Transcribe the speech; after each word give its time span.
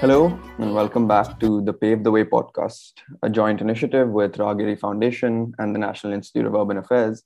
Hello, 0.00 0.38
and 0.58 0.74
welcome 0.74 1.06
back 1.06 1.38
to 1.40 1.60
the 1.60 1.74
Pave 1.74 2.02
the 2.02 2.10
Way 2.10 2.24
podcast, 2.24 2.92
a 3.22 3.28
joint 3.28 3.60
initiative 3.60 4.08
with 4.08 4.38
Raahgiri 4.38 4.80
Foundation 4.80 5.52
and 5.58 5.74
the 5.74 5.78
National 5.78 6.14
Institute 6.14 6.46
of 6.46 6.54
Urban 6.54 6.78
Affairs, 6.78 7.22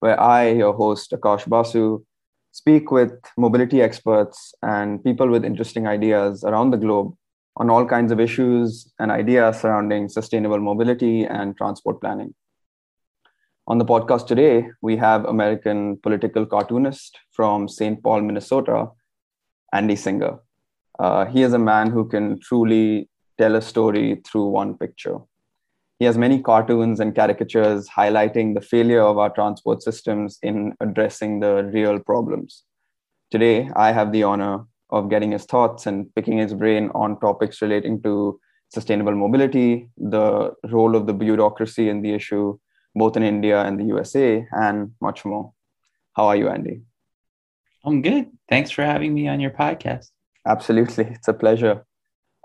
where 0.00 0.20
I, 0.20 0.48
your 0.48 0.72
host 0.72 1.12
Akash 1.12 1.48
Basu, 1.48 2.04
speak 2.52 2.90
with 2.90 3.12
mobility 3.36 3.80
experts 3.80 4.54
and 4.62 5.02
people 5.04 5.28
with 5.28 5.44
interesting 5.44 5.86
ideas 5.86 6.44
around 6.44 6.70
the 6.70 6.76
globe 6.76 7.14
on 7.56 7.70
all 7.70 7.86
kinds 7.86 8.10
of 8.12 8.20
issues 8.20 8.92
and 8.98 9.10
ideas 9.10 9.60
surrounding 9.60 10.08
sustainable 10.08 10.58
mobility 10.58 11.24
and 11.24 11.56
transport 11.56 12.00
planning. 12.00 12.34
On 13.66 13.78
the 13.78 13.84
podcast 13.84 14.26
today, 14.26 14.68
we 14.82 14.96
have 14.96 15.24
American 15.26 15.96
political 15.98 16.44
cartoonist 16.44 17.18
from 17.30 17.68
St. 17.68 18.02
Paul, 18.02 18.22
Minnesota, 18.22 18.88
Andy 19.72 19.94
Singer. 19.94 20.38
Uh, 20.98 21.26
he 21.26 21.42
is 21.42 21.52
a 21.52 21.58
man 21.58 21.90
who 21.90 22.08
can 22.08 22.40
truly 22.40 23.08
tell 23.38 23.54
a 23.54 23.62
story 23.62 24.20
through 24.26 24.48
one 24.48 24.76
picture. 24.76 25.18
He 26.00 26.06
has 26.06 26.16
many 26.16 26.40
cartoons 26.40 26.98
and 26.98 27.14
caricatures 27.14 27.86
highlighting 27.88 28.54
the 28.54 28.62
failure 28.62 29.02
of 29.02 29.18
our 29.18 29.28
transport 29.28 29.82
systems 29.82 30.38
in 30.42 30.74
addressing 30.80 31.40
the 31.40 31.64
real 31.74 31.98
problems. 32.00 32.64
Today, 33.30 33.70
I 33.76 33.92
have 33.92 34.10
the 34.10 34.22
honor 34.22 34.64
of 34.88 35.10
getting 35.10 35.32
his 35.32 35.44
thoughts 35.44 35.86
and 35.86 36.12
picking 36.14 36.38
his 36.38 36.54
brain 36.54 36.90
on 36.94 37.20
topics 37.20 37.60
relating 37.60 38.02
to 38.02 38.40
sustainable 38.70 39.14
mobility, 39.14 39.90
the 39.98 40.52
role 40.70 40.96
of 40.96 41.06
the 41.06 41.12
bureaucracy 41.12 41.90
in 41.90 42.00
the 42.00 42.14
issue, 42.14 42.58
both 42.94 43.18
in 43.18 43.22
India 43.22 43.62
and 43.62 43.78
the 43.78 43.84
USA, 43.84 44.46
and 44.52 44.92
much 45.02 45.26
more. 45.26 45.52
How 46.16 46.28
are 46.28 46.36
you, 46.36 46.48
Andy? 46.48 46.80
I'm 47.84 48.00
good. 48.00 48.30
Thanks 48.48 48.70
for 48.70 48.84
having 48.84 49.12
me 49.12 49.28
on 49.28 49.38
your 49.38 49.50
podcast. 49.50 50.06
Absolutely. 50.46 51.04
It's 51.04 51.28
a 51.28 51.34
pleasure. 51.34 51.84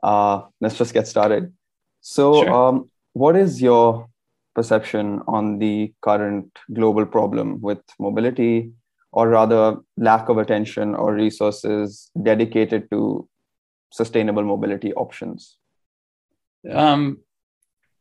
Uh, 0.03 0.41
let's 0.59 0.77
just 0.77 0.93
get 0.93 1.07
started. 1.07 1.53
So, 2.01 2.43
Sure. 2.43 2.53
um, 2.53 2.89
what 3.15 3.37
is 3.37 3.61
your 3.61 4.09
perception 4.55 5.21
on 5.25 5.57
the 5.57 5.93
current 6.01 6.51
global 6.73 7.05
problem 7.05 7.61
with 7.61 7.79
mobility, 7.97 8.71
or 9.13 9.29
rather, 9.29 9.77
lack 9.95 10.27
of 10.27 10.37
attention 10.37 10.93
or 10.93 11.13
resources 11.13 12.11
dedicated 12.21 12.91
to 12.91 13.27
sustainable 13.89 14.43
mobility 14.43 14.93
options? 14.93 15.57
Um, 16.69 17.19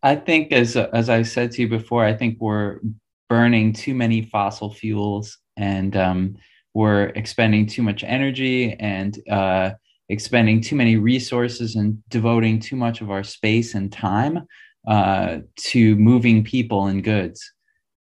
I 0.03 0.17
think, 0.17 0.53
as 0.53 0.77
as 0.77 1.09
I 1.09 1.23
said 1.23 1.53
to 1.53 1.63
you 1.63 1.69
before, 1.69 2.05
I 2.05 2.15
think 2.15 2.39
we're 2.41 2.81
burning 3.29 3.73
too 3.73 3.95
many 3.95 4.23
fossil 4.23 4.75
fuels 4.75 5.39
and 5.57 5.97
um, 5.97 6.37
we're 6.75 7.07
expending 7.15 7.67
too 7.67 7.85
much 7.85 8.03
energy 8.03 8.75
and 8.81 9.17
uh, 9.31 9.71
expending 10.09 10.61
too 10.61 10.75
many 10.75 10.97
resources 10.97 11.77
and 11.77 12.03
devoting 12.09 12.59
too 12.59 12.77
much 12.77 13.01
of 13.01 13.11
our 13.13 13.23
space 13.23 13.77
and 13.77 13.93
time 13.93 14.45
uh, 14.87 15.39
to 15.57 15.97
moving 15.97 16.45
people 16.45 16.87
and 16.87 17.03
goods. 17.03 17.53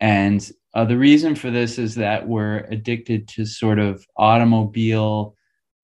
And 0.01 0.49
uh, 0.75 0.85
the 0.85 0.97
reason 0.97 1.35
for 1.35 1.51
this 1.51 1.79
is 1.79 1.95
that 1.97 2.27
we're 2.27 2.59
addicted 2.71 3.27
to 3.29 3.45
sort 3.45 3.79
of 3.79 4.05
automobile 4.17 5.35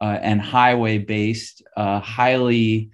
uh, 0.01 0.19
and 0.23 0.41
highway 0.41 0.99
based, 0.99 1.63
uh, 1.77 2.01
highly 2.01 2.91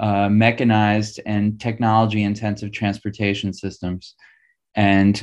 uh, 0.00 0.28
mechanized 0.28 1.20
and 1.26 1.60
technology 1.60 2.22
intensive 2.22 2.72
transportation 2.72 3.52
systems. 3.52 4.14
And 4.74 5.22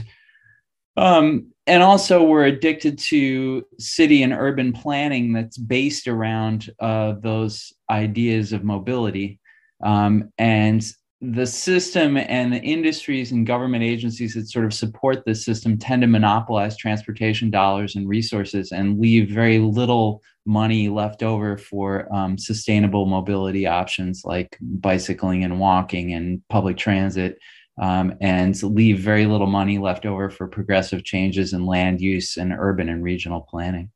um, 0.98 1.54
and 1.66 1.82
also 1.82 2.24
we're 2.24 2.46
addicted 2.46 2.98
to 2.98 3.64
city 3.78 4.24
and 4.24 4.34
urban 4.34 4.74
planning 4.74 5.34
that's 5.34 5.58
based 5.58 6.08
around 6.08 6.70
uh, 6.80 7.14
those 7.22 7.72
ideas 7.90 8.54
of 8.54 8.64
mobility. 8.64 9.40
Um, 9.84 10.32
and 10.38 10.84
the 11.22 11.46
system 11.46 12.16
and 12.16 12.54
the 12.54 12.62
industries 12.62 13.34
and 13.34 13.46
government 13.46 13.84
agencies 13.84 14.36
that 14.36 14.48
sort 14.50 14.64
of 14.64 14.74
support 14.74 15.26
this 15.26 15.44
system 15.44 15.78
tend 15.78 16.02
to 16.02 16.08
monopolize 16.08 16.78
transportation 16.78 17.52
dollars 17.52 17.96
and 17.96 18.08
resources 18.08 18.72
and 18.72 19.00
leave 19.00 19.30
very 19.30 19.60
little 19.60 20.22
money 20.46 20.88
left 20.88 21.22
over 21.22 21.58
for 21.58 22.08
um, 22.16 22.38
sustainable 22.38 23.06
mobility 23.06 23.68
options 23.68 24.24
like 24.24 24.58
bicycling 24.62 25.44
and 25.44 25.60
walking 25.60 26.14
and 26.14 26.42
public 26.48 26.78
transit 26.78 27.38
um, 27.82 28.14
and 28.22 28.62
leave 28.64 29.00
very 29.00 29.26
little 29.26 29.48
money 29.48 29.78
left 29.78 30.06
over 30.06 30.30
for 30.30 30.48
progressive 30.48 31.04
changes 31.04 31.52
in 31.52 31.66
land 31.66 32.00
use 32.00 32.38
and 32.38 32.54
urban 32.58 32.88
and 32.88 33.04
regional 33.04 33.42
planning. 33.42 33.92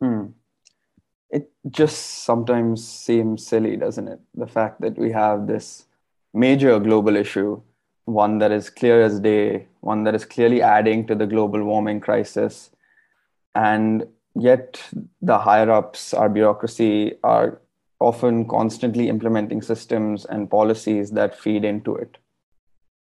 Hmm. 0.00 0.26
It 1.34 1.50
just 1.68 2.24
sometimes 2.24 2.86
seems 2.86 3.44
silly, 3.44 3.76
doesn't 3.76 4.06
it? 4.06 4.20
The 4.34 4.46
fact 4.46 4.80
that 4.82 4.96
we 4.96 5.10
have 5.10 5.48
this 5.48 5.86
major 6.32 6.78
global 6.78 7.16
issue, 7.16 7.60
one 8.04 8.38
that 8.38 8.52
is 8.52 8.70
clear 8.70 9.02
as 9.02 9.18
day, 9.18 9.66
one 9.80 10.04
that 10.04 10.14
is 10.14 10.24
clearly 10.24 10.62
adding 10.62 11.06
to 11.08 11.14
the 11.14 11.26
global 11.26 11.64
warming 11.64 12.00
crisis, 12.00 12.70
and 13.54 14.06
yet 14.36 14.80
the 15.22 15.38
higher 15.38 15.70
ups, 15.70 16.14
our 16.14 16.28
bureaucracy, 16.28 17.14
are 17.24 17.60
often 18.00 18.46
constantly 18.46 19.08
implementing 19.08 19.62
systems 19.62 20.24
and 20.24 20.50
policies 20.50 21.10
that 21.12 21.38
feed 21.38 21.64
into 21.64 21.96
it. 21.96 22.18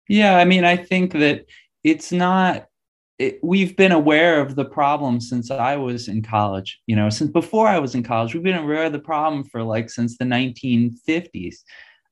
Yeah, 0.08 0.36
I 0.38 0.44
mean, 0.44 0.64
I 0.64 0.76
think 0.76 1.12
that 1.12 1.46
it's 1.82 2.12
not. 2.12 2.68
It, 3.18 3.38
we've 3.42 3.76
been 3.76 3.92
aware 3.92 4.40
of 4.40 4.56
the 4.56 4.64
problem 4.64 5.20
since 5.20 5.50
I 5.50 5.76
was 5.76 6.08
in 6.08 6.22
college. 6.22 6.80
You 6.86 6.96
know, 6.96 7.10
since 7.10 7.30
before 7.30 7.68
I 7.68 7.78
was 7.78 7.94
in 7.94 8.02
college, 8.02 8.34
we've 8.34 8.42
been 8.42 8.56
aware 8.56 8.84
of 8.84 8.92
the 8.92 8.98
problem 8.98 9.44
for 9.44 9.62
like 9.62 9.88
since 9.88 10.18
the 10.18 10.24
1950s. 10.24 11.56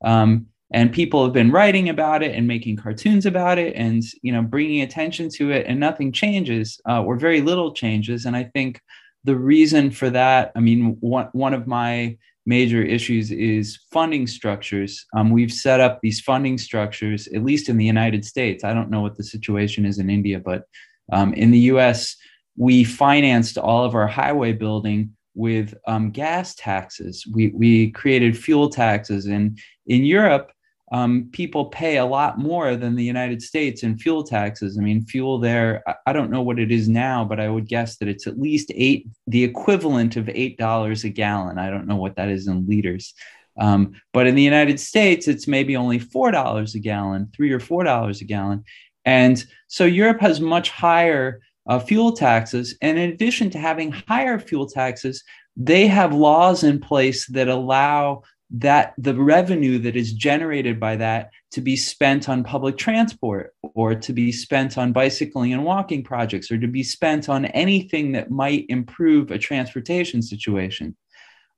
Um, 0.05 0.47
and 0.73 0.93
people 0.93 1.23
have 1.23 1.35
been 1.35 1.51
writing 1.51 1.89
about 1.91 2.23
it 2.23 2.35
and 2.35 2.47
making 2.47 2.77
cartoons 2.77 3.27
about 3.27 3.59
it 3.59 3.75
and 3.77 4.03
you 4.23 4.33
know 4.33 4.43
bringing 4.43 4.83
attention 4.83 5.29
to 5.29 5.51
it 5.51 5.67
and 5.67 5.79
nothing 5.79 6.11
changes 6.11 6.81
uh, 6.89 7.03
or 7.03 7.17
very 7.17 7.41
little 7.41 7.73
changes 7.73 8.25
and 8.25 8.37
i 8.37 8.43
think 8.43 8.81
the 9.25 9.37
reason 9.37 9.91
for 9.91 10.11
that 10.11 10.51
i 10.57 10.61
mean 10.61 10.97
one, 11.01 11.29
one 11.33 11.55
of 11.55 11.67
my 11.67 12.17
major 12.45 12.83
issues 12.83 13.31
is 13.31 13.79
funding 13.93 14.27
structures 14.27 15.07
um, 15.17 15.31
we've 15.31 15.53
set 15.53 15.79
up 15.79 16.01
these 16.03 16.21
funding 16.21 16.59
structures 16.59 17.29
at 17.29 17.45
least 17.45 17.69
in 17.69 17.77
the 17.77 17.85
united 17.85 18.25
states 18.25 18.65
i 18.65 18.75
don't 18.75 18.91
know 18.91 19.01
what 19.01 19.17
the 19.17 19.25
situation 19.25 19.85
is 19.85 19.99
in 19.99 20.11
india 20.11 20.41
but 20.41 20.65
um, 21.11 21.33
in 21.35 21.51
the 21.51 21.59
us 21.59 22.17
we 22.57 22.85
financed 22.85 23.57
all 23.57 23.85
of 23.85 23.95
our 23.95 24.07
highway 24.07 24.53
building 24.53 25.11
with 25.35 25.75
um, 25.87 26.11
gas 26.11 26.55
taxes 26.55 27.27
we, 27.33 27.49
we 27.49 27.91
created 27.91 28.37
fuel 28.37 28.69
taxes 28.69 29.27
and 29.27 29.59
in 29.87 30.05
europe 30.05 30.53
um, 30.93 31.31
people 31.33 31.65
pay 31.67 31.97
a 31.97 32.05
lot 32.05 32.39
more 32.39 32.77
than 32.77 32.95
the 32.95 33.03
United 33.03 33.41
States 33.41 33.83
in 33.83 33.97
fuel 33.97 34.23
taxes. 34.23 34.77
I 34.77 34.83
mean, 34.83 35.07
fuel 35.07 35.39
there, 35.39 35.83
I 36.07 36.13
don't 36.13 36.31
know 36.31 36.43
what 36.43 36.59
it 36.59 36.71
is 36.71 36.87
now, 36.87 37.25
but 37.25 37.41
I 37.41 37.49
would 37.49 37.67
guess 37.67 37.97
that 37.97 38.09
it's 38.09 38.27
at 38.27 38.39
least 38.39 38.71
eight, 38.75 39.09
the 39.27 39.43
equivalent 39.43 40.17
of 40.17 40.27
$8 40.27 41.05
a 41.05 41.09
gallon. 41.09 41.59
I 41.59 41.71
don't 41.71 41.87
know 41.87 41.97
what 41.97 42.17
that 42.17 42.29
is 42.29 42.47
in 42.47 42.69
liters. 42.69 43.15
Um, 43.59 43.95
but 44.13 44.27
in 44.27 44.35
the 44.35 44.43
United 44.43 44.79
States, 44.79 45.29
it's 45.29 45.49
maybe 45.49 45.77
only 45.77 45.99
$4 45.99 46.75
a 46.75 46.79
gallon, 46.79 47.31
three 47.35 47.53
or 47.53 47.61
$4 47.61 48.21
a 48.21 48.25
gallon. 48.25 48.65
And 49.05 49.45
so 49.69 49.85
Europe 49.85 50.21
has 50.21 50.41
much 50.41 50.71
higher 50.71 51.41
uh, 51.67 51.79
fuel 51.79 52.13
taxes. 52.13 52.77
And 52.81 52.99
in 52.99 53.11
addition 53.11 53.51
to 53.51 53.59
having 53.59 53.93
higher 53.93 54.39
fuel 54.39 54.69
taxes, 54.69 55.23
they 55.57 55.87
have 55.87 56.15
laws 56.15 56.65
in 56.65 56.81
place 56.81 57.27
that 57.29 57.49
allow 57.49 58.23
that 58.55 58.93
the 58.99 59.15
revenue 59.15 59.79
that 59.79 59.97
is 59.97 60.13
generated 60.13 60.79
by 60.79 60.97
that 60.97 61.31
to 61.53 61.61
be 61.63 61.75
spent 61.75 62.29
on 62.29 62.45
public 62.45 62.77
transport 62.77 63.55
or 63.63 63.95
to 63.95 64.13
be 64.13 64.31
spent 64.31 64.77
on 64.77 64.93
bicycling 64.93 65.55
and 65.55 65.65
walking 65.65 66.05
projects 66.05 66.51
or 66.51 66.59
to 66.59 66.69
be 66.69 66.83
spent 66.83 67.29
on 67.29 67.47
anything 67.47 68.13
that 68.13 68.31
might 68.31 68.67
improve 68.69 69.31
a 69.31 69.39
transportation 69.39 70.21
situation. 70.21 70.95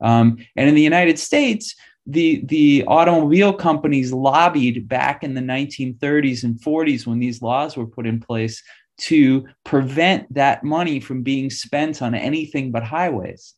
Um, 0.01 0.39
and 0.57 0.69
in 0.69 0.75
the 0.75 0.83
United 0.83 1.19
States, 1.19 1.75
the, 2.07 2.43
the 2.45 2.85
automobile 2.87 3.53
companies 3.53 4.13
lobbied 4.13 4.89
back 4.89 5.23
in 5.23 5.35
the 5.35 5.41
1930s 5.41 6.45
and 6.45 6.61
40s 6.61 7.07
when 7.07 7.19
these 7.19 7.41
laws 7.41 7.77
were 7.77 7.87
put 7.87 8.07
in 8.07 8.21
place 8.21 8.63
to 8.97 9.47
prevent 9.65 10.33
that 10.33 10.63
money 10.63 11.01
from 11.01 11.23
being 11.23 11.51
spent 11.51 12.03
on 12.03 12.15
anything 12.15 12.71
but 12.71 12.85
highways. 12.85 13.55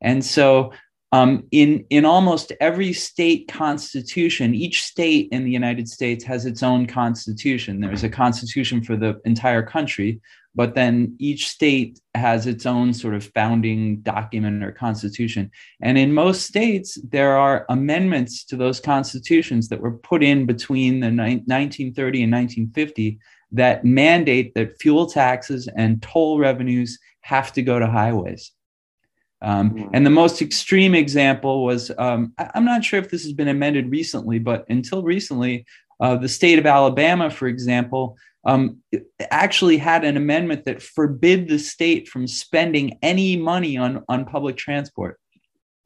And 0.00 0.24
so 0.24 0.72
um, 1.12 1.44
in, 1.50 1.86
in 1.90 2.04
almost 2.04 2.52
every 2.60 2.92
state 2.92 3.48
constitution, 3.48 4.54
each 4.54 4.82
state 4.82 5.28
in 5.32 5.44
the 5.44 5.50
United 5.50 5.88
States 5.88 6.24
has 6.24 6.44
its 6.44 6.62
own 6.62 6.86
constitution. 6.86 7.80
There's 7.80 8.04
a 8.04 8.08
constitution 8.08 8.82
for 8.82 8.96
the 8.96 9.20
entire 9.24 9.62
country, 9.62 10.20
but 10.56 10.74
then 10.74 11.14
each 11.18 11.48
state 11.48 12.00
has 12.14 12.46
its 12.46 12.64
own 12.64 12.94
sort 12.94 13.14
of 13.14 13.30
founding 13.34 13.98
document 14.00 14.64
or 14.64 14.72
constitution. 14.72 15.50
And 15.82 15.98
in 15.98 16.14
most 16.14 16.46
states, 16.46 16.98
there 17.10 17.36
are 17.36 17.66
amendments 17.68 18.42
to 18.46 18.56
those 18.56 18.80
constitutions 18.80 19.68
that 19.68 19.80
were 19.80 19.98
put 19.98 20.22
in 20.22 20.46
between 20.46 21.00
the 21.00 21.08
1930 21.08 22.22
and 22.22 22.32
1950 22.32 23.18
that 23.52 23.84
mandate 23.84 24.54
that 24.54 24.80
fuel 24.80 25.06
taxes 25.06 25.68
and 25.76 26.02
toll 26.02 26.38
revenues 26.38 26.98
have 27.20 27.52
to 27.52 27.62
go 27.62 27.78
to 27.78 27.86
highways. 27.86 28.52
Um, 29.42 29.70
mm. 29.72 29.90
And 29.92 30.06
the 30.06 30.10
most 30.10 30.40
extreme 30.40 30.94
example 30.94 31.64
was 31.64 31.90
um, 31.98 32.32
I, 32.38 32.50
am 32.54 32.64
not 32.64 32.82
sure 32.82 32.98
if 32.98 33.10
this 33.10 33.24
has 33.24 33.34
been 33.34 33.48
amended 33.48 33.90
recently, 33.90 34.38
but 34.38 34.64
until 34.70 35.02
recently, 35.02 35.66
uh, 36.00 36.16
the 36.16 36.28
state 36.28 36.58
of 36.58 36.66
Alabama, 36.66 37.30
for 37.30 37.46
example, 37.46 38.16
um, 38.46 38.78
actually 39.30 39.76
had 39.76 40.04
an 40.04 40.16
amendment 40.16 40.64
that 40.64 40.80
forbid 40.80 41.48
the 41.48 41.58
state 41.58 42.08
from 42.08 42.26
spending 42.26 42.98
any 43.02 43.36
money 43.36 43.76
on, 43.76 44.04
on 44.08 44.24
public 44.24 44.56
transport. 44.56 45.18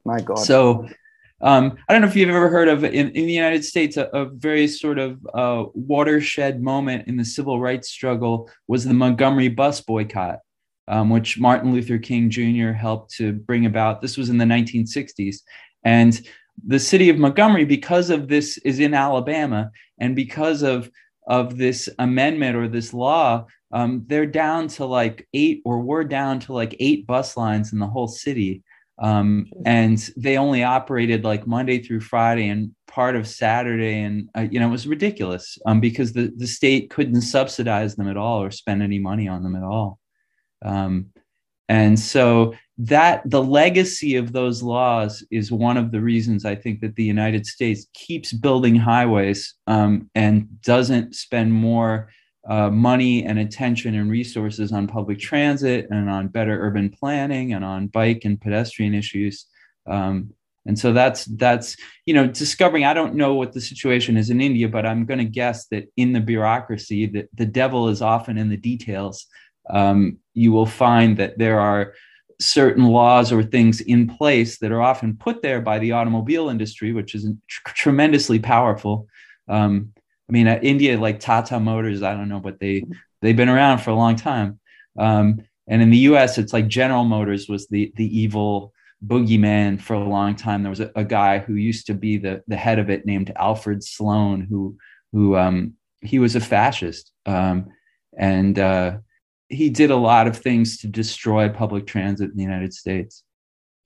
My 0.05 0.21
God. 0.21 0.39
So 0.39 0.87
um, 1.41 1.77
I 1.89 1.93
don't 1.93 2.03
know 2.03 2.07
if 2.07 2.15
you've 2.15 2.29
ever 2.29 2.49
heard 2.49 2.67
of 2.67 2.83
in, 2.83 3.09
in 3.09 3.25
the 3.25 3.33
United 3.33 3.65
States 3.65 3.97
a, 3.97 4.05
a 4.13 4.25
very 4.25 4.67
sort 4.67 4.99
of 4.99 5.19
uh, 5.33 5.65
watershed 5.73 6.61
moment 6.61 7.07
in 7.07 7.17
the 7.17 7.25
civil 7.25 7.59
rights 7.59 7.89
struggle 7.89 8.49
was 8.67 8.85
the 8.85 8.93
Montgomery 8.93 9.49
bus 9.49 9.81
boycott, 9.81 10.37
um, 10.87 11.09
which 11.09 11.39
Martin 11.39 11.73
Luther 11.73 11.97
King 11.97 12.29
Jr. 12.29 12.71
helped 12.71 13.15
to 13.15 13.33
bring 13.33 13.65
about. 13.65 14.01
This 14.01 14.17
was 14.17 14.29
in 14.29 14.37
the 14.37 14.45
1960s, 14.45 15.37
and 15.83 16.21
the 16.67 16.79
city 16.79 17.09
of 17.09 17.17
Montgomery, 17.17 17.65
because 17.65 18.11
of 18.11 18.27
this, 18.27 18.59
is 18.59 18.79
in 18.79 18.93
Alabama, 18.93 19.71
and 19.99 20.15
because 20.15 20.61
of 20.61 20.91
of 21.27 21.57
this 21.57 21.89
amendment 21.99 22.55
or 22.55 22.67
this 22.67 22.93
law, 22.93 23.45
um, 23.71 24.03
they're 24.07 24.25
down 24.25 24.67
to 24.67 24.85
like 24.85 25.27
eight, 25.33 25.61
or 25.65 25.79
we're 25.79 26.03
down 26.03 26.39
to 26.41 26.53
like 26.53 26.75
eight 26.79 27.07
bus 27.07 27.37
lines 27.37 27.73
in 27.73 27.79
the 27.79 27.87
whole 27.87 28.07
city. 28.07 28.63
Um, 29.01 29.47
and 29.65 29.97
they 30.15 30.37
only 30.37 30.63
operated 30.63 31.23
like 31.23 31.47
Monday 31.47 31.81
through 31.81 32.01
Friday 32.01 32.49
and 32.49 32.75
part 32.87 33.15
of 33.15 33.27
Saturday, 33.27 34.01
and 34.01 34.29
uh, 34.37 34.47
you 34.51 34.59
know 34.59 34.67
it 34.67 34.71
was 34.71 34.87
ridiculous 34.87 35.57
um, 35.65 35.79
because 35.79 36.13
the 36.13 36.31
the 36.37 36.45
state 36.47 36.89
couldn't 36.89 37.21
subsidize 37.21 37.95
them 37.95 38.07
at 38.07 38.17
all 38.17 38.43
or 38.43 38.51
spend 38.51 38.83
any 38.83 38.99
money 38.99 39.27
on 39.27 39.41
them 39.41 39.55
at 39.55 39.63
all. 39.63 39.97
Um, 40.63 41.07
and 41.67 41.97
so 41.97 42.53
that 42.77 43.21
the 43.29 43.43
legacy 43.43 44.15
of 44.15 44.31
those 44.31 44.63
laws 44.63 45.23
is 45.29 45.51
one 45.51 45.77
of 45.77 45.91
the 45.91 46.01
reasons 46.01 46.45
I 46.45 46.55
think 46.55 46.79
that 46.81 46.95
the 46.95 47.03
United 47.03 47.45
States 47.45 47.85
keeps 47.93 48.33
building 48.33 48.75
highways 48.75 49.55
um, 49.67 50.09
and 50.15 50.61
doesn't 50.61 51.15
spend 51.15 51.53
more 51.53 52.09
uh, 52.49 52.69
money 52.69 53.23
and 53.23 53.37
attention 53.37 53.95
and 53.95 54.09
resources 54.09 54.71
on 54.71 54.87
public 54.87 55.19
transit 55.19 55.87
and 55.91 56.09
on 56.09 56.27
better 56.27 56.59
urban 56.59 56.89
planning 56.89 57.53
and 57.53 57.63
on 57.63 57.87
bike 57.87 58.21
and 58.25 58.41
pedestrian 58.41 58.95
issues. 58.95 59.45
Um, 59.87 60.33
and 60.65 60.77
so 60.77 60.93
that's 60.93 61.25
that's 61.25 61.75
you 62.05 62.13
know 62.13 62.27
discovering. 62.27 62.85
I 62.85 62.93
don't 62.93 63.15
know 63.15 63.33
what 63.33 63.53
the 63.53 63.61
situation 63.61 64.15
is 64.15 64.29
in 64.29 64.41
India, 64.41 64.67
but 64.67 64.85
I'm 64.85 65.05
going 65.05 65.17
to 65.17 65.25
guess 65.25 65.67
that 65.67 65.91
in 65.97 66.13
the 66.13 66.19
bureaucracy, 66.19 67.07
that 67.07 67.29
the 67.33 67.47
devil 67.47 67.89
is 67.89 68.01
often 68.01 68.37
in 68.37 68.49
the 68.49 68.57
details. 68.57 69.25
Um, 69.69 70.17
you 70.33 70.51
will 70.51 70.65
find 70.65 71.17
that 71.17 71.37
there 71.37 71.59
are 71.59 71.93
certain 72.41 72.85
laws 72.85 73.31
or 73.31 73.43
things 73.43 73.81
in 73.81 74.07
place 74.07 74.57
that 74.59 74.71
are 74.71 74.81
often 74.81 75.15
put 75.15 75.41
there 75.41 75.61
by 75.61 75.79
the 75.79 75.91
automobile 75.91 76.49
industry, 76.49 76.91
which 76.91 77.15
is 77.15 77.29
tr- 77.47 77.73
tremendously 77.73 78.39
powerful. 78.39 79.07
Um, 79.47 79.93
I 80.29 80.31
mean, 80.31 80.47
uh, 80.47 80.59
India, 80.61 80.99
like 80.99 81.19
Tata 81.19 81.59
Motors, 81.59 82.03
I 82.03 82.13
don't 82.13 82.29
know, 82.29 82.39
but 82.39 82.59
they 82.59 82.83
they've 83.21 83.35
been 83.35 83.49
around 83.49 83.79
for 83.79 83.91
a 83.91 83.95
long 83.95 84.15
time. 84.15 84.59
Um, 84.97 85.41
and 85.67 85.81
in 85.81 85.89
the 85.89 85.97
U.S., 85.97 86.37
it's 86.37 86.53
like 86.53 86.67
General 86.67 87.03
Motors 87.03 87.47
was 87.47 87.67
the 87.67 87.91
the 87.95 88.19
evil 88.19 88.73
boogeyman 89.05 89.79
for 89.79 89.93
a 89.93 90.03
long 90.03 90.35
time. 90.35 90.63
There 90.63 90.69
was 90.69 90.79
a, 90.79 90.91
a 90.95 91.03
guy 91.03 91.39
who 91.39 91.55
used 91.55 91.87
to 91.87 91.93
be 91.93 92.17
the 92.17 92.43
the 92.47 92.57
head 92.57 92.79
of 92.79 92.89
it, 92.89 93.05
named 93.05 93.31
Alfred 93.35 93.83
Sloan, 93.83 94.41
who 94.41 94.77
who 95.11 95.35
um, 95.35 95.73
he 96.01 96.19
was 96.19 96.35
a 96.35 96.41
fascist, 96.41 97.11
um, 97.25 97.67
and 98.17 98.57
uh, 98.57 98.97
he 99.51 99.69
did 99.69 99.91
a 99.91 99.95
lot 99.95 100.27
of 100.27 100.37
things 100.37 100.77
to 100.77 100.87
destroy 100.87 101.49
public 101.49 101.85
transit 101.85 102.31
in 102.31 102.37
the 102.37 102.43
United 102.43 102.73
States. 102.73 103.23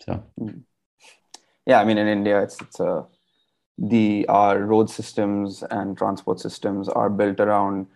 So, 0.02 0.24
hmm. 0.38 0.60
yeah, 1.66 1.82
I 1.82 1.86
mean, 1.86 1.98
in 1.98 2.08
India, 2.08 2.42
it's 2.42 2.62
it's 2.62 2.80
a 2.80 3.06
the 3.78 4.26
our 4.30 4.60
road 4.60 4.90
systems 4.90 5.64
and 5.70 5.98
transport 5.98 6.40
systems 6.40 6.88
are 6.88 7.10
built 7.10 7.40
around 7.40 7.88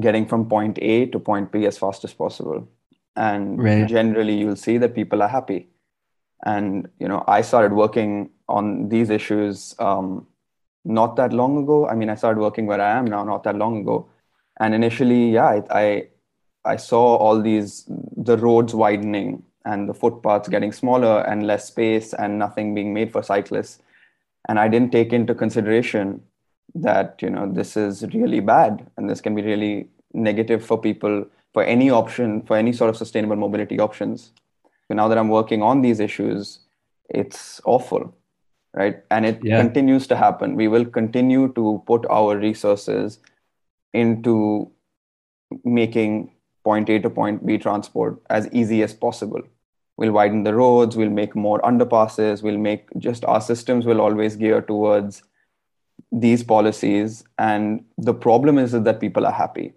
getting 0.00 0.26
from 0.26 0.48
point 0.48 0.78
A 0.80 1.06
to 1.06 1.18
point 1.18 1.52
B 1.52 1.66
as 1.66 1.76
fast 1.76 2.04
as 2.04 2.14
possible, 2.14 2.68
and 3.16 3.62
right. 3.62 3.88
generally, 3.88 4.38
you'll 4.38 4.56
see 4.56 4.78
that 4.78 4.94
people 4.94 5.22
are 5.22 5.28
happy. 5.28 5.68
And 6.44 6.88
you 7.00 7.08
know, 7.08 7.24
I 7.26 7.40
started 7.40 7.72
working 7.72 8.30
on 8.48 8.88
these 8.88 9.10
issues 9.10 9.74
um, 9.78 10.26
not 10.84 11.16
that 11.16 11.32
long 11.32 11.62
ago. 11.62 11.88
I 11.88 11.94
mean, 11.94 12.10
I 12.10 12.14
started 12.14 12.40
working 12.40 12.66
where 12.66 12.80
I 12.80 12.98
am 12.98 13.06
now 13.06 13.24
not 13.24 13.42
that 13.44 13.56
long 13.56 13.80
ago, 13.80 14.08
and 14.60 14.74
initially, 14.74 15.30
yeah, 15.30 15.46
I, 15.46 15.62
I 15.70 16.08
I 16.66 16.76
saw 16.76 17.16
all 17.16 17.40
these 17.40 17.84
the 18.16 18.36
roads 18.36 18.74
widening 18.74 19.42
and 19.64 19.88
the 19.88 19.94
footpaths 19.94 20.48
getting 20.48 20.72
smaller 20.72 21.20
and 21.22 21.46
less 21.46 21.66
space 21.66 22.12
and 22.12 22.38
nothing 22.38 22.74
being 22.74 22.94
made 22.94 23.12
for 23.12 23.22
cyclists. 23.22 23.80
And 24.48 24.58
I 24.58 24.68
didn't 24.68 24.92
take 24.92 25.12
into 25.12 25.34
consideration 25.34 26.22
that 26.74 27.16
you 27.22 27.30
know 27.30 27.50
this 27.50 27.76
is 27.76 28.02
really 28.12 28.40
bad 28.40 28.86
and 28.96 29.08
this 29.08 29.20
can 29.20 29.34
be 29.34 29.42
really 29.42 29.88
negative 30.12 30.64
for 30.64 30.78
people 30.78 31.26
for 31.52 31.64
any 31.64 31.90
option 31.90 32.42
for 32.42 32.56
any 32.56 32.72
sort 32.72 32.90
of 32.90 32.96
sustainable 32.96 33.36
mobility 33.36 33.80
options. 33.80 34.32
So 34.88 34.94
now 34.94 35.08
that 35.08 35.18
I'm 35.18 35.28
working 35.28 35.62
on 35.62 35.82
these 35.82 36.00
issues, 36.00 36.60
it's 37.08 37.60
awful, 37.64 38.14
right? 38.74 39.02
And 39.10 39.26
it 39.26 39.40
yeah. 39.42 39.60
continues 39.60 40.06
to 40.08 40.16
happen. 40.16 40.54
We 40.54 40.68
will 40.68 40.84
continue 40.84 41.52
to 41.54 41.82
put 41.86 42.06
our 42.08 42.36
resources 42.36 43.18
into 43.92 44.70
making 45.64 46.30
point 46.66 46.90
A 46.94 46.98
to 47.04 47.10
point 47.20 47.46
B 47.46 47.58
transport 47.66 48.20
as 48.38 48.48
easy 48.60 48.82
as 48.88 48.92
possible. 49.06 49.42
We'll 49.98 50.12
widen 50.18 50.42
the 50.48 50.54
roads, 50.54 50.96
we'll 50.96 51.16
make 51.22 51.34
more 51.46 51.60
underpasses, 51.70 52.42
we'll 52.42 52.64
make 52.70 52.82
just 52.98 53.24
our 53.24 53.40
systems 53.40 53.86
will 53.86 54.00
always 54.06 54.36
gear 54.36 54.60
towards 54.60 55.22
these 56.12 56.42
policies. 56.54 57.24
And 57.38 57.84
the 57.96 58.14
problem 58.26 58.58
is 58.64 58.72
that 58.72 59.00
people 59.00 59.26
are 59.30 59.38
happy. 59.44 59.72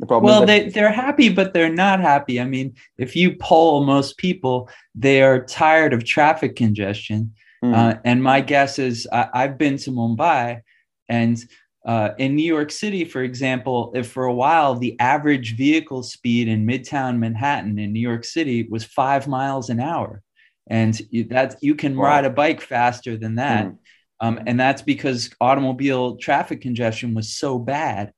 The 0.00 0.06
problem 0.06 0.30
well, 0.30 0.46
they, 0.46 0.68
they're 0.70 0.98
happy, 1.06 1.28
but 1.28 1.52
they're 1.54 1.78
not 1.86 2.00
happy. 2.00 2.40
I 2.40 2.44
mean, 2.44 2.74
if 2.98 3.14
you 3.14 3.36
poll 3.36 3.84
most 3.84 4.16
people, 4.16 4.68
they 5.06 5.22
are 5.22 5.44
tired 5.44 5.92
of 5.92 6.04
traffic 6.04 6.56
congestion. 6.56 7.32
Mm. 7.64 7.74
Uh, 7.74 8.00
and 8.04 8.22
my 8.22 8.40
guess 8.40 8.78
is 8.78 9.06
I, 9.12 9.28
I've 9.40 9.56
been 9.56 9.76
to 9.84 9.90
Mumbai 9.90 10.62
and 11.08 11.38
uh, 11.84 12.10
in 12.18 12.34
New 12.34 12.44
York 12.44 12.70
City, 12.70 13.04
for 13.04 13.22
example, 13.22 13.92
if 13.94 14.10
for 14.10 14.24
a 14.24 14.32
while 14.32 14.74
the 14.74 14.98
average 15.00 15.56
vehicle 15.56 16.02
speed 16.02 16.48
in 16.48 16.66
Midtown 16.66 17.18
Manhattan 17.18 17.78
in 17.78 17.92
New 17.92 18.00
York 18.00 18.24
City 18.24 18.66
was 18.70 18.84
five 18.84 19.28
miles 19.28 19.68
an 19.68 19.80
hour, 19.80 20.22
and 20.66 20.94
that 21.28 21.56
you 21.60 21.74
can 21.74 21.96
wow. 21.96 22.04
ride 22.04 22.24
a 22.24 22.30
bike 22.30 22.62
faster 22.62 23.16
than 23.18 23.34
that, 23.34 23.66
mm. 23.66 23.76
um, 24.20 24.40
and 24.46 24.58
that's 24.58 24.82
because 24.82 25.30
automobile 25.40 26.16
traffic 26.16 26.62
congestion 26.62 27.14
was 27.14 27.36
so 27.36 27.58
bad, 27.58 28.12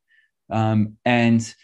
um, 0.51 0.97
and 1.05 1.55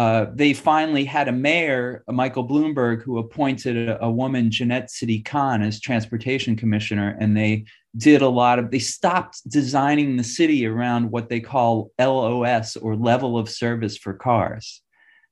uh, 0.00 0.30
they 0.34 0.54
finally 0.54 1.04
had 1.04 1.28
a 1.28 1.32
mayor, 1.32 2.02
Michael 2.08 2.48
Bloomberg, 2.48 3.02
who 3.02 3.18
appointed 3.18 3.90
a, 3.90 4.02
a 4.02 4.10
woman, 4.10 4.50
Janette 4.50 4.90
Sadik-Khan, 4.90 5.60
as 5.60 5.78
transportation 5.78 6.56
commissioner, 6.56 7.18
and 7.20 7.36
they 7.36 7.66
did 7.98 8.22
a 8.22 8.28
lot 8.28 8.58
of 8.58 8.70
they 8.70 8.78
stopped 8.78 9.46
designing 9.46 10.16
the 10.16 10.24
city 10.24 10.64
around 10.64 11.10
what 11.10 11.28
they 11.28 11.38
call 11.38 11.90
LOS 11.98 12.76
or 12.76 12.96
level 12.96 13.36
of 13.36 13.50
service 13.50 13.98
for 13.98 14.14
cars. 14.14 14.80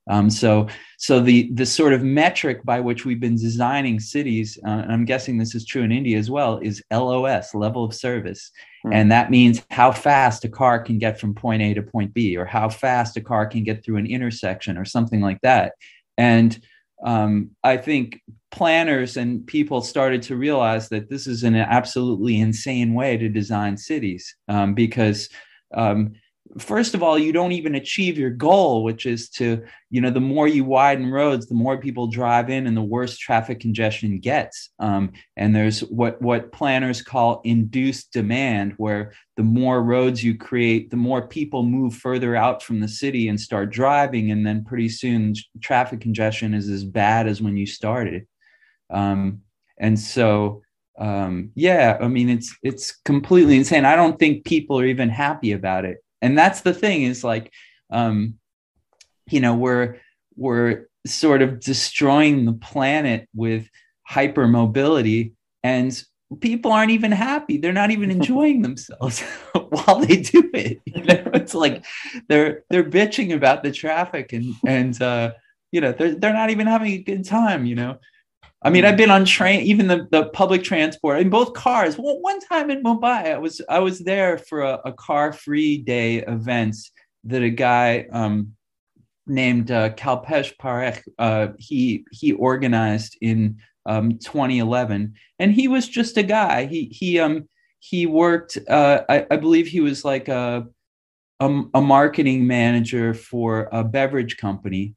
Um, 0.09 0.29
so, 0.29 0.67
so 0.97 1.21
the 1.21 1.49
the 1.53 1.65
sort 1.65 1.93
of 1.93 2.03
metric 2.03 2.65
by 2.65 2.79
which 2.79 3.05
we've 3.05 3.19
been 3.19 3.35
designing 3.35 3.99
cities, 3.99 4.57
uh, 4.65 4.69
and 4.69 4.91
I'm 4.91 5.05
guessing 5.05 5.37
this 5.37 5.55
is 5.55 5.65
true 5.65 5.83
in 5.83 5.91
India 5.91 6.17
as 6.17 6.29
well, 6.31 6.57
is 6.57 6.83
LOS, 6.91 7.53
level 7.53 7.83
of 7.83 7.93
service, 7.93 8.51
mm. 8.85 8.93
and 8.93 9.11
that 9.11 9.29
means 9.29 9.63
how 9.69 9.91
fast 9.91 10.43
a 10.45 10.49
car 10.49 10.79
can 10.79 10.97
get 10.97 11.19
from 11.19 11.35
point 11.35 11.61
A 11.61 11.73
to 11.75 11.83
point 11.83 12.13
B, 12.13 12.35
or 12.35 12.45
how 12.45 12.69
fast 12.69 13.17
a 13.17 13.21
car 13.21 13.45
can 13.45 13.63
get 13.63 13.85
through 13.85 13.97
an 13.97 14.07
intersection, 14.07 14.77
or 14.77 14.85
something 14.85 15.21
like 15.21 15.39
that. 15.41 15.73
And 16.17 16.59
um, 17.05 17.51
I 17.63 17.77
think 17.77 18.21
planners 18.51 19.15
and 19.15 19.45
people 19.45 19.81
started 19.81 20.23
to 20.23 20.35
realize 20.35 20.89
that 20.89 21.09
this 21.09 21.27
is 21.27 21.43
an 21.43 21.55
absolutely 21.55 22.39
insane 22.39 22.93
way 22.93 23.15
to 23.17 23.29
design 23.29 23.77
cities 23.77 24.35
um, 24.47 24.73
because 24.73 25.29
um, 25.73 26.13
first 26.57 26.95
of 26.95 27.03
all 27.03 27.17
you 27.17 27.31
don't 27.31 27.51
even 27.51 27.75
achieve 27.75 28.17
your 28.17 28.31
goal 28.31 28.83
which 28.83 29.05
is 29.05 29.29
to 29.29 29.63
you 29.91 30.01
know 30.01 30.09
the 30.09 30.19
more 30.19 30.47
you 30.47 30.63
widen 30.63 31.11
roads 31.11 31.47
the 31.47 31.55
more 31.55 31.77
people 31.77 32.07
drive 32.07 32.49
in 32.49 32.67
and 32.67 32.75
the 32.75 32.81
worse 32.81 33.17
traffic 33.17 33.59
congestion 33.59 34.19
gets. 34.19 34.69
Um, 34.79 35.11
and 35.37 35.55
there's 35.55 35.81
what 35.81 36.21
what 36.21 36.51
planners 36.51 37.01
call 37.01 37.41
induced 37.43 38.11
demand 38.11 38.73
where 38.77 39.13
the 39.37 39.43
more 39.43 39.81
roads 39.81 40.23
you 40.23 40.37
create 40.37 40.89
the 40.89 40.97
more 40.97 41.27
people 41.27 41.63
move 41.63 41.95
further 41.95 42.35
out 42.35 42.61
from 42.63 42.79
the 42.79 42.87
city 42.87 43.27
and 43.27 43.39
start 43.39 43.71
driving. 43.71 44.31
And 44.31 44.45
then 44.45 44.65
pretty 44.65 44.89
soon 44.89 45.33
traffic 45.61 46.01
congestion 46.01 46.53
is 46.53 46.69
as 46.69 46.83
bad 46.83 47.27
as 47.27 47.41
when 47.41 47.57
you 47.57 47.65
started. 47.65 48.27
Um, 48.89 49.41
and 49.77 49.97
so 49.97 50.61
um, 50.99 51.51
yeah 51.55 51.97
i 52.01 52.09
mean 52.09 52.27
it's 52.27 52.53
it's 52.61 52.97
completely 53.05 53.55
insane. 53.55 53.85
I 53.85 53.95
don't 53.95 54.19
think 54.19 54.43
people 54.45 54.77
are 54.79 54.85
even 54.85 55.09
happy 55.09 55.53
about 55.53 55.85
it 55.85 55.99
and 56.21 56.37
that's 56.37 56.61
the 56.61 56.73
thing 56.73 57.03
is 57.03 57.23
like 57.23 57.51
um 57.91 58.35
you 59.29 59.39
know 59.39 59.55
we're 59.55 59.97
we're 60.35 60.87
sort 61.05 61.41
of 61.41 61.59
destroying 61.59 62.45
the 62.45 62.53
planet 62.53 63.27
with 63.33 63.67
hypermobility 64.09 65.33
and 65.63 66.03
people 66.41 66.71
aren't 66.71 66.91
even 66.91 67.11
happy. 67.11 67.57
They're 67.57 67.73
not 67.73 67.91
even 67.91 68.11
enjoying 68.17 68.61
themselves 68.61 69.21
while 69.53 69.99
they 69.99 70.17
do 70.17 70.49
it. 70.53 70.81
You 70.85 71.03
know 71.05 71.31
it's 71.33 71.55
like 71.55 71.85
they're 72.27 72.63
they're 72.69 72.83
bitching 72.83 73.33
about 73.33 73.63
the 73.63 73.71
traffic 73.71 74.33
and 74.33 74.53
and 74.65 75.01
uh 75.01 75.31
you 75.71 75.81
know 75.81 75.91
they're, 75.93 76.15
they're 76.15 76.33
not 76.33 76.49
even 76.49 76.67
having 76.67 76.91
a 76.91 76.97
good 76.97 77.25
time 77.25 77.65
you 77.65 77.75
know 77.75 77.99
I 78.61 78.69
mean, 78.69 78.83
I've 78.83 78.97
been 78.97 79.11
on 79.11 79.23
train, 79.23 79.61
even 79.61 79.87
the, 79.87 80.07
the 80.11 80.25
public 80.25 80.63
transport 80.63 81.19
in 81.19 81.29
both 81.29 81.53
cars. 81.53 81.97
Well, 81.97 82.19
one 82.19 82.41
time 82.41 82.69
in 82.69 82.83
Mumbai, 82.83 83.33
I 83.33 83.37
was 83.37 83.61
I 83.69 83.79
was 83.79 83.99
there 83.99 84.37
for 84.37 84.61
a, 84.61 84.81
a 84.85 84.91
car 84.91 85.31
free 85.31 85.77
day 85.77 86.17
event 86.17 86.75
that 87.23 87.41
a 87.41 87.49
guy 87.49 88.07
um, 88.11 88.53
named 89.25 89.71
uh, 89.71 89.91
Kalpesh 89.91 90.57
Parekh 90.57 91.01
uh, 91.17 91.49
he 91.57 92.03
he 92.11 92.33
organized 92.33 93.17
in 93.21 93.59
um, 93.85 94.17
2011, 94.17 95.13
and 95.39 95.53
he 95.53 95.69
was 95.69 95.87
just 95.87 96.17
a 96.17 96.23
guy. 96.23 96.65
He 96.65 96.85
he 96.91 97.17
um 97.17 97.47
he 97.79 98.07
worked. 98.07 98.57
Uh, 98.67 99.03
I, 99.07 99.25
I 99.31 99.37
believe 99.37 99.67
he 99.67 99.79
was 99.79 100.03
like 100.03 100.27
a, 100.27 100.67
a 101.39 101.61
a 101.73 101.81
marketing 101.81 102.45
manager 102.45 103.13
for 103.13 103.69
a 103.71 103.85
beverage 103.85 104.35
company 104.35 104.95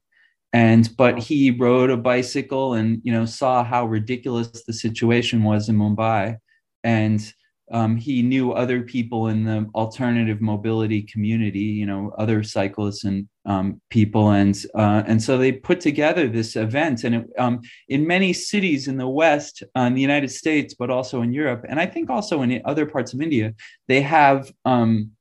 and 0.53 0.95
but 0.97 1.17
he 1.17 1.49
rode 1.49 1.89
a 1.89 1.97
bicycle 1.97 2.75
and 2.75 3.01
you 3.03 3.11
know 3.11 3.25
saw 3.25 3.63
how 3.63 3.85
ridiculous 3.85 4.63
the 4.65 4.73
situation 4.73 5.43
was 5.43 5.67
in 5.67 5.75
mumbai. 5.75 6.37
And 6.83 7.33
um, 7.71 7.95
he 7.95 8.21
knew 8.21 8.51
other 8.51 8.81
people 8.81 9.29
in 9.29 9.45
the 9.45 9.67
alternative 9.73 10.41
mobility 10.41 11.01
community 11.01 11.59
you 11.59 11.87
know 11.87 12.13
other 12.19 12.43
cyclists 12.43 13.03
and 13.03 13.27
um, 13.47 13.81
people. 13.89 14.29
And 14.29 14.55
uh, 14.75 15.01
and 15.07 15.21
so 15.21 15.39
they 15.39 15.51
put 15.51 15.81
together 15.81 16.27
this 16.27 16.55
event. 16.55 17.03
And 17.03 17.15
it, 17.15 17.29
um, 17.39 17.61
in 17.89 18.05
many 18.05 18.31
cities 18.31 18.87
in 18.87 18.97
the 18.97 19.07
west 19.07 19.63
uh, 19.75 19.81
in 19.81 19.95
the 19.95 20.01
united 20.01 20.29
states 20.29 20.75
but 20.75 20.91
also 20.91 21.21
in 21.23 21.33
europe 21.33 21.65
and 21.67 21.79
i 21.79 21.85
think 21.85 22.09
also 22.09 22.41
in 22.41 22.61
other 22.65 22.85
parts 22.85 23.13
of 23.13 23.21
india 23.21 23.53
they 23.87 24.01
have 24.01 24.51
um, 24.65 25.11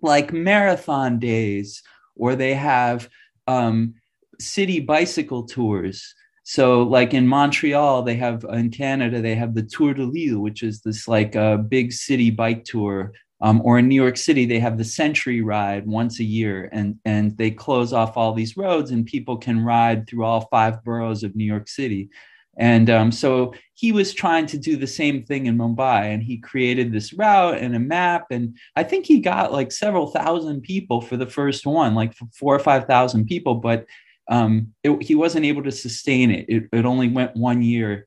like 0.00 0.32
marathon 0.32 1.18
days 1.18 1.82
or 2.16 2.34
they 2.34 2.54
have 2.54 3.08
um, 3.46 3.94
city 4.42 4.80
bicycle 4.80 5.44
tours. 5.44 6.14
So, 6.44 6.82
like 6.82 7.14
in 7.14 7.26
Montreal, 7.28 8.02
they 8.02 8.16
have 8.16 8.44
in 8.52 8.70
Canada, 8.70 9.22
they 9.22 9.36
have 9.36 9.54
the 9.54 9.62
Tour 9.62 9.94
de 9.94 10.04
l'Île, 10.04 10.40
which 10.40 10.62
is 10.62 10.80
this 10.80 11.06
like 11.06 11.34
a 11.36 11.42
uh, 11.42 11.56
big 11.56 11.92
city 11.92 12.30
bike 12.30 12.64
tour. 12.64 13.12
Um, 13.40 13.60
or 13.64 13.78
in 13.80 13.88
New 13.88 14.00
York 14.00 14.16
City, 14.16 14.46
they 14.46 14.60
have 14.60 14.78
the 14.78 14.84
Century 14.84 15.40
Ride 15.40 15.84
once 15.84 16.20
a 16.20 16.24
year, 16.24 16.68
and 16.72 16.98
and 17.04 17.36
they 17.36 17.50
close 17.50 17.92
off 17.92 18.16
all 18.16 18.32
these 18.32 18.56
roads, 18.56 18.92
and 18.92 19.04
people 19.04 19.36
can 19.36 19.64
ride 19.64 20.06
through 20.06 20.24
all 20.24 20.42
five 20.42 20.84
boroughs 20.84 21.24
of 21.24 21.34
New 21.34 21.44
York 21.44 21.68
City. 21.68 22.08
And 22.56 22.90
um, 22.90 23.10
so 23.10 23.54
he 23.74 23.92
was 23.92 24.12
trying 24.12 24.46
to 24.46 24.58
do 24.58 24.76
the 24.76 24.86
same 24.86 25.24
thing 25.24 25.46
in 25.46 25.56
Mumbai, 25.56 26.12
and 26.12 26.22
he 26.22 26.36
created 26.36 26.92
this 26.92 27.12
route 27.12 27.58
and 27.58 27.74
a 27.74 27.80
map. 27.80 28.26
And 28.30 28.56
I 28.76 28.84
think 28.84 29.06
he 29.06 29.20
got 29.20 29.52
like 29.52 29.72
several 29.72 30.08
thousand 30.08 30.62
people 30.62 31.00
for 31.00 31.16
the 31.16 31.26
first 31.26 31.66
one, 31.66 31.94
like 31.94 32.14
four 32.34 32.54
or 32.54 32.58
five 32.58 32.84
thousand 32.84 33.26
people. 33.26 33.56
But 33.56 33.86
um, 34.32 34.72
it, 34.82 35.02
he 35.02 35.14
wasn't 35.14 35.44
able 35.44 35.62
to 35.62 35.70
sustain 35.70 36.30
it. 36.30 36.46
It, 36.48 36.64
it 36.72 36.86
only 36.86 37.08
went 37.08 37.36
one 37.36 37.60
year, 37.60 38.06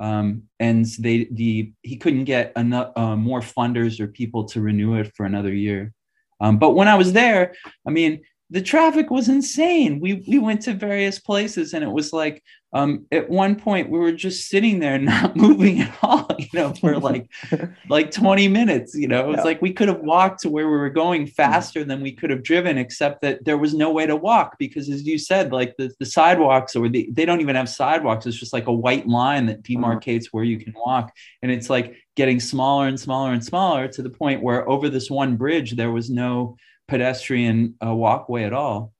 um, 0.00 0.44
and 0.58 0.86
they 0.98 1.28
the 1.30 1.70
he 1.82 1.96
couldn't 1.98 2.24
get 2.24 2.52
enough 2.56 2.92
uh, 2.96 3.14
more 3.14 3.40
funders 3.40 4.00
or 4.00 4.06
people 4.08 4.46
to 4.46 4.62
renew 4.62 4.94
it 4.94 5.12
for 5.14 5.26
another 5.26 5.52
year. 5.52 5.92
Um, 6.40 6.58
but 6.58 6.70
when 6.70 6.88
I 6.88 6.94
was 6.94 7.12
there, 7.12 7.54
I 7.86 7.90
mean, 7.90 8.22
the 8.50 8.62
traffic 8.62 9.10
was 9.10 9.28
insane. 9.28 10.00
We 10.00 10.24
we 10.26 10.38
went 10.38 10.62
to 10.62 10.74
various 10.74 11.18
places, 11.18 11.74
and 11.74 11.82
it 11.82 11.90
was 11.90 12.12
like 12.12 12.42
um, 12.76 13.06
at 13.10 13.30
one 13.30 13.56
point 13.56 13.88
we 13.88 13.98
were 13.98 14.12
just 14.12 14.48
sitting 14.48 14.80
there 14.80 14.98
not 14.98 15.36
moving 15.36 15.80
at 15.80 15.96
all 16.02 16.28
you 16.38 16.48
know 16.52 16.74
for 16.74 16.98
like 16.98 17.30
like 17.88 18.10
20 18.10 18.48
minutes 18.48 18.94
you 18.94 19.08
know 19.08 19.20
it 19.20 19.28
was 19.28 19.36
yeah. 19.38 19.44
like 19.44 19.62
we 19.62 19.72
could 19.72 19.88
have 19.88 20.00
walked 20.00 20.40
to 20.40 20.50
where 20.50 20.68
we 20.68 20.76
were 20.76 20.90
going 20.90 21.26
faster 21.26 21.84
than 21.84 22.02
we 22.02 22.12
could 22.12 22.28
have 22.28 22.42
driven 22.42 22.76
except 22.76 23.22
that 23.22 23.44
there 23.44 23.56
was 23.56 23.72
no 23.72 23.90
way 23.90 24.06
to 24.06 24.16
walk 24.16 24.56
because 24.58 24.90
as 24.90 25.06
you 25.06 25.18
said 25.18 25.52
like 25.52 25.74
the, 25.78 25.90
the 26.00 26.06
sidewalks 26.06 26.76
or 26.76 26.88
the, 26.88 27.08
they 27.12 27.24
don't 27.24 27.40
even 27.40 27.56
have 27.56 27.68
sidewalks 27.68 28.26
it's 28.26 28.36
just 28.36 28.52
like 28.52 28.66
a 28.66 28.72
white 28.72 29.06
line 29.06 29.46
that 29.46 29.62
mm-hmm. 29.62 29.82
demarcates 29.82 30.26
where 30.32 30.44
you 30.44 30.58
can 30.58 30.74
walk 30.76 31.12
and 31.42 31.50
it's 31.50 31.70
like 31.70 31.96
getting 32.14 32.40
smaller 32.40 32.88
and 32.88 32.98
smaller 32.98 33.32
and 33.32 33.44
smaller 33.44 33.88
to 33.88 34.02
the 34.02 34.10
point 34.10 34.42
where 34.42 34.68
over 34.68 34.88
this 34.88 35.10
one 35.10 35.36
bridge 35.36 35.76
there 35.76 35.92
was 35.92 36.10
no 36.10 36.56
pedestrian 36.88 37.74
uh, 37.84 37.94
walkway 37.94 38.44
at 38.44 38.52
all 38.52 38.92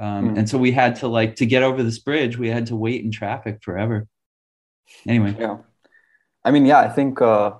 um, 0.00 0.30
mm. 0.30 0.38
And 0.38 0.48
so 0.48 0.56
we 0.56 0.72
had 0.72 0.96
to 0.96 1.08
like 1.08 1.36
to 1.36 1.46
get 1.46 1.62
over 1.62 1.82
this 1.82 1.98
bridge, 1.98 2.38
we 2.38 2.48
had 2.48 2.66
to 2.66 2.76
wait 2.76 3.04
in 3.04 3.10
traffic 3.10 3.62
forever. 3.62 4.06
Anyway. 5.06 5.36
Yeah. 5.38 5.58
I 6.44 6.50
mean, 6.50 6.64
yeah, 6.64 6.80
I 6.80 6.88
think 6.88 7.20
uh, 7.20 7.52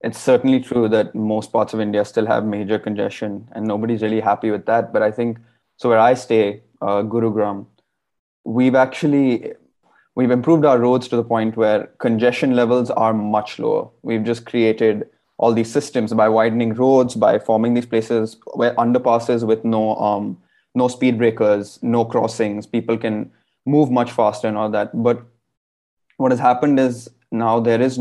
it's 0.00 0.18
certainly 0.18 0.60
true 0.60 0.88
that 0.88 1.14
most 1.14 1.52
parts 1.52 1.74
of 1.74 1.80
India 1.80 2.04
still 2.04 2.26
have 2.26 2.44
major 2.44 2.78
congestion 2.78 3.48
and 3.52 3.66
nobody's 3.66 4.02
really 4.02 4.20
happy 4.20 4.50
with 4.50 4.66
that. 4.66 4.92
But 4.92 5.02
I 5.02 5.12
think 5.12 5.38
so 5.76 5.88
where 5.88 6.00
I 6.00 6.14
stay, 6.14 6.62
uh, 6.82 7.02
Gurugram, 7.02 7.66
we've 8.44 8.74
actually 8.74 9.52
we've 10.16 10.30
improved 10.30 10.64
our 10.64 10.78
roads 10.78 11.06
to 11.08 11.16
the 11.16 11.24
point 11.24 11.56
where 11.56 11.86
congestion 11.98 12.56
levels 12.56 12.90
are 12.90 13.14
much 13.14 13.58
lower. 13.58 13.90
We've 14.02 14.24
just 14.24 14.44
created 14.44 15.08
all 15.38 15.52
these 15.52 15.70
systems 15.70 16.12
by 16.12 16.28
widening 16.28 16.74
roads, 16.74 17.14
by 17.14 17.38
forming 17.38 17.74
these 17.74 17.86
places 17.86 18.36
where 18.54 18.74
underpasses 18.76 19.46
with 19.46 19.64
no 19.64 19.96
um, 19.96 20.38
no 20.74 20.88
speed 20.88 21.18
breakers, 21.18 21.78
no 21.82 22.04
crossings. 22.04 22.66
People 22.66 22.96
can 22.98 23.30
move 23.64 23.90
much 23.90 24.12
faster 24.12 24.46
and 24.46 24.56
all 24.56 24.70
that. 24.70 24.90
But 25.02 25.22
what 26.18 26.30
has 26.32 26.40
happened 26.40 26.78
is 26.78 27.10
now 27.32 27.60
there 27.60 27.80
is 27.80 27.98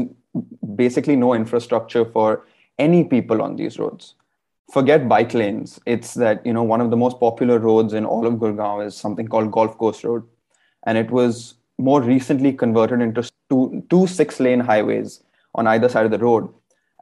basically 0.75 1.15
no 1.15 1.33
infrastructure 1.33 2.05
for 2.05 2.45
any 2.77 3.03
people 3.03 3.41
on 3.41 3.55
these 3.55 3.79
roads. 3.79 4.15
Forget 4.71 5.07
bike 5.07 5.33
lanes. 5.33 5.79
It's 5.85 6.13
that, 6.15 6.45
you 6.45 6.51
know, 6.51 6.63
one 6.63 6.81
of 6.81 6.89
the 6.89 6.97
most 6.97 7.19
popular 7.19 7.59
roads 7.59 7.93
in 7.93 8.05
all 8.05 8.25
of 8.25 8.33
Gurgaon 8.35 8.85
is 8.85 8.95
something 8.95 9.27
called 9.27 9.51
Golf 9.51 9.77
Course 9.77 10.03
Road. 10.03 10.23
And 10.85 10.97
it 10.97 11.11
was 11.11 11.55
more 11.77 12.01
recently 12.01 12.51
converted 12.51 13.01
into 13.01 13.29
two, 13.49 13.83
two 13.89 14.07
six 14.07 14.39
lane 14.39 14.59
highways 14.59 15.23
on 15.53 15.67
either 15.67 15.87
side 15.87 16.05
of 16.05 16.11
the 16.11 16.17
road. 16.17 16.49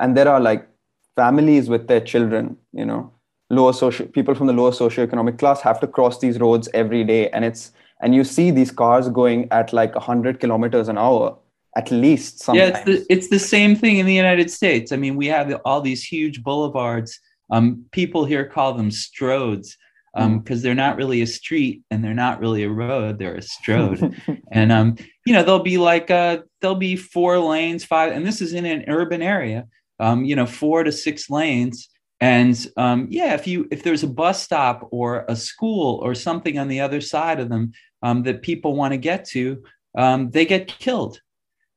And 0.03 0.17
there 0.17 0.27
are 0.27 0.41
like 0.41 0.67
families 1.15 1.69
with 1.69 1.87
their 1.87 2.01
children, 2.01 2.57
you 2.73 2.85
know, 2.85 3.13
lower 3.49 3.71
social 3.71 4.05
people 4.05 4.35
from 4.35 4.47
the 4.47 4.53
lower 4.53 4.71
socioeconomic 4.71 5.39
class 5.39 5.61
have 5.61 5.79
to 5.79 5.87
cross 5.87 6.19
these 6.19 6.39
roads 6.39 6.67
every 6.73 7.05
day. 7.05 7.29
And 7.29 7.45
it's 7.45 7.71
and 8.01 8.13
you 8.13 8.25
see 8.25 8.51
these 8.51 8.69
cars 8.69 9.07
going 9.07 9.47
at 9.51 9.71
like 9.71 9.95
100 9.95 10.41
kilometers 10.41 10.89
an 10.89 10.97
hour 10.97 11.37
at 11.77 11.89
least 11.89 12.39
sometimes. 12.39 12.59
yeah 12.59 12.77
it's 12.77 12.85
the, 12.85 13.13
it's 13.13 13.29
the 13.29 13.39
same 13.39 13.75
thing 13.77 13.97
in 13.97 14.05
the 14.05 14.13
united 14.13 14.51
states. 14.51 14.91
I 14.91 14.97
mean 14.97 15.15
we 15.15 15.27
have 15.27 15.47
all 15.63 15.79
these 15.79 16.03
huge 16.03 16.43
boulevards. 16.43 17.17
Um, 17.49 17.85
people 17.91 18.25
here 18.25 18.45
call 18.45 18.73
them 18.73 18.89
stroads 18.89 19.77
because 20.13 20.25
um, 20.25 20.43
mm. 20.43 20.61
they're 20.61 20.75
not 20.75 20.97
really 20.97 21.21
a 21.21 21.27
street 21.27 21.83
and 21.89 22.03
they're 22.03 22.21
not 22.25 22.41
really 22.41 22.63
a 22.63 22.69
road 22.69 23.19
they're 23.19 23.35
a 23.35 23.41
stroad. 23.41 23.99
And 24.51 24.71
um, 24.71 24.97
you 25.25 25.33
know 25.33 25.43
there'll 25.43 25.69
be 25.75 25.77
like 25.77 26.11
uh, 26.11 26.39
there'll 26.59 26.75
be 26.91 26.97
four 26.97 27.39
lanes 27.39 27.85
five 27.85 28.11
and 28.11 28.27
this 28.27 28.41
is 28.41 28.51
in 28.51 28.65
an 28.65 28.83
urban 28.89 29.21
area 29.21 29.65
um, 29.99 30.25
you 30.25 30.35
know 30.35 30.45
four 30.45 30.83
to 30.83 30.91
six 30.91 31.29
lanes. 31.29 31.89
And 32.19 32.55
um, 32.77 33.07
yeah 33.09 33.33
if 33.33 33.47
you 33.47 33.67
if 33.71 33.83
there's 33.83 34.03
a 34.03 34.07
bus 34.07 34.41
stop 34.41 34.87
or 34.91 35.25
a 35.27 35.35
school 35.35 35.99
or 36.03 36.15
something 36.15 36.57
on 36.57 36.69
the 36.69 36.79
other 36.79 37.01
side 37.01 37.39
of 37.39 37.49
them 37.49 37.73
um, 38.01 38.23
that 38.23 38.41
people 38.41 38.75
want 38.75 38.93
to 38.93 38.97
get 38.97 39.25
to 39.29 39.63
um, 39.97 40.29
they 40.31 40.45
get 40.45 40.67
killed. 40.67 41.19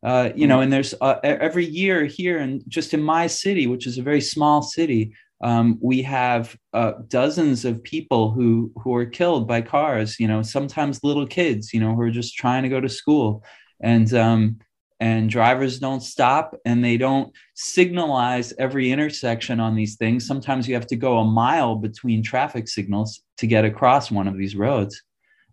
Uh, 0.04 0.30
you 0.36 0.46
know 0.46 0.56
mm-hmm. 0.56 0.64
and 0.64 0.72
there's 0.72 0.94
uh, 1.00 1.18
every 1.24 1.64
year 1.64 2.04
here 2.04 2.38
and 2.38 2.62
just 2.68 2.94
in 2.94 3.02
my 3.02 3.26
city 3.26 3.66
which 3.66 3.86
is 3.86 3.98
a 3.98 4.02
very 4.02 4.20
small 4.20 4.62
city 4.62 5.12
um, 5.42 5.78
we 5.80 6.02
have 6.02 6.56
uh, 6.74 6.92
dozens 7.08 7.64
of 7.64 7.82
people 7.82 8.30
who 8.30 8.70
who 8.82 8.94
are 8.94 9.06
killed 9.06 9.48
by 9.48 9.60
cars 9.60 10.20
you 10.20 10.28
know 10.28 10.42
sometimes 10.42 11.02
little 11.02 11.26
kids 11.26 11.72
you 11.74 11.80
know 11.80 11.94
who 11.94 12.02
are 12.02 12.10
just 12.10 12.36
trying 12.36 12.62
to 12.62 12.68
go 12.68 12.80
to 12.80 12.88
school. 12.88 13.42
And 13.80 14.12
um, 14.14 14.58
and 15.00 15.28
drivers 15.28 15.78
don't 15.78 16.00
stop 16.00 16.58
and 16.64 16.84
they 16.84 16.96
don't 16.96 17.32
signalize 17.54 18.52
every 18.58 18.90
intersection 18.90 19.60
on 19.60 19.74
these 19.74 19.96
things. 19.96 20.26
Sometimes 20.26 20.66
you 20.66 20.74
have 20.74 20.86
to 20.86 20.96
go 20.96 21.18
a 21.18 21.24
mile 21.24 21.76
between 21.76 22.22
traffic 22.22 22.68
signals 22.68 23.22
to 23.38 23.46
get 23.46 23.64
across 23.64 24.10
one 24.10 24.26
of 24.26 24.38
these 24.38 24.56
roads, 24.56 25.02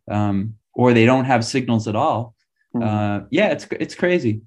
um, 0.10 0.56
or 0.74 0.94
they 0.94 1.06
don't 1.06 1.26
have 1.26 1.44
signals 1.44 1.88
at 1.88 1.96
all. 1.96 2.36
Mm-hmm. 2.76 2.88
Uh, 2.88 3.28
yeah, 3.32 3.50
it's 3.50 3.68
it's 3.72 3.96
crazy. 3.96 4.42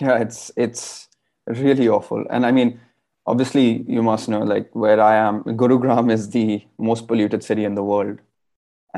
Yeah, 0.00 0.18
it's 0.18 0.50
it's 0.56 1.08
really 1.46 1.88
awful. 1.88 2.24
And 2.30 2.44
I 2.44 2.50
mean, 2.50 2.80
obviously, 3.26 3.84
you 3.86 4.02
must 4.02 4.28
know, 4.28 4.40
like 4.40 4.68
where 4.72 5.00
I 5.00 5.16
am, 5.16 5.44
Gurugram 5.44 6.10
is 6.10 6.30
the 6.30 6.64
most 6.78 7.06
polluted 7.06 7.42
city 7.44 7.64
in 7.64 7.74
the 7.74 7.84
world 7.84 8.18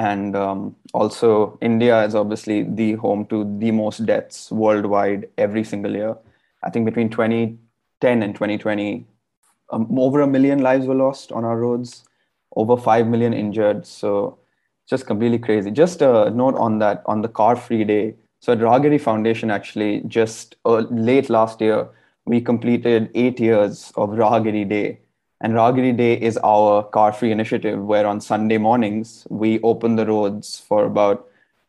and 0.08 0.36
um, 0.36 0.74
also 0.94 1.58
india 1.60 2.02
is 2.08 2.14
obviously 2.20 2.58
the 2.80 2.92
home 3.04 3.24
to 3.32 3.38
the 3.62 3.70
most 3.70 4.04
deaths 4.10 4.50
worldwide 4.50 5.28
every 5.36 5.64
single 5.64 5.94
year. 6.00 6.16
I 6.62 6.70
think 6.70 6.86
between 6.86 7.10
2010 7.10 8.22
and 8.22 8.34
2020 8.34 9.06
um, 9.72 9.98
over 9.98 10.20
a 10.20 10.26
million 10.26 10.62
lives 10.62 10.86
were 10.86 10.94
lost 10.94 11.32
on 11.32 11.44
our 11.44 11.58
roads 11.58 12.04
over 12.56 12.76
5 12.76 13.06
million 13.06 13.32
injured. 13.32 13.86
So 13.86 14.38
just 14.88 15.06
completely 15.06 15.38
crazy. 15.38 15.70
Just 15.70 16.02
a 16.02 16.30
note 16.30 16.56
on 16.56 16.78
that 16.80 17.02
on 17.06 17.22
the 17.22 17.28
car 17.28 17.54
free 17.56 17.84
day. 17.84 18.14
So 18.40 18.52
at 18.52 18.58
Raahgiri 18.58 19.00
foundation 19.00 19.50
actually 19.50 20.02
just 20.06 20.56
uh, 20.64 20.78
late 21.10 21.30
last 21.30 21.60
year 21.60 21.88
we 22.24 22.40
completed 22.40 23.10
eight 23.14 23.40
years 23.40 23.92
of 23.96 24.10
Raahgiri 24.10 24.68
day 24.68 25.00
and 25.40 25.54
Raahgiri 25.54 25.96
Day 25.96 26.14
is 26.14 26.38
our 26.44 26.82
car 26.82 27.12
free 27.12 27.32
initiative 27.32 27.82
where 27.82 28.06
on 28.06 28.20
Sunday 28.20 28.58
mornings 28.58 29.26
we 29.30 29.60
open 29.60 29.96
the 29.96 30.06
roads 30.06 30.58
for 30.58 30.84
about 30.84 31.26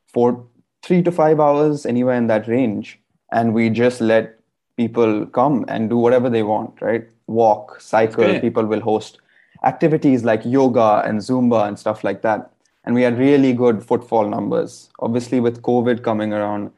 four, 0.07 0.45
three 0.83 1.01
to 1.03 1.11
five 1.11 1.39
hours, 1.39 1.85
anywhere 1.85 2.15
in 2.15 2.27
that 2.27 2.47
range. 2.47 2.99
And 3.31 3.53
we 3.53 3.69
just 3.69 4.01
let 4.01 4.37
people 4.75 5.25
come 5.25 5.63
and 5.69 5.89
do 5.89 5.97
whatever 5.97 6.29
they 6.29 6.43
want, 6.43 6.81
right? 6.81 7.07
Walk, 7.27 7.79
cycle, 7.79 8.39
people 8.41 8.65
will 8.65 8.81
host 8.81 9.19
activities 9.63 10.23
like 10.23 10.41
yoga 10.43 11.03
and 11.05 11.19
Zumba 11.19 11.67
and 11.67 11.77
stuff 11.77 12.03
like 12.03 12.21
that. 12.23 12.51
And 12.83 12.95
we 12.95 13.03
had 13.03 13.17
really 13.17 13.53
good 13.53 13.83
footfall 13.83 14.27
numbers. 14.27 14.89
Obviously, 14.99 15.39
with 15.39 15.61
COVID 15.61 16.03
coming 16.03 16.33
around, 16.33 16.71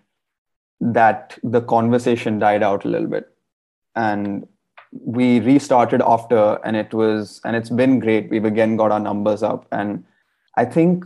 that 0.81 1.39
the 1.43 1.62
conversation 1.62 2.39
died 2.39 2.62
out 2.62 2.83
a 2.83 2.89
little 2.89 3.07
bit. 3.07 3.31
And 3.95 4.47
we 4.93 5.39
restarted 5.39 6.01
after 6.01 6.59
and 6.63 6.75
it 6.75 6.93
was 6.93 7.41
and 7.43 7.55
it's 7.55 7.69
been 7.69 8.00
great. 8.00 8.29
We've 8.29 8.45
again 8.45 8.77
got 8.77 8.91
our 8.91 9.00
numbers 9.00 9.43
up. 9.43 9.67
And 9.71 10.03
i 10.55 10.65
think 10.65 11.05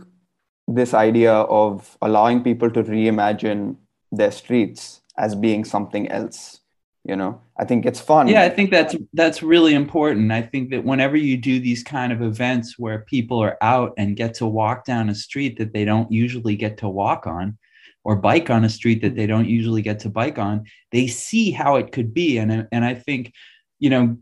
this 0.66 0.92
idea 0.92 1.32
of 1.32 1.96
allowing 2.02 2.42
people 2.42 2.70
to 2.70 2.82
reimagine 2.82 3.76
their 4.12 4.30
streets 4.30 5.00
as 5.16 5.34
being 5.34 5.64
something 5.64 6.10
else 6.10 6.60
you 7.04 7.16
know 7.16 7.40
i 7.58 7.64
think 7.64 7.86
it's 7.86 8.00
fun. 8.00 8.28
Yeah 8.28 8.42
i 8.42 8.50
think 8.50 8.70
that's 8.70 8.94
that's 9.14 9.42
really 9.42 9.74
important. 9.74 10.30
I 10.30 10.42
think 10.42 10.70
that 10.70 10.84
whenever 10.84 11.16
you 11.16 11.36
do 11.36 11.58
these 11.58 11.82
kind 11.82 12.12
of 12.12 12.20
events 12.22 12.78
where 12.78 13.00
people 13.00 13.38
are 13.38 13.56
out 13.62 13.94
and 13.96 14.16
get 14.16 14.34
to 14.34 14.46
walk 14.46 14.84
down 14.84 15.08
a 15.08 15.14
street 15.14 15.58
that 15.58 15.72
they 15.72 15.84
don't 15.84 16.12
usually 16.12 16.56
get 16.56 16.76
to 16.78 16.88
walk 16.88 17.26
on 17.26 17.56
or 18.04 18.16
bike 18.16 18.50
on 18.50 18.64
a 18.64 18.68
street 18.68 19.00
that 19.02 19.16
they 19.16 19.26
don't 19.26 19.48
usually 19.48 19.82
get 19.82 19.98
to 20.00 20.10
bike 20.10 20.38
on 20.38 20.64
they 20.92 21.06
see 21.06 21.50
how 21.50 21.76
it 21.76 21.92
could 21.92 22.12
be. 22.12 22.38
And 22.38 22.68
and 22.70 22.84
i 22.84 22.94
think 22.94 23.32
you 23.78 23.90
know 23.90 24.16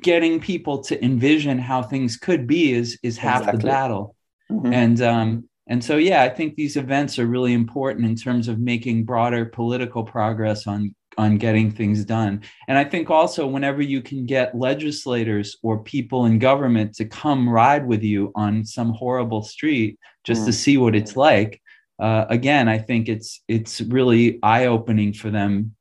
getting 0.00 0.40
people 0.40 0.82
to 0.82 1.04
envision 1.04 1.58
how 1.58 1.82
things 1.82 2.16
could 2.16 2.46
be 2.46 2.72
is 2.72 2.98
is 3.02 3.18
half 3.18 3.42
exactly. 3.42 3.60
the 3.60 3.66
battle 3.66 4.16
mm-hmm. 4.50 4.72
and 4.72 5.02
um 5.02 5.48
and 5.66 5.82
so 5.82 5.96
yeah 5.96 6.22
i 6.22 6.28
think 6.28 6.54
these 6.54 6.76
events 6.76 7.18
are 7.18 7.26
really 7.26 7.52
important 7.52 8.06
in 8.06 8.14
terms 8.14 8.48
of 8.48 8.58
making 8.58 9.04
broader 9.04 9.44
political 9.44 10.04
progress 10.04 10.66
on 10.66 10.94
on 11.18 11.36
getting 11.36 11.70
things 11.70 12.04
done 12.04 12.40
and 12.68 12.78
i 12.78 12.84
think 12.84 13.10
also 13.10 13.46
whenever 13.46 13.82
you 13.82 14.00
can 14.00 14.24
get 14.24 14.56
legislators 14.56 15.56
or 15.62 15.82
people 15.82 16.26
in 16.26 16.38
government 16.38 16.94
to 16.94 17.04
come 17.04 17.48
ride 17.48 17.86
with 17.86 18.02
you 18.02 18.30
on 18.34 18.64
some 18.64 18.90
horrible 18.90 19.42
street 19.42 19.98
just 20.24 20.42
mm. 20.42 20.46
to 20.46 20.52
see 20.52 20.76
what 20.76 20.94
it's 20.94 21.16
like 21.16 21.60
uh, 21.98 22.26
again 22.28 22.68
i 22.68 22.78
think 22.78 23.08
it's 23.08 23.42
it's 23.48 23.80
really 23.80 24.38
eye-opening 24.42 25.12
for 25.12 25.30
them 25.30 25.74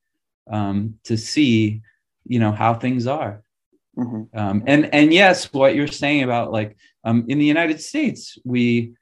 um, 0.50 0.96
to 1.04 1.18
see 1.18 1.82
you 2.26 2.40
know 2.40 2.52
how 2.52 2.74
things 2.74 3.08
are 3.08 3.44
mm-hmm. 3.98 4.38
um, 4.38 4.64
and 4.66 4.94
and 4.94 5.14
yes 5.14 5.52
what 5.54 5.76
you're 5.76 5.88
saying 5.88 6.24
about 6.24 6.52
like 6.52 6.78
um, 7.04 7.26
in 7.28 7.40
the 7.40 7.46
united 7.46 7.80
states 7.82 8.38
we 8.44 8.94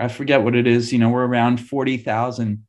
i 0.00 0.08
forget 0.08 0.42
what 0.42 0.54
it 0.54 0.66
is 0.66 0.92
you 0.92 0.98
know 0.98 1.08
we're 1.08 1.26
around 1.26 1.58
40000 1.58 2.64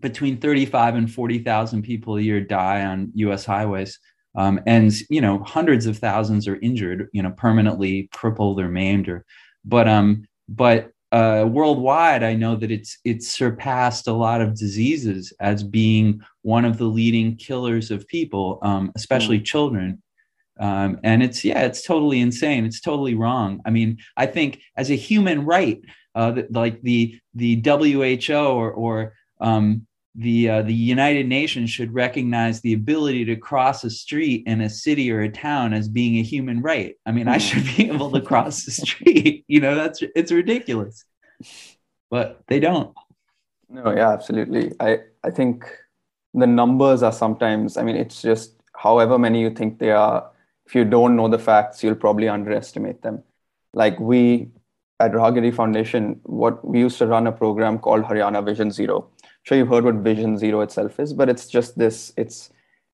between 0.00 0.36
35 0.38 0.96
and 0.96 1.12
40000 1.12 1.82
people 1.82 2.16
a 2.16 2.20
year 2.20 2.40
die 2.40 2.84
on 2.84 3.12
us 3.16 3.44
highways 3.44 3.98
um, 4.34 4.60
and 4.66 4.92
you 5.10 5.20
know 5.20 5.42
hundreds 5.42 5.86
of 5.86 5.98
thousands 5.98 6.48
are 6.48 6.60
injured 6.60 7.08
you 7.12 7.22
know 7.22 7.30
permanently 7.30 8.08
crippled 8.12 8.60
or 8.60 8.68
maimed 8.68 9.08
or 9.08 9.24
but 9.64 9.88
um 9.88 10.24
but 10.48 10.90
uh, 11.12 11.46
worldwide, 11.46 12.22
I 12.22 12.34
know 12.34 12.56
that 12.56 12.70
it's 12.70 12.98
it's 13.04 13.28
surpassed 13.28 14.08
a 14.08 14.12
lot 14.12 14.40
of 14.40 14.56
diseases 14.56 15.32
as 15.40 15.62
being 15.62 16.22
one 16.40 16.64
of 16.64 16.78
the 16.78 16.86
leading 16.86 17.36
killers 17.36 17.90
of 17.90 18.08
people, 18.08 18.58
um, 18.62 18.90
especially 18.96 19.38
mm. 19.38 19.44
children. 19.44 20.02
Um, 20.58 20.98
and 21.04 21.22
it's 21.22 21.44
yeah, 21.44 21.64
it's 21.64 21.82
totally 21.82 22.20
insane. 22.20 22.64
It's 22.64 22.80
totally 22.80 23.14
wrong. 23.14 23.60
I 23.66 23.70
mean, 23.70 23.98
I 24.16 24.24
think 24.24 24.62
as 24.76 24.90
a 24.90 24.94
human 24.94 25.44
right, 25.44 25.82
uh, 26.14 26.42
like 26.50 26.80
the 26.80 27.20
the 27.34 27.62
WHO 27.62 28.34
or 28.34 28.72
or 28.72 29.12
um, 29.40 29.86
the 30.14 30.48
uh, 30.48 30.62
the 30.62 30.74
United 30.74 31.26
Nations 31.26 31.70
should 31.70 31.94
recognize 31.94 32.60
the 32.60 32.74
ability 32.74 33.24
to 33.26 33.36
cross 33.36 33.82
a 33.82 33.90
street 33.90 34.44
in 34.46 34.60
a 34.60 34.68
city 34.68 35.10
or 35.10 35.20
a 35.20 35.30
town 35.30 35.72
as 35.72 35.88
being 35.88 36.18
a 36.18 36.22
human 36.22 36.60
right. 36.60 36.96
I 37.06 37.12
mean, 37.12 37.28
I 37.28 37.38
should 37.38 37.64
be 37.76 37.90
able 37.90 38.10
to 38.12 38.20
cross 38.20 38.64
the 38.64 38.72
street. 38.72 39.44
You 39.48 39.60
know, 39.60 39.74
that's 39.74 40.02
it's 40.14 40.32
ridiculous, 40.32 41.04
but 42.10 42.42
they 42.46 42.58
don't. 42.58 42.94
No, 43.68 43.94
yeah, 43.94 44.10
absolutely. 44.10 44.72
I 44.80 45.00
I 45.24 45.30
think 45.30 45.64
the 46.34 46.46
numbers 46.46 47.02
are 47.02 47.12
sometimes. 47.12 47.76
I 47.76 47.82
mean, 47.82 47.96
it's 47.96 48.22
just 48.22 48.54
however 48.74 49.18
many 49.18 49.40
you 49.40 49.50
think 49.50 49.78
they 49.78 49.90
are. 49.90 50.30
If 50.66 50.74
you 50.74 50.84
don't 50.84 51.16
know 51.16 51.28
the 51.28 51.38
facts, 51.38 51.82
you'll 51.82 51.96
probably 51.96 52.28
underestimate 52.28 53.02
them. 53.02 53.22
Like 53.74 53.98
we 53.98 54.50
at 55.00 55.12
Raahgiri 55.12 55.54
Foundation, 55.54 56.20
what 56.24 56.64
we 56.64 56.78
used 56.78 56.98
to 56.98 57.06
run 57.06 57.26
a 57.26 57.32
program 57.32 57.78
called 57.78 58.04
Haryana 58.04 58.44
Vision 58.44 58.70
Zero 58.70 59.08
sure 59.42 59.58
you've 59.58 59.68
heard 59.68 59.84
what 59.84 59.96
Vision 59.96 60.38
Zero 60.38 60.60
itself 60.60 60.98
is, 61.00 61.12
but 61.12 61.28
it's 61.28 61.46
just 61.46 61.78
this. 61.78 62.12
It's 62.16 62.50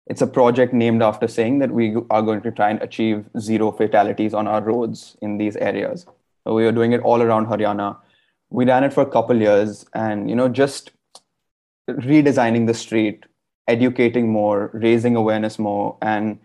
it's 0.07 0.23
a 0.23 0.27
project 0.27 0.73
named 0.73 1.03
after 1.03 1.29
saying 1.29 1.59
that 1.59 1.71
we 1.71 1.95
are 2.09 2.23
going 2.23 2.41
to 2.41 2.51
try 2.51 2.71
and 2.71 2.81
achieve 2.83 3.27
zero 3.39 3.71
fatalities 3.71 4.33
on 4.33 4.47
our 4.47 4.63
roads 4.63 5.19
in 5.21 5.37
these 5.37 5.55
areas. 5.57 6.07
So 6.45 6.55
we 6.55 6.65
are 6.65 6.73
doing 6.73 6.93
it 6.93 7.03
all 7.03 7.21
around 7.21 7.47
Haryana. 7.47 7.99
We 8.49 8.65
ran 8.65 8.85
it 8.85 8.95
for 8.95 9.03
a 9.03 9.11
couple 9.11 9.39
years, 9.39 9.85
and 9.93 10.31
you 10.31 10.37
know, 10.37 10.49
just 10.49 10.93
redesigning 11.89 12.67
the 12.67 12.75
street, 12.75 13.25
educating 13.67 14.31
more, 14.31 14.71
raising 14.73 15.15
awareness 15.17 15.59
more, 15.59 15.97
and 16.01 16.39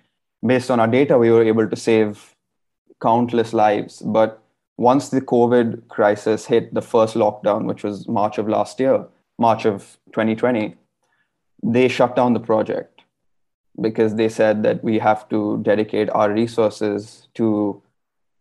based 0.46 0.70
on 0.70 0.80
our 0.80 0.88
data, 0.88 1.18
we 1.18 1.32
were 1.32 1.44
able 1.44 1.70
to 1.70 1.76
save 1.76 2.36
countless 3.02 3.54
lives. 3.54 4.02
But 4.02 4.42
once 4.78 5.10
the 5.10 5.22
COVID 5.22 5.88
crisis 5.88 6.46
hit 6.46 6.74
the 6.74 6.82
first 6.82 7.16
lockdown, 7.16 7.66
which 7.66 7.84
was 7.84 8.08
March 8.08 8.38
of 8.38 8.50
last 8.50 8.80
year, 8.80 9.06
March 9.39 9.65
of 9.65 9.98
2020, 10.13 10.76
they 11.63 11.88
shut 11.88 12.15
down 12.15 12.34
the 12.34 12.39
project 12.39 13.02
because 13.82 14.15
they 14.15 14.30
said 14.30 14.63
that 14.63 14.84
we 14.84 15.00
have 15.00 15.28
to 15.30 15.60
dedicate 15.63 16.10
our 16.12 16.32
resources 16.32 17.28
to 17.34 17.82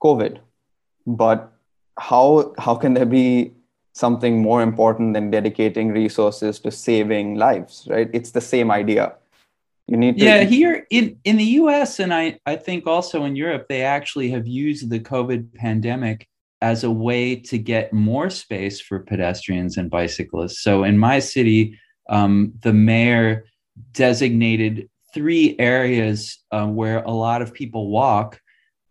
COVID. 0.02 0.38
But 1.06 1.52
how 1.98 2.54
how 2.58 2.74
can 2.74 2.94
there 2.94 3.06
be 3.06 3.52
something 3.94 4.40
more 4.40 4.62
important 4.62 5.14
than 5.14 5.30
dedicating 5.30 5.90
resources 5.90 6.58
to 6.60 6.70
saving 6.70 7.36
lives? 7.36 7.86
Right? 7.90 8.10
It's 8.12 8.30
the 8.30 8.40
same 8.40 8.70
idea. 8.70 9.14
You 9.88 9.96
need 9.96 10.18
to- 10.18 10.24
yeah 10.24 10.44
here 10.44 10.86
in 10.90 11.18
in 11.24 11.36
the 11.36 11.50
U.S. 11.62 11.98
and 12.00 12.14
I 12.14 12.38
I 12.46 12.56
think 12.56 12.86
also 12.86 13.24
in 13.24 13.36
Europe 13.36 13.66
they 13.68 13.82
actually 13.82 14.30
have 14.30 14.46
used 14.46 14.90
the 14.90 15.00
COVID 15.00 15.54
pandemic 15.54 16.28
as 16.62 16.84
a 16.84 16.90
way 16.90 17.34
to 17.34 17.58
get 17.58 17.92
more 17.92 18.30
space 18.30 18.80
for 18.80 19.00
pedestrians 19.00 19.76
and 19.76 19.90
bicyclists. 19.90 20.62
So 20.62 20.84
in 20.84 20.96
my 20.96 21.18
city, 21.18 21.78
um, 22.08 22.54
the 22.62 22.72
mayor 22.72 23.46
designated 23.92 24.88
three 25.12 25.56
areas 25.58 26.38
uh, 26.52 26.66
where 26.66 27.02
a 27.02 27.10
lot 27.10 27.42
of 27.42 27.52
people 27.52 27.90
walk 27.90 28.40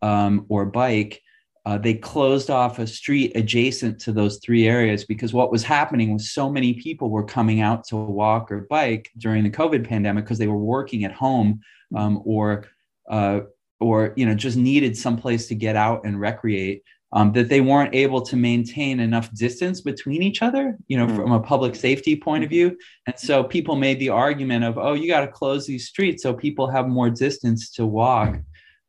um, 0.01 0.45
or 0.49 0.65
bike. 0.65 1.21
Uh, 1.65 1.77
they 1.77 1.93
closed 1.93 2.49
off 2.49 2.79
a 2.79 2.87
street 2.87 3.31
adjacent 3.35 4.01
to 4.01 4.11
those 4.11 4.39
three 4.43 4.67
areas 4.67 5.05
because 5.05 5.31
what 5.31 5.51
was 5.51 5.63
happening 5.63 6.11
was 6.11 6.31
so 6.31 6.49
many 6.49 6.73
people 6.73 7.09
were 7.09 7.23
coming 7.23 7.61
out 7.61 7.83
to 7.85 7.95
walk 7.95 8.51
or 8.51 8.61
bike 8.69 9.09
during 9.17 9.43
the 9.43 9.49
COVID 9.49 9.87
pandemic 9.87 10.25
because 10.25 10.39
they 10.39 10.47
were 10.47 10.57
working 10.57 11.05
at 11.05 11.13
home 11.13 11.61
um, 11.95 12.21
or 12.25 12.65
uh, 13.09 13.41
or 13.79 14.13
you 14.15 14.25
know 14.25 14.33
just 14.33 14.57
needed 14.57 14.97
some 14.97 15.17
place 15.17 15.47
to 15.47 15.55
get 15.55 15.75
out 15.75 16.03
and 16.03 16.19
recreate 16.19 16.83
um, 17.13 17.33
that 17.33 17.49
they 17.49 17.61
weren't 17.61 17.93
able 17.93 18.21
to 18.21 18.37
maintain 18.37 18.99
enough 18.99 19.33
distance 19.33 19.81
between 19.81 20.21
each 20.21 20.41
other, 20.41 20.77
you 20.87 20.97
know, 20.97 21.07
mm. 21.07 21.15
from 21.15 21.31
a 21.33 21.39
public 21.39 21.75
safety 21.75 22.15
point 22.15 22.43
of 22.43 22.49
view. 22.49 22.77
And 23.05 23.19
so 23.19 23.43
people 23.43 23.75
made 23.75 23.99
the 23.99 24.09
argument 24.09 24.63
of, 24.63 24.77
oh, 24.77 24.93
you 24.93 25.07
got 25.07 25.21
to 25.21 25.27
close 25.27 25.65
these 25.65 25.87
streets 25.87 26.23
so 26.23 26.33
people 26.33 26.67
have 26.67 26.87
more 26.87 27.09
distance 27.09 27.71
to 27.71 27.85
walk. 27.85 28.37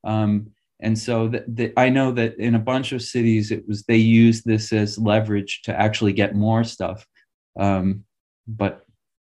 Um, 0.05 0.51
and 0.81 0.97
so 0.97 1.29
the, 1.29 1.45
the, 1.49 1.73
I 1.77 1.89
know 1.89 2.13
that 2.13 2.37
in 2.39 2.55
a 2.55 2.61
bunch 2.61 2.93
of 2.93 3.03
cities, 3.03 3.51
it 3.51 3.67
was 3.67 3.83
they 3.85 3.97
used 3.97 4.45
this 4.45 4.73
as 4.73 4.99
leverage 4.99 5.63
to 5.63 5.79
actually 5.79 6.13
get 6.13 6.35
more 6.35 6.63
stuff. 6.65 7.07
Um, 7.59 8.05
but 8.47 8.85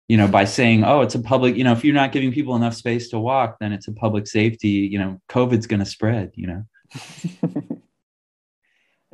you 0.07 0.17
know, 0.17 0.27
by 0.27 0.43
saying, 0.43 0.83
oh, 0.83 1.01
it's 1.01 1.15
a 1.15 1.21
public, 1.21 1.55
you 1.55 1.63
know, 1.63 1.71
if 1.71 1.85
you're 1.85 1.95
not 1.95 2.11
giving 2.11 2.33
people 2.33 2.57
enough 2.57 2.73
space 2.73 3.07
to 3.09 3.19
walk, 3.19 3.55
then 3.61 3.71
it's 3.71 3.87
a 3.87 3.93
public 3.93 4.27
safety, 4.27 4.67
you 4.69 4.99
know, 4.99 5.21
COVID's 5.29 5.67
going 5.67 5.79
to 5.79 5.85
spread, 5.85 6.31
you 6.35 6.47
know. 6.47 6.65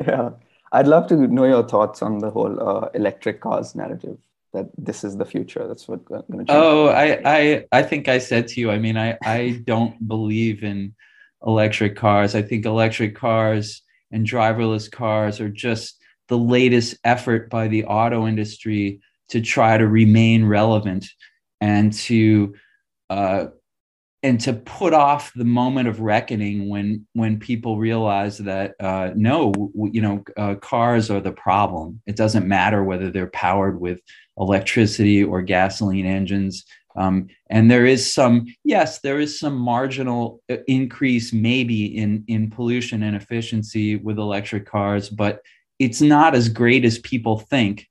yeah. 0.06 0.32
I'd 0.72 0.88
love 0.88 1.08
to 1.08 1.16
know 1.16 1.46
your 1.46 1.64
thoughts 1.64 2.02
on 2.02 2.20
the 2.20 2.30
whole 2.30 2.60
uh, 2.60 2.90
electric 2.94 3.42
cars 3.42 3.74
narrative 3.76 4.18
that 4.54 4.70
this 4.78 5.04
is 5.04 5.18
the 5.18 5.26
future. 5.26 5.68
That's 5.68 5.88
what 5.88 6.02
I'm 6.12 6.24
going 6.32 6.46
to 6.46 6.52
change. 6.52 6.64
Oh, 6.64 6.88
I, 6.88 7.22
I, 7.26 7.66
I 7.72 7.84
think 7.84 8.08
I 8.08 8.18
said 8.18 8.48
to 8.50 8.60
you, 8.60 8.72
I 8.72 8.78
mean, 8.78 8.98
I, 8.98 9.18
I 9.24 9.62
don't 9.66 10.08
believe 10.08 10.64
in 10.64 10.94
electric 11.46 11.96
cars. 11.96 12.36
I 12.36 12.42
think 12.42 12.66
electric 12.66 13.16
cars 13.16 13.82
and 14.12 14.26
driverless 14.26 14.92
cars 14.92 15.40
are 15.40 15.50
just 15.50 16.02
the 16.28 16.38
latest 16.38 16.98
effort 17.04 17.50
by 17.50 17.68
the 17.68 17.86
auto 17.86 18.28
industry 18.28 19.00
to 19.30 19.42
try 19.42 19.78
to 19.78 19.88
remain 19.88 20.46
relevant 20.46 21.06
and 21.62 21.94
to 21.94 22.56
uh, 23.10 23.48
and 24.24 24.40
to 24.42 24.54
put 24.54 24.94
off 24.94 25.32
the 25.36 25.46
moment 25.46 25.88
of 25.88 26.00
reckoning 26.00 26.70
when 26.70 27.06
when 27.14 27.40
people 27.40 27.78
realize 27.78 28.38
that 28.40 28.76
uh, 28.80 29.12
no 29.16 29.72
you 29.92 30.02
know 30.02 30.24
uh, 30.38 30.56
cars 30.56 31.10
are 31.10 31.22
the 31.22 31.32
problem. 31.32 32.02
It 32.06 32.16
doesn't 32.16 32.48
matter 32.48 32.84
whether 32.84 33.12
they're 33.12 33.28
powered 33.28 33.80
with 33.80 34.00
electricity 34.38 35.24
or 35.24 35.42
gasoline 35.42 36.06
engines 36.06 36.66
um, 36.98 37.28
and 37.50 37.70
there 37.70 37.86
is 37.86 38.12
some 38.12 38.48
yes 38.64 39.00
there 39.00 39.20
is 39.20 39.40
some 39.40 39.56
marginal 39.56 40.42
uh, 40.50 40.58
increase 40.68 41.32
maybe 41.32 41.86
in 41.86 42.24
in 42.28 42.50
pollution 42.50 43.04
and 43.04 43.16
efficiency 43.16 43.96
with 43.96 44.18
electric 44.18 44.66
cars 44.66 45.10
but 45.10 45.42
it's 45.80 46.02
not 46.02 46.36
as 46.36 46.50
great 46.50 46.84
as 46.84 46.98
people 47.00 47.38
think 47.38 47.88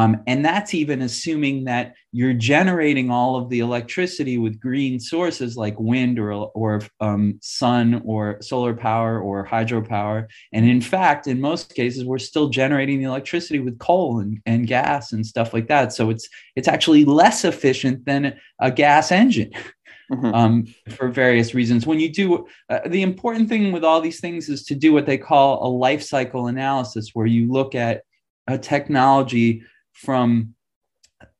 um, 0.00 0.22
and 0.26 0.42
that's 0.42 0.72
even 0.72 1.02
assuming 1.02 1.64
that 1.64 1.94
you're 2.10 2.32
generating 2.32 3.10
all 3.10 3.36
of 3.36 3.50
the 3.50 3.60
electricity 3.60 4.38
with 4.38 4.58
green 4.58 4.98
sources 4.98 5.58
like 5.58 5.78
wind 5.78 6.18
or, 6.18 6.32
or 6.32 6.80
um, 7.00 7.38
sun 7.42 8.00
or 8.06 8.40
solar 8.40 8.72
power 8.72 9.20
or 9.20 9.46
hydropower. 9.46 10.26
And 10.54 10.66
in 10.66 10.80
fact, 10.80 11.26
in 11.26 11.38
most 11.38 11.74
cases, 11.74 12.06
we're 12.06 12.18
still 12.18 12.48
generating 12.48 12.98
the 12.98 13.04
electricity 13.04 13.58
with 13.58 13.78
coal 13.78 14.20
and, 14.20 14.40
and 14.46 14.66
gas 14.66 15.12
and 15.12 15.26
stuff 15.26 15.52
like 15.52 15.68
that. 15.68 15.92
So 15.92 16.08
it's 16.08 16.26
it's 16.56 16.68
actually 16.68 17.04
less 17.04 17.44
efficient 17.44 18.06
than 18.06 18.40
a 18.58 18.70
gas 18.70 19.12
engine. 19.12 19.52
Mm-hmm. 20.10 20.34
Um, 20.34 20.74
for 20.96 21.08
various 21.08 21.54
reasons. 21.54 21.86
When 21.86 22.00
you 22.00 22.12
do 22.12 22.48
uh, 22.68 22.80
the 22.84 23.02
important 23.02 23.48
thing 23.48 23.70
with 23.70 23.84
all 23.84 24.00
these 24.00 24.18
things 24.18 24.48
is 24.48 24.64
to 24.64 24.74
do 24.74 24.92
what 24.92 25.06
they 25.06 25.18
call 25.18 25.64
a 25.64 25.70
life 25.70 26.02
cycle 26.02 26.48
analysis, 26.48 27.10
where 27.12 27.26
you 27.26 27.52
look 27.52 27.76
at 27.76 28.02
a 28.48 28.58
technology 28.58 29.62
from 29.92 30.54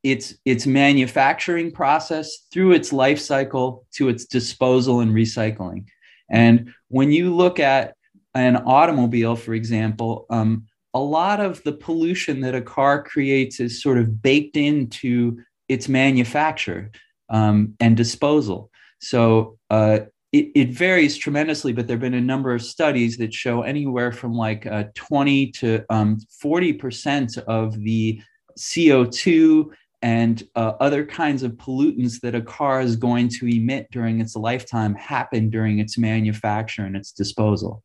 its 0.02 0.34
its 0.44 0.66
manufacturing 0.66 1.70
process 1.70 2.46
through 2.52 2.72
its 2.72 2.92
life 2.92 3.18
cycle 3.18 3.86
to 3.92 4.08
its 4.08 4.24
disposal 4.24 5.00
and 5.00 5.12
recycling. 5.12 5.84
And 6.30 6.72
when 6.88 7.12
you 7.12 7.34
look 7.34 7.58
at 7.58 7.94
an 8.34 8.56
automobile, 8.56 9.36
for 9.36 9.54
example, 9.54 10.26
um, 10.30 10.66
a 10.94 11.00
lot 11.00 11.40
of 11.40 11.62
the 11.64 11.72
pollution 11.72 12.40
that 12.40 12.54
a 12.54 12.60
car 12.60 13.02
creates 13.02 13.60
is 13.60 13.82
sort 13.82 13.98
of 13.98 14.22
baked 14.22 14.56
into 14.56 15.38
its 15.68 15.88
manufacture 15.88 16.90
um, 17.28 17.74
and 17.80 17.96
disposal. 17.96 18.70
So 19.00 19.58
uh, 19.70 20.00
it, 20.32 20.50
it, 20.54 20.68
varies 20.70 21.16
tremendously, 21.16 21.72
but 21.72 21.86
there 21.86 21.94
have 21.94 22.00
been 22.00 22.14
a 22.14 22.20
number 22.20 22.52
of 22.54 22.62
studies 22.62 23.16
that 23.18 23.32
show 23.32 23.62
anywhere 23.62 24.12
from 24.12 24.34
like 24.34 24.66
uh, 24.66 24.84
20 24.94 25.52
to 25.52 25.84
um, 25.90 26.18
40% 26.42 27.38
of 27.38 27.78
the 27.80 28.20
CO2 28.60 29.70
and 30.02 30.42
uh, 30.54 30.72
other 30.80 31.04
kinds 31.04 31.42
of 31.42 31.52
pollutants 31.52 32.20
that 32.20 32.34
a 32.34 32.40
car 32.40 32.80
is 32.80 32.96
going 32.96 33.28
to 33.28 33.46
emit 33.46 33.88
during 33.90 34.20
its 34.20 34.34
lifetime 34.34 34.94
happen 34.94 35.50
during 35.50 35.78
its 35.78 35.98
manufacture 35.98 36.84
and 36.84 36.96
its 36.96 37.12
disposal. 37.12 37.82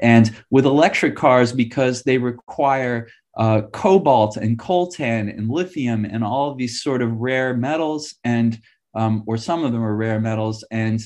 And 0.00 0.34
with 0.50 0.66
electric 0.66 1.16
cars, 1.16 1.52
because 1.52 2.02
they 2.02 2.18
require 2.18 3.08
uh, 3.36 3.62
cobalt 3.72 4.36
and 4.36 4.58
coltan 4.58 5.36
and 5.36 5.48
lithium 5.48 6.04
and 6.04 6.22
all 6.22 6.50
of 6.50 6.58
these 6.58 6.82
sort 6.82 7.02
of 7.02 7.12
rare 7.12 7.54
metals, 7.54 8.14
and 8.24 8.58
um, 8.94 9.22
or 9.26 9.36
some 9.36 9.64
of 9.64 9.72
them 9.72 9.82
are 9.82 9.96
rare 9.96 10.20
metals, 10.20 10.64
and 10.70 11.00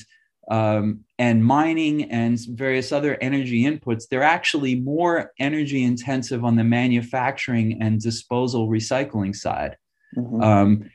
um, 0.49 1.01
and 1.17 1.43
mining 1.43 2.11
and 2.11 2.39
various 2.49 2.91
other 2.91 3.17
energy 3.21 3.63
inputs, 3.63 4.07
they're 4.07 4.23
actually 4.23 4.75
more 4.75 5.31
energy 5.39 5.83
intensive 5.83 6.43
on 6.43 6.55
the 6.55 6.63
manufacturing 6.63 7.81
and 7.81 8.01
disposal 8.01 8.67
recycling 8.67 9.35
side. 9.35 9.77
Mm-hmm. 10.17 10.41
Um, 10.41 10.89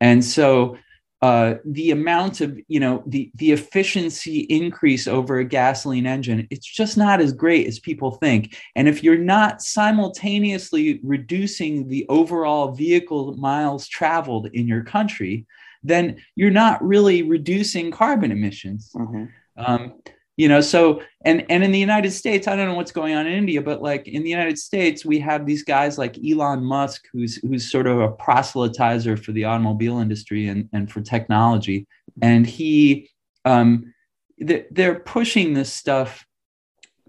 and 0.00 0.24
so 0.24 0.76
uh, 1.22 1.54
the 1.64 1.92
amount 1.92 2.40
of, 2.40 2.58
you 2.66 2.80
know, 2.80 3.04
the, 3.06 3.30
the 3.36 3.52
efficiency 3.52 4.40
increase 4.40 5.06
over 5.06 5.38
a 5.38 5.44
gasoline 5.44 6.06
engine, 6.06 6.48
it's 6.50 6.66
just 6.66 6.96
not 6.96 7.20
as 7.20 7.32
great 7.32 7.66
as 7.68 7.78
people 7.78 8.10
think. 8.10 8.56
And 8.74 8.88
if 8.88 9.04
you're 9.04 9.16
not 9.16 9.62
simultaneously 9.62 10.98
reducing 11.04 11.88
the 11.88 12.04
overall 12.08 12.72
vehicle 12.72 13.36
miles 13.36 13.86
traveled 13.86 14.48
in 14.52 14.66
your 14.66 14.82
country, 14.82 15.46
then 15.82 16.16
you're 16.36 16.50
not 16.50 16.82
really 16.84 17.22
reducing 17.22 17.90
carbon 17.90 18.32
emissions. 18.32 18.90
Mm-hmm. 18.94 19.24
Um, 19.56 19.94
you 20.36 20.48
know, 20.48 20.60
so 20.60 21.02
and 21.24 21.44
and 21.50 21.62
in 21.62 21.72
the 21.72 21.78
United 21.78 22.10
States, 22.10 22.48
I 22.48 22.56
don't 22.56 22.66
know 22.66 22.74
what's 22.74 22.92
going 22.92 23.14
on 23.14 23.26
in 23.26 23.34
India, 23.34 23.60
but 23.60 23.82
like 23.82 24.08
in 24.08 24.22
the 24.22 24.30
United 24.30 24.58
States, 24.58 25.04
we 25.04 25.18
have 25.20 25.44
these 25.44 25.62
guys 25.62 25.98
like 25.98 26.16
Elon 26.18 26.64
Musk, 26.64 27.06
who's 27.12 27.36
who's 27.36 27.70
sort 27.70 27.86
of 27.86 28.00
a 28.00 28.08
proselytizer 28.12 29.18
for 29.18 29.32
the 29.32 29.44
automobile 29.44 29.98
industry 29.98 30.48
and 30.48 30.68
and 30.72 30.90
for 30.90 31.02
technology, 31.02 31.86
and 32.22 32.46
he 32.46 33.10
um, 33.44 33.92
they're 34.38 35.00
pushing 35.00 35.52
this 35.52 35.72
stuff, 35.72 36.24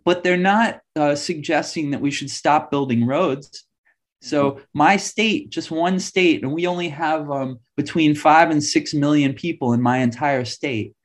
but 0.03 0.23
they're 0.23 0.35
not 0.37 0.81
uh, 0.97 1.15
suggesting 1.15 1.91
that 1.91 2.01
we 2.01 2.11
should 2.11 2.29
stop 2.29 2.69
building 2.69 3.05
roads 3.05 3.65
so 4.23 4.51
mm-hmm. 4.51 4.63
my 4.73 4.95
state, 4.95 5.49
just 5.49 5.69
one 5.69 5.99
state, 5.99 6.43
and 6.43 6.53
we 6.53 6.65
only 6.65 6.87
have 6.87 7.29
um, 7.29 7.59
between 7.75 8.15
five 8.15 8.51
and 8.51 8.63
six 8.63 8.93
million 8.93 9.33
people 9.33 9.73
in 9.73 9.81
my 9.81 9.97
entire 9.97 10.45
state. 10.45 10.95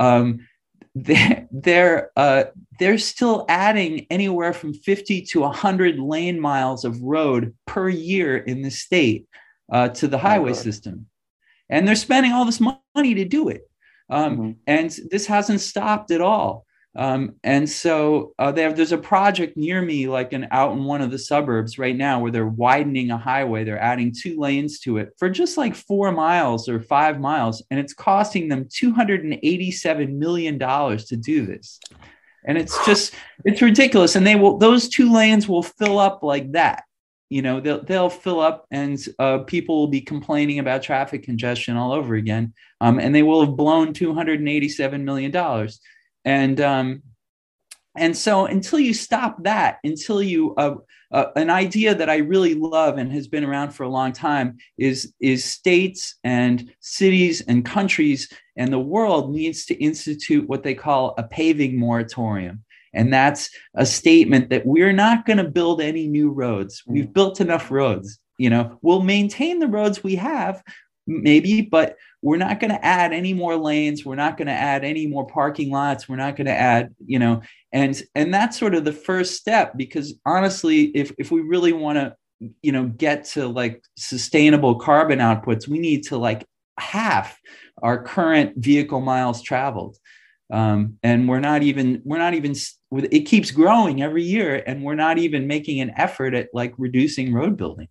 Um, 0.00 0.48
they're 0.96 1.48
they're, 1.50 2.10
uh, 2.16 2.44
they're 2.78 2.98
still 2.98 3.46
adding 3.48 4.06
anywhere 4.10 4.52
from 4.52 4.74
50 4.74 5.22
to 5.22 5.40
100 5.40 5.98
lane 5.98 6.40
miles 6.40 6.84
of 6.84 7.00
road 7.00 7.54
per 7.66 7.88
year 7.88 8.36
in 8.36 8.62
the 8.62 8.70
state 8.70 9.26
uh, 9.72 9.88
to 9.90 10.08
the 10.08 10.18
highway 10.18 10.50
oh, 10.50 10.54
system, 10.54 11.06
and 11.68 11.86
they're 11.86 11.94
spending 11.94 12.32
all 12.32 12.44
this 12.44 12.60
money 12.60 13.14
to 13.14 13.24
do 13.24 13.48
it. 13.48 13.62
Um, 14.10 14.36
mm-hmm. 14.36 14.50
And 14.66 14.98
this 15.10 15.26
hasn't 15.26 15.60
stopped 15.60 16.10
at 16.10 16.20
all. 16.20 16.63
Um, 16.96 17.34
and 17.42 17.68
so 17.68 18.34
uh, 18.38 18.54
have, 18.54 18.76
there's 18.76 18.92
a 18.92 18.98
project 18.98 19.56
near 19.56 19.82
me, 19.82 20.06
like 20.06 20.32
an 20.32 20.46
out 20.52 20.72
in 20.72 20.84
one 20.84 21.00
of 21.00 21.10
the 21.10 21.18
suburbs 21.18 21.76
right 21.78 21.96
now, 21.96 22.20
where 22.20 22.30
they're 22.30 22.46
widening 22.46 23.10
a 23.10 23.18
highway. 23.18 23.64
They're 23.64 23.80
adding 23.80 24.12
two 24.12 24.38
lanes 24.38 24.78
to 24.80 24.98
it 24.98 25.10
for 25.18 25.28
just 25.28 25.56
like 25.56 25.74
four 25.74 26.12
miles 26.12 26.68
or 26.68 26.80
five 26.80 27.18
miles, 27.18 27.62
and 27.70 27.80
it's 27.80 27.94
costing 27.94 28.48
them 28.48 28.68
287 28.70 30.18
million 30.18 30.56
dollars 30.56 31.06
to 31.06 31.16
do 31.16 31.44
this. 31.44 31.80
And 32.46 32.56
it's 32.56 32.84
just 32.86 33.14
it's 33.44 33.62
ridiculous. 33.62 34.14
And 34.14 34.26
they 34.26 34.36
will 34.36 34.58
those 34.58 34.88
two 34.88 35.12
lanes 35.12 35.48
will 35.48 35.62
fill 35.62 35.98
up 35.98 36.22
like 36.22 36.52
that. 36.52 36.84
You 37.28 37.42
know, 37.42 37.58
they'll 37.58 37.82
they'll 37.82 38.10
fill 38.10 38.38
up, 38.38 38.66
and 38.70 39.04
uh, 39.18 39.38
people 39.38 39.80
will 39.80 39.88
be 39.88 40.02
complaining 40.02 40.60
about 40.60 40.84
traffic 40.84 41.24
congestion 41.24 41.76
all 41.76 41.90
over 41.90 42.14
again. 42.14 42.54
Um, 42.80 43.00
and 43.00 43.12
they 43.12 43.24
will 43.24 43.44
have 43.44 43.56
blown 43.56 43.94
287 43.94 45.04
million 45.04 45.32
dollars 45.32 45.80
and 46.24 46.60
um, 46.60 47.02
and 47.96 48.16
so 48.16 48.46
until 48.46 48.78
you 48.78 48.92
stop 48.92 49.42
that 49.44 49.78
until 49.84 50.22
you 50.22 50.54
uh, 50.56 50.74
uh, 51.12 51.26
an 51.36 51.50
idea 51.50 51.94
that 51.94 52.10
i 52.10 52.16
really 52.16 52.54
love 52.54 52.98
and 52.98 53.12
has 53.12 53.28
been 53.28 53.44
around 53.44 53.70
for 53.70 53.84
a 53.84 53.88
long 53.88 54.12
time 54.12 54.56
is 54.78 55.14
is 55.20 55.44
states 55.44 56.16
and 56.24 56.72
cities 56.80 57.40
and 57.42 57.64
countries 57.64 58.28
and 58.56 58.72
the 58.72 58.78
world 58.78 59.32
needs 59.32 59.64
to 59.66 59.74
institute 59.74 60.48
what 60.48 60.62
they 60.62 60.74
call 60.74 61.14
a 61.18 61.22
paving 61.24 61.78
moratorium. 61.78 62.62
And 62.92 63.12
that's 63.12 63.50
a 63.74 63.84
statement 63.84 64.50
that 64.50 64.64
we're 64.64 64.92
not 64.92 65.26
going 65.26 65.38
to 65.38 65.50
build 65.50 65.80
any 65.80 66.06
new 66.06 66.30
roads. 66.30 66.84
We've 66.86 67.06
mm. 67.06 67.12
built 67.12 67.40
enough 67.40 67.72
roads 67.72 68.20
you 68.38 68.50
know? 68.50 68.78
We'll 68.82 69.02
maintain 69.02 69.58
the 69.58 69.68
roads 69.68 70.02
we 70.02 70.16
have 70.16 70.62
maybe, 71.06 71.62
but 71.62 71.96
we're 72.22 72.36
not 72.36 72.60
going 72.60 72.70
to 72.70 72.84
add 72.84 73.12
any 73.12 73.34
more 73.34 73.56
lanes. 73.56 74.04
We're 74.04 74.14
not 74.14 74.36
going 74.36 74.46
to 74.46 74.52
add 74.52 74.84
any 74.84 75.06
more 75.06 75.26
parking 75.26 75.70
lots. 75.70 76.08
We're 76.08 76.16
not 76.16 76.36
going 76.36 76.46
to 76.46 76.52
add, 76.52 76.94
you 77.04 77.18
know, 77.18 77.42
and 77.72 78.00
and 78.14 78.32
that's 78.32 78.58
sort 78.58 78.74
of 78.74 78.84
the 78.84 78.92
first 78.92 79.34
step 79.34 79.76
because 79.76 80.14
honestly, 80.24 80.84
if 80.94 81.12
if 81.18 81.30
we 81.30 81.40
really 81.40 81.72
want 81.72 81.98
to, 81.98 82.14
you 82.62 82.72
know, 82.72 82.86
get 82.86 83.24
to 83.26 83.46
like 83.46 83.82
sustainable 83.96 84.76
carbon 84.76 85.18
outputs, 85.18 85.68
we 85.68 85.78
need 85.78 86.04
to 86.04 86.16
like 86.16 86.46
half 86.78 87.38
our 87.82 88.02
current 88.02 88.54
vehicle 88.56 89.00
miles 89.00 89.42
traveled. 89.42 89.98
Um, 90.52 90.98
and 91.02 91.28
we're 91.28 91.40
not 91.40 91.62
even 91.62 92.02
we're 92.04 92.18
not 92.18 92.34
even 92.34 92.54
it 92.92 93.26
keeps 93.26 93.50
growing 93.50 94.02
every 94.02 94.22
year 94.22 94.62
and 94.66 94.82
we're 94.82 94.94
not 94.94 95.18
even 95.18 95.46
making 95.46 95.80
an 95.80 95.92
effort 95.96 96.34
at 96.34 96.48
like 96.52 96.74
reducing 96.76 97.32
road 97.32 97.56
building 97.56 97.88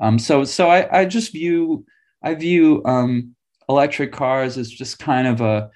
um, 0.00 0.18
so 0.18 0.42
so 0.42 0.70
I, 0.70 1.00
I 1.00 1.04
just 1.04 1.32
view 1.32 1.84
I 2.22 2.34
view 2.34 2.82
um, 2.84 3.34
electric 3.68 4.12
cars 4.12 4.58
as 4.58 4.70
just 4.70 4.98
kind 4.98 5.26
of 5.26 5.40
a 5.40 5.70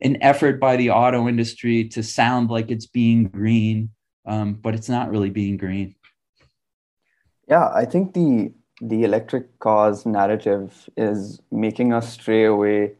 an 0.00 0.22
effort 0.22 0.60
by 0.60 0.76
the 0.76 0.90
auto 0.90 1.28
industry 1.28 1.88
to 1.88 2.02
sound 2.02 2.50
like 2.50 2.70
it's 2.70 2.86
being 2.86 3.24
green, 3.24 3.90
um, 4.26 4.54
but 4.54 4.74
it's 4.74 4.88
not 4.88 5.10
really 5.10 5.30
being 5.30 5.56
green. 5.56 5.94
Yeah, 7.48 7.70
I 7.74 7.84
think 7.84 8.14
the 8.14 8.52
the 8.80 9.04
electric 9.04 9.58
cars 9.60 10.04
narrative 10.04 10.88
is 10.96 11.40
making 11.50 11.92
us 11.92 12.12
stray 12.12 12.44
away 12.44 12.92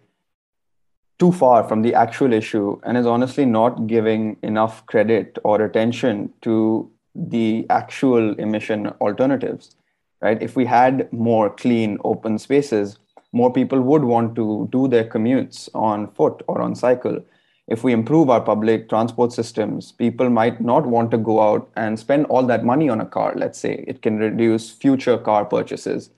too 1.19 1.33
far 1.33 1.65
from 1.65 1.83
the 1.83 1.95
actual 1.95 2.33
issue 2.33 2.81
and 2.85 2.97
is 2.97 3.07
honestly 3.07 3.45
not 3.45 3.87
giving 3.87 4.37
enough 4.43 4.85
credit 4.87 5.39
or 5.45 5.63
attention 5.63 6.33
to 6.43 6.91
the 7.15 7.67
actual 7.71 8.35
emission 8.35 8.89
alternatives 9.01 9.77
right? 10.25 10.43
If 10.43 10.57
we 10.57 10.65
had 10.65 11.13
more 11.13 11.51
clean 11.51 11.99
open 12.03 12.39
spaces, 12.39 12.99
more 13.33 13.53
people 13.53 13.81
would 13.83 14.05
want 14.05 14.35
to 14.37 14.69
do 14.73 14.89
their 14.89 15.05
commutes 15.05 15.69
on 15.75 16.11
foot 16.13 16.43
or 16.49 16.63
on 16.63 16.75
cycle. 16.75 17.23
If 17.69 17.85
we 17.85 17.93
improve 17.93 18.31
our 18.31 18.41
public 18.41 18.89
transport 18.89 19.33
systems, 19.33 19.93
people 19.93 20.31
might 20.31 20.61
not 20.61 20.87
want 20.87 21.11
to 21.11 21.19
go 21.19 21.41
out 21.43 21.71
and 21.77 21.99
spend 21.99 22.27
all 22.27 22.45
that 22.47 22.65
money 22.65 22.89
on 22.89 23.01
a 23.01 23.07
car. 23.07 23.35
Let's 23.37 23.59
say 23.59 23.85
it 23.87 24.01
can 24.03 24.19
reduce 24.19 24.71
future 24.71 25.19
car 25.19 25.45
purchases. 25.45 26.11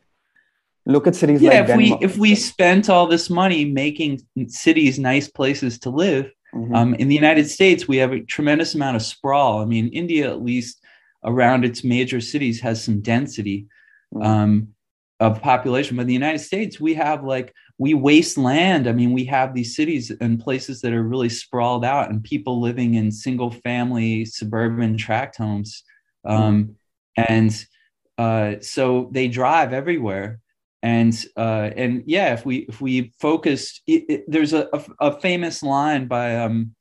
Look 0.84 1.06
at 1.08 1.16
cities 1.16 1.42
yeah, 1.42 1.50
like 1.50 1.60
if 1.60 1.66
Denmark. 1.66 2.00
we 2.00 2.06
if 2.06 2.16
we 2.16 2.34
spent 2.36 2.88
all 2.88 3.06
this 3.08 3.28
money 3.28 3.64
making 3.64 4.22
cities 4.46 4.98
nice 4.98 5.28
places 5.28 5.78
to 5.80 5.90
live, 5.90 6.26
mm-hmm. 6.54 6.74
um, 6.74 6.94
in 6.94 7.08
the 7.08 7.14
United 7.14 7.50
States 7.50 7.88
we 7.88 7.96
have 7.96 8.12
a 8.12 8.20
tremendous 8.20 8.74
amount 8.74 8.96
of 8.96 9.02
sprawl. 9.02 9.62
I 9.62 9.64
mean, 9.64 9.88
India 9.88 10.30
at 10.30 10.42
least 10.42 10.80
around 11.24 11.64
its 11.64 11.82
major 11.82 12.20
cities 12.20 12.60
has 12.60 12.84
some 12.84 13.00
density 13.00 13.66
Mm-hmm. 14.14 14.26
um, 14.26 14.68
of 15.18 15.40
population. 15.40 15.96
But 15.96 16.02
in 16.02 16.08
the 16.08 16.12
United 16.12 16.40
States, 16.40 16.78
we 16.78 16.94
have 16.94 17.24
like 17.24 17.52
we 17.78 17.94
waste 17.94 18.38
land. 18.38 18.86
I 18.86 18.92
mean, 18.92 19.12
we 19.12 19.24
have 19.26 19.54
these 19.54 19.74
cities 19.74 20.10
and 20.20 20.38
places 20.38 20.80
that 20.82 20.92
are 20.92 21.02
really 21.02 21.28
sprawled 21.28 21.84
out, 21.84 22.10
and 22.10 22.22
people 22.22 22.60
living 22.60 22.94
in 22.94 23.10
single 23.10 23.50
family 23.50 24.24
suburban 24.24 24.96
tract 24.96 25.38
homes. 25.38 25.82
Um, 26.24 26.76
mm-hmm. 27.18 27.34
and 27.34 27.66
uh, 28.18 28.60
so 28.60 29.08
they 29.12 29.28
drive 29.28 29.72
everywhere. 29.72 30.40
And 30.82 31.14
uh, 31.36 31.70
and 31.76 32.02
yeah, 32.06 32.32
if 32.34 32.44
we 32.44 32.58
if 32.68 32.80
we 32.80 33.12
focused, 33.18 33.82
it, 33.86 34.04
it, 34.08 34.24
there's 34.28 34.52
a, 34.52 34.68
a, 34.72 34.84
a 35.00 35.20
famous 35.20 35.62
line 35.62 36.06
by 36.06 36.36
um, 36.36 36.74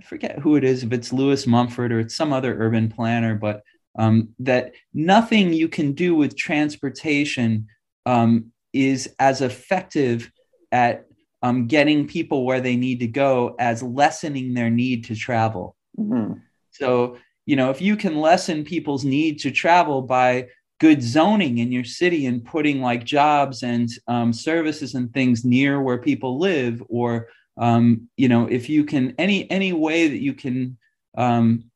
I 0.00 0.04
forget 0.04 0.38
who 0.38 0.56
it 0.56 0.64
is, 0.64 0.82
if 0.82 0.92
it's 0.92 1.12
Lewis 1.12 1.46
Mumford 1.46 1.92
or 1.92 2.00
it's 2.00 2.16
some 2.16 2.32
other 2.32 2.56
urban 2.58 2.88
planner, 2.88 3.34
but 3.34 3.62
um, 4.00 4.30
that 4.38 4.72
nothing 4.94 5.52
you 5.52 5.68
can 5.68 5.92
do 5.92 6.14
with 6.14 6.34
transportation 6.34 7.66
um, 8.06 8.50
is 8.72 9.14
as 9.18 9.42
effective 9.42 10.32
at 10.72 11.04
um, 11.42 11.66
getting 11.66 12.06
people 12.06 12.46
where 12.46 12.62
they 12.62 12.76
need 12.76 13.00
to 13.00 13.06
go 13.06 13.54
as 13.58 13.82
lessening 13.82 14.54
their 14.54 14.70
need 14.70 15.04
to 15.04 15.14
travel. 15.14 15.76
Mm-hmm. 15.98 16.38
So, 16.70 17.18
you 17.44 17.56
know, 17.56 17.68
if 17.70 17.82
you 17.82 17.94
can 17.96 18.16
lessen 18.16 18.64
people's 18.64 19.04
need 19.04 19.38
to 19.40 19.50
travel 19.50 20.00
by 20.00 20.48
good 20.78 21.02
zoning 21.02 21.58
in 21.58 21.70
your 21.70 21.84
city 21.84 22.24
and 22.24 22.42
putting 22.42 22.80
like 22.80 23.04
jobs 23.04 23.62
and 23.62 23.88
um, 24.08 24.32
services 24.32 24.94
and 24.94 25.12
things 25.12 25.44
near 25.44 25.82
where 25.82 25.98
people 25.98 26.38
live, 26.38 26.82
or 26.88 27.28
um, 27.58 28.08
you 28.16 28.28
know, 28.28 28.46
if 28.46 28.70
you 28.70 28.84
can 28.84 29.14
any 29.18 29.50
any 29.50 29.74
way 29.74 30.08
that 30.08 30.22
you 30.22 30.32
can 30.32 30.78
um, 31.18 31.69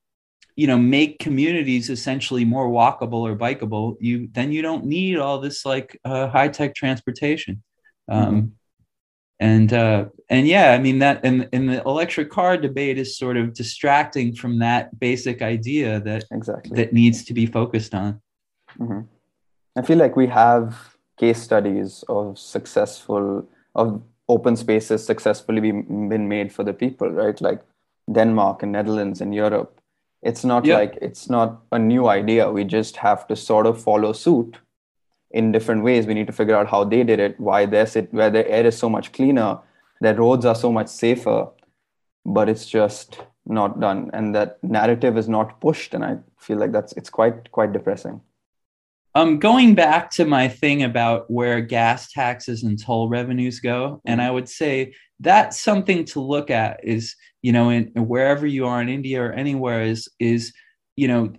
you 0.56 0.66
know 0.66 0.78
make 0.78 1.18
communities 1.18 1.90
essentially 1.90 2.44
more 2.44 2.68
walkable 2.68 3.22
or 3.28 3.36
bikeable 3.36 3.96
you 4.00 4.28
then 4.32 4.52
you 4.52 4.62
don't 4.62 4.84
need 4.84 5.18
all 5.18 5.38
this 5.38 5.64
like 5.64 5.98
uh, 6.04 6.28
high 6.28 6.48
tech 6.48 6.74
transportation 6.74 7.62
um, 8.08 8.24
mm-hmm. 8.24 8.46
and 9.40 9.72
uh, 9.72 10.04
and 10.28 10.46
yeah 10.46 10.72
i 10.72 10.78
mean 10.78 10.98
that 10.98 11.20
and, 11.24 11.48
and 11.52 11.68
the 11.68 11.82
electric 11.82 12.30
car 12.30 12.56
debate 12.56 12.98
is 12.98 13.18
sort 13.18 13.36
of 13.36 13.52
distracting 13.52 14.34
from 14.34 14.58
that 14.58 14.98
basic 14.98 15.42
idea 15.42 16.00
that 16.00 16.24
exactly. 16.30 16.76
that 16.76 16.92
needs 16.92 17.24
to 17.24 17.34
be 17.34 17.46
focused 17.46 17.94
on. 17.94 18.20
Mm-hmm. 18.78 19.00
i 19.78 19.82
feel 19.82 19.98
like 19.98 20.16
we 20.16 20.26
have 20.26 20.96
case 21.18 21.40
studies 21.40 22.04
of 22.08 22.38
successful 22.38 23.48
of 23.74 24.02
open 24.28 24.56
spaces 24.56 25.04
successfully 25.04 25.60
been 25.60 26.28
made 26.28 26.52
for 26.52 26.64
the 26.64 26.72
people 26.72 27.10
right? 27.10 27.40
Like 27.40 27.60
denmark 28.12 28.62
and 28.62 28.72
netherlands 28.72 29.20
and 29.22 29.34
europe 29.34 29.73
it's 30.24 30.44
not 30.44 30.64
yep. 30.64 30.78
like 30.78 30.98
it's 31.02 31.28
not 31.28 31.60
a 31.70 31.78
new 31.78 32.08
idea. 32.08 32.50
We 32.50 32.64
just 32.64 32.96
have 32.96 33.26
to 33.28 33.36
sort 33.36 33.66
of 33.66 33.80
follow 33.80 34.12
suit 34.12 34.56
in 35.30 35.52
different 35.52 35.84
ways. 35.84 36.06
We 36.06 36.14
need 36.14 36.26
to 36.28 36.32
figure 36.32 36.56
out 36.56 36.68
how 36.68 36.84
they 36.84 37.04
did 37.04 37.20
it, 37.20 37.38
why 37.38 37.66
their 37.66 37.86
where 38.10 38.30
their 38.30 38.48
air 38.48 38.66
is 38.66 38.78
so 38.78 38.88
much 38.88 39.12
cleaner, 39.12 39.58
their 40.00 40.14
roads 40.14 40.46
are 40.46 40.54
so 40.54 40.72
much 40.72 40.88
safer, 40.88 41.48
but 42.24 42.48
it's 42.48 42.66
just 42.66 43.20
not 43.46 43.80
done. 43.80 44.10
And 44.14 44.34
that 44.34 44.58
narrative 44.64 45.18
is 45.18 45.28
not 45.28 45.60
pushed. 45.60 45.92
And 45.92 46.04
I 46.04 46.18
feel 46.38 46.58
like 46.58 46.72
that's 46.72 46.92
it's 46.92 47.10
quite 47.10 47.52
quite 47.52 47.72
depressing. 47.72 48.20
Um, 49.16 49.38
going 49.38 49.76
back 49.76 50.10
to 50.12 50.24
my 50.24 50.48
thing 50.48 50.82
about 50.82 51.30
where 51.30 51.60
gas 51.60 52.10
taxes 52.10 52.64
and 52.64 52.82
toll 52.82 53.08
revenues 53.08 53.60
go, 53.60 54.00
and 54.04 54.20
mm-hmm. 54.20 54.28
I 54.28 54.30
would 54.30 54.48
say 54.48 54.94
that's 55.20 55.60
something 55.60 56.04
to 56.04 56.20
look 56.20 56.50
at 56.50 56.80
is 56.82 57.14
you 57.42 57.52
know 57.52 57.68
in 57.68 57.86
wherever 57.94 58.46
you 58.46 58.66
are 58.66 58.80
in 58.80 58.88
india 58.88 59.22
or 59.22 59.32
anywhere 59.32 59.82
is 59.82 60.08
is 60.18 60.52
you 60.96 61.06
know 61.06 61.32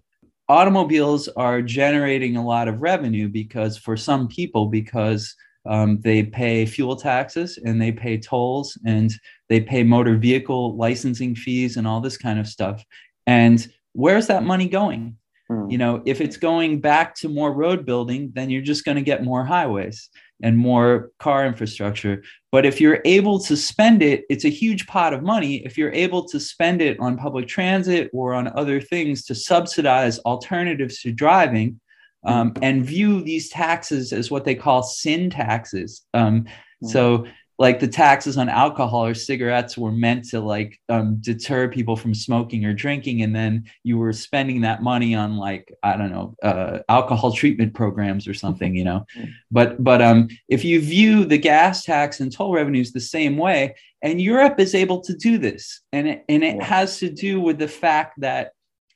automobiles 0.48 1.28
are 1.30 1.62
generating 1.62 2.38
a 2.38 2.46
lot 2.46 2.68
of 2.68 2.82
revenue 2.82 3.28
because 3.28 3.78
for 3.78 3.98
some 3.98 4.28
people 4.28 4.68
because 4.68 5.36
um, 5.68 6.00
they 6.02 6.22
pay 6.22 6.64
fuel 6.68 6.96
taxes 6.96 7.58
and 7.66 7.82
they 7.82 7.92
pay 7.92 8.20
tolls 8.20 8.78
and 8.86 9.12
they 9.50 9.60
pay 9.60 9.82
motor 9.82 10.16
vehicle 10.16 10.78
licensing 10.78 11.34
fees 11.34 11.76
and 11.76 11.88
all 11.88 12.00
this 12.00 12.18
kind 12.18 12.40
of 12.40 12.48
stuff 12.48 12.84
and 13.26 13.68
where's 13.94 14.28
that 14.28 14.44
money 14.44 14.70
going 14.70 15.18
mm. 15.50 15.72
you 15.72 15.78
know 15.78 16.02
if 16.06 16.22
it's 16.22 16.38
going 16.38 16.80
back 16.80 17.16
to 17.16 17.30
more 17.30 17.54
road 17.54 17.86
building 17.86 18.32
then 18.34 18.50
you're 18.50 18.62
just 18.62 18.86
going 18.86 18.96
to 18.96 19.02
get 19.02 19.24
more 19.24 19.46
highways 19.46 20.10
and 20.44 20.58
more 20.58 21.12
car 21.20 21.46
infrastructure. 21.46 22.24
But 22.52 22.66
if 22.66 22.82
you're 22.82 23.02
able 23.06 23.40
to 23.40 23.56
spend 23.56 24.02
it, 24.02 24.26
it's 24.30 24.46
a 24.46 24.50
huge 24.50 24.86
pot 24.88 25.14
of 25.14 25.24
money. 25.24 25.66
If 25.66 25.78
you're 25.78 25.94
able 25.94 26.28
to 26.28 26.40
spend 26.40 26.82
it 26.82 27.00
on 27.00 27.18
public 27.18 27.48
transit 27.48 28.10
or 28.14 28.34
on 28.34 28.52
other 28.58 28.82
things 28.82 29.24
to 29.26 29.36
subsidize 29.36 30.20
alternatives 30.20 31.02
to 31.02 31.12
driving, 31.12 31.80
um, 32.26 32.54
and 32.62 32.84
view 32.84 33.22
these 33.22 33.50
taxes 33.50 34.12
as 34.12 34.32
what 34.32 34.46
they 34.46 34.56
call 34.56 34.82
sin 34.82 35.30
taxes. 35.30 36.02
Um, 36.14 36.46
so 36.84 37.26
like 37.58 37.80
the 37.80 37.88
taxes 37.88 38.38
on 38.38 38.50
alcohol 38.50 39.06
or 39.06 39.14
cigarettes 39.14 39.78
were 39.78 39.92
meant 39.92 40.26
to 40.26 40.40
like 40.42 40.80
um, 40.90 41.18
deter 41.22 41.68
people 41.68 41.96
from 41.96 42.14
smoking 42.14 42.66
or 42.66 42.74
drinking 42.74 43.22
and 43.22 43.36
then 43.36 43.64
you 43.84 43.98
were 43.98 44.12
spending 44.12 44.62
that 44.62 44.84
money 44.84 45.16
on 45.16 45.38
like 45.38 45.74
i 45.84 45.96
don't 45.96 46.12
know 46.12 46.36
uh, 46.44 46.80
alcohol 46.90 47.32
treatment 47.32 47.74
programs 47.74 48.28
or 48.28 48.34
something 48.34 48.76
you 48.76 48.84
know 48.84 49.06
mm-hmm. 49.18 49.32
but 49.52 49.82
but 49.84 50.02
um 50.02 50.28
if 50.50 50.66
you 50.66 50.82
view 50.82 51.26
the 51.26 51.38
gas 51.38 51.84
tax 51.84 52.20
and 52.20 52.32
toll 52.32 52.54
revenues 52.54 52.92
the 52.92 53.00
same 53.00 53.38
way 53.38 53.76
and 54.02 54.22
europe 54.22 54.60
is 54.60 54.76
able 54.76 55.00
to 55.02 55.16
do 55.16 55.38
this 55.38 55.82
and 55.92 56.08
it, 56.08 56.26
and 56.28 56.44
it 56.44 56.62
has 56.62 57.00
to 57.00 57.10
do 57.10 57.40
with 57.40 57.58
the 57.58 57.68
fact 57.68 58.20
that 58.20 58.52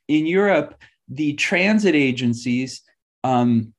in 0.08 0.26
europe 0.26 0.76
the 1.08 1.34
transit 1.34 1.95
agencies 1.95 2.82
um, 3.24 3.74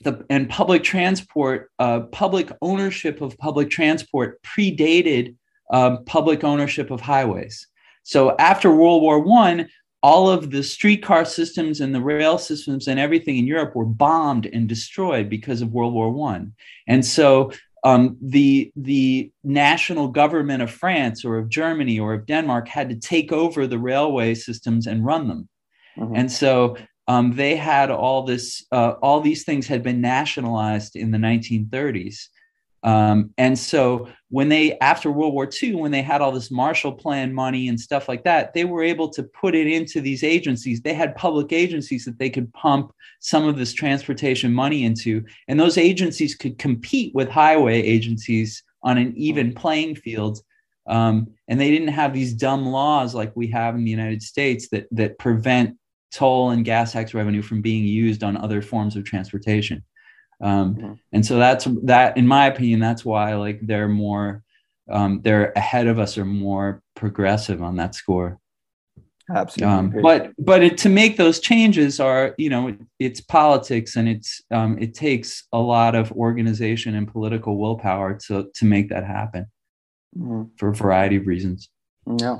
the 0.00 0.24
and 0.30 0.48
public 0.48 0.82
transport, 0.84 1.70
uh, 1.78 2.00
public 2.00 2.50
ownership 2.62 3.20
of 3.20 3.36
public 3.38 3.70
transport 3.70 4.40
predated 4.42 5.34
um, 5.72 6.04
public 6.04 6.44
ownership 6.44 6.90
of 6.90 7.00
highways. 7.00 7.66
So 8.02 8.36
after 8.38 8.74
World 8.74 9.02
War 9.02 9.18
One, 9.20 9.68
all 10.02 10.30
of 10.30 10.50
the 10.50 10.62
streetcar 10.62 11.24
systems 11.24 11.80
and 11.80 11.94
the 11.94 12.00
rail 12.00 12.38
systems 12.38 12.86
and 12.86 13.00
everything 13.00 13.36
in 13.36 13.46
Europe 13.46 13.74
were 13.74 13.84
bombed 13.84 14.46
and 14.46 14.68
destroyed 14.68 15.28
because 15.28 15.60
of 15.60 15.72
World 15.72 15.92
War 15.92 16.10
One. 16.10 16.54
And 16.86 17.04
so 17.04 17.52
um, 17.84 18.16
the 18.20 18.72
the 18.76 19.32
national 19.44 20.08
government 20.08 20.62
of 20.62 20.70
France 20.70 21.24
or 21.24 21.38
of 21.38 21.48
Germany 21.48 21.98
or 21.98 22.14
of 22.14 22.26
Denmark 22.26 22.68
had 22.68 22.88
to 22.90 22.96
take 22.96 23.32
over 23.32 23.66
the 23.66 23.78
railway 23.78 24.34
systems 24.34 24.86
and 24.86 25.04
run 25.04 25.28
them. 25.28 25.48
Mm-hmm. 25.96 26.14
And 26.14 26.32
so 26.32 26.76
um, 27.08 27.34
they 27.34 27.56
had 27.56 27.90
all 27.90 28.22
this, 28.22 28.66
uh, 28.70 28.92
all 29.02 29.20
these 29.20 29.44
things 29.44 29.66
had 29.66 29.82
been 29.82 30.02
nationalized 30.02 30.94
in 30.94 31.10
the 31.10 31.18
1930s. 31.18 32.28
Um, 32.82 33.30
and 33.38 33.58
so 33.58 34.08
when 34.28 34.50
they, 34.50 34.78
after 34.78 35.10
World 35.10 35.32
War 35.32 35.48
II, 35.50 35.76
when 35.76 35.90
they 35.90 36.02
had 36.02 36.20
all 36.20 36.30
this 36.30 36.50
Marshall 36.50 36.92
Plan 36.92 37.32
money 37.32 37.68
and 37.68 37.80
stuff 37.80 38.08
like 38.08 38.24
that, 38.24 38.52
they 38.52 38.64
were 38.64 38.82
able 38.82 39.08
to 39.08 39.22
put 39.22 39.54
it 39.54 39.66
into 39.66 40.02
these 40.02 40.22
agencies. 40.22 40.82
They 40.82 40.92
had 40.92 41.16
public 41.16 41.50
agencies 41.52 42.04
that 42.04 42.18
they 42.18 42.28
could 42.28 42.52
pump 42.52 42.92
some 43.20 43.48
of 43.48 43.56
this 43.56 43.72
transportation 43.72 44.52
money 44.52 44.84
into. 44.84 45.24
And 45.48 45.58
those 45.58 45.78
agencies 45.78 46.34
could 46.34 46.58
compete 46.58 47.14
with 47.14 47.30
highway 47.30 47.80
agencies 47.80 48.62
on 48.82 48.98
an 48.98 49.14
even 49.16 49.54
playing 49.54 49.96
field. 49.96 50.40
Um, 50.86 51.28
and 51.48 51.58
they 51.58 51.70
didn't 51.70 51.88
have 51.88 52.12
these 52.12 52.34
dumb 52.34 52.66
laws 52.66 53.14
like 53.14 53.32
we 53.34 53.48
have 53.48 53.74
in 53.74 53.84
the 53.84 53.90
United 53.90 54.22
States 54.22 54.68
that, 54.68 54.86
that 54.92 55.18
prevent 55.18 55.76
toll 56.12 56.50
and 56.50 56.64
gas 56.64 56.92
tax 56.92 57.14
revenue 57.14 57.42
from 57.42 57.60
being 57.60 57.84
used 57.84 58.22
on 58.22 58.36
other 58.36 58.62
forms 58.62 58.96
of 58.96 59.04
transportation. 59.04 59.82
Um, 60.40 60.74
mm-hmm. 60.74 60.92
And 61.12 61.26
so 61.26 61.36
that's 61.38 61.66
that, 61.84 62.16
in 62.16 62.26
my 62.26 62.46
opinion, 62.46 62.80
that's 62.80 63.04
why 63.04 63.34
like 63.34 63.60
they're 63.62 63.88
more, 63.88 64.42
um, 64.90 65.20
they're 65.22 65.52
ahead 65.56 65.86
of 65.86 65.98
us 65.98 66.16
or 66.16 66.24
more 66.24 66.82
progressive 66.94 67.62
on 67.62 67.76
that 67.76 67.94
score. 67.94 68.38
Absolutely. 69.34 69.74
Um, 69.74 70.02
but 70.02 70.32
but 70.38 70.62
it, 70.62 70.78
to 70.78 70.88
make 70.88 71.18
those 71.18 71.38
changes 71.38 72.00
are 72.00 72.34
you 72.38 72.48
know 72.48 72.68
it, 72.68 72.78
it's 72.98 73.20
politics 73.20 73.96
and 73.96 74.08
it's 74.08 74.40
um, 74.50 74.78
it 74.78 74.94
takes 74.94 75.44
a 75.52 75.58
lot 75.58 75.94
of 75.94 76.10
organization 76.12 76.94
and 76.94 77.06
political 77.06 77.58
willpower 77.58 78.14
to 78.26 78.50
to 78.54 78.64
make 78.64 78.88
that 78.88 79.04
happen 79.04 79.46
mm-hmm. 80.16 80.44
for 80.56 80.68
a 80.70 80.74
variety 80.74 81.16
of 81.16 81.26
reasons. 81.26 81.68
Yeah. 82.06 82.38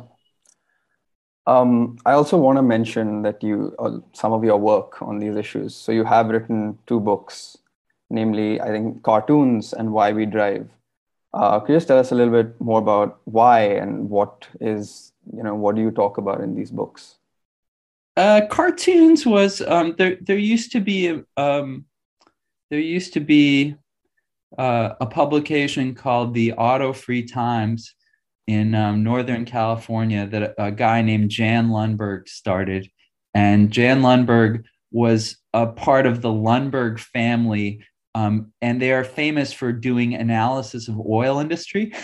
Um, 1.49 1.97
I 2.05 2.13
also 2.13 2.37
want 2.37 2.59
to 2.59 2.63
mention 2.63 3.23
that 3.23 3.43
you, 3.43 3.75
uh, 3.79 3.99
some 4.13 4.35
of 4.35 4.45
your 4.45 4.59
work 4.59 5.01
on 5.01 5.19
these 5.19 5.35
issues. 5.35 5.75
So 5.75 5.93
you 5.93 6.05
have 6.05 6.29
written 6.29 6.79
two 6.87 7.01
books, 7.01 7.57
namely, 8.11 8.61
I 8.61 8.67
think, 8.67 9.03
Cartoons 9.03 9.73
and 9.73 9.91
Why 9.91 10.13
We 10.13 10.27
Drive. 10.27 10.69
Uh, 11.33 11.59
could 11.61 11.73
you 11.73 11.77
just 11.77 11.89
tell 11.89 11.99
us 11.99 12.13
a 12.13 12.15
little 12.15 12.33
bit 12.33 12.61
more 12.61 12.79
about 12.79 13.21
why 13.25 13.61
and 13.61 14.11
what 14.11 14.47
is, 14.61 15.13
you 15.35 15.43
know, 15.43 15.55
what 15.55 15.75
do 15.75 15.81
you 15.81 15.91
talk 15.91 16.19
about 16.19 16.43
in 16.43 16.55
these 16.55 16.71
books? 16.71 17.17
Uh, 18.19 18.43
cartoons 18.51 19.25
was 19.25 19.63
um, 19.63 19.95
there. 19.97 20.19
There 20.21 20.37
used 20.37 20.73
to 20.73 20.81
be 20.81 21.23
um, 21.37 21.85
there 22.69 22.81
used 22.81 23.13
to 23.13 23.21
be 23.21 23.77
uh, 24.59 24.95
a 25.01 25.07
publication 25.07 25.95
called 25.95 26.35
the 26.35 26.53
Auto 26.55 26.93
Free 26.93 27.23
Times, 27.23 27.95
in 28.49 28.75
um, 28.75 29.05
Northern 29.05 29.45
California 29.45 30.27
that 30.27 30.55
a, 30.57 30.73
guy 30.73 31.03
named 31.03 31.31
Jan 31.31 31.69
Lundberg 31.69 32.29
started. 32.29 32.91
And 33.35 33.71
Jan 33.71 34.01
Lundberg 34.01 34.65
was 34.91 35.37
a 35.53 35.67
part 35.67 36.07
of 36.07 36.23
the 36.23 36.31
Lundberg 36.31 36.99
family. 36.99 37.85
Um, 38.15 38.51
and 38.63 38.81
they 38.81 38.93
are 38.93 39.05
famous 39.05 39.53
for 39.53 39.71
doing 39.71 40.15
analysis 40.15 40.89
of 40.89 40.99
oil 40.99 41.39
industry. 41.39 41.93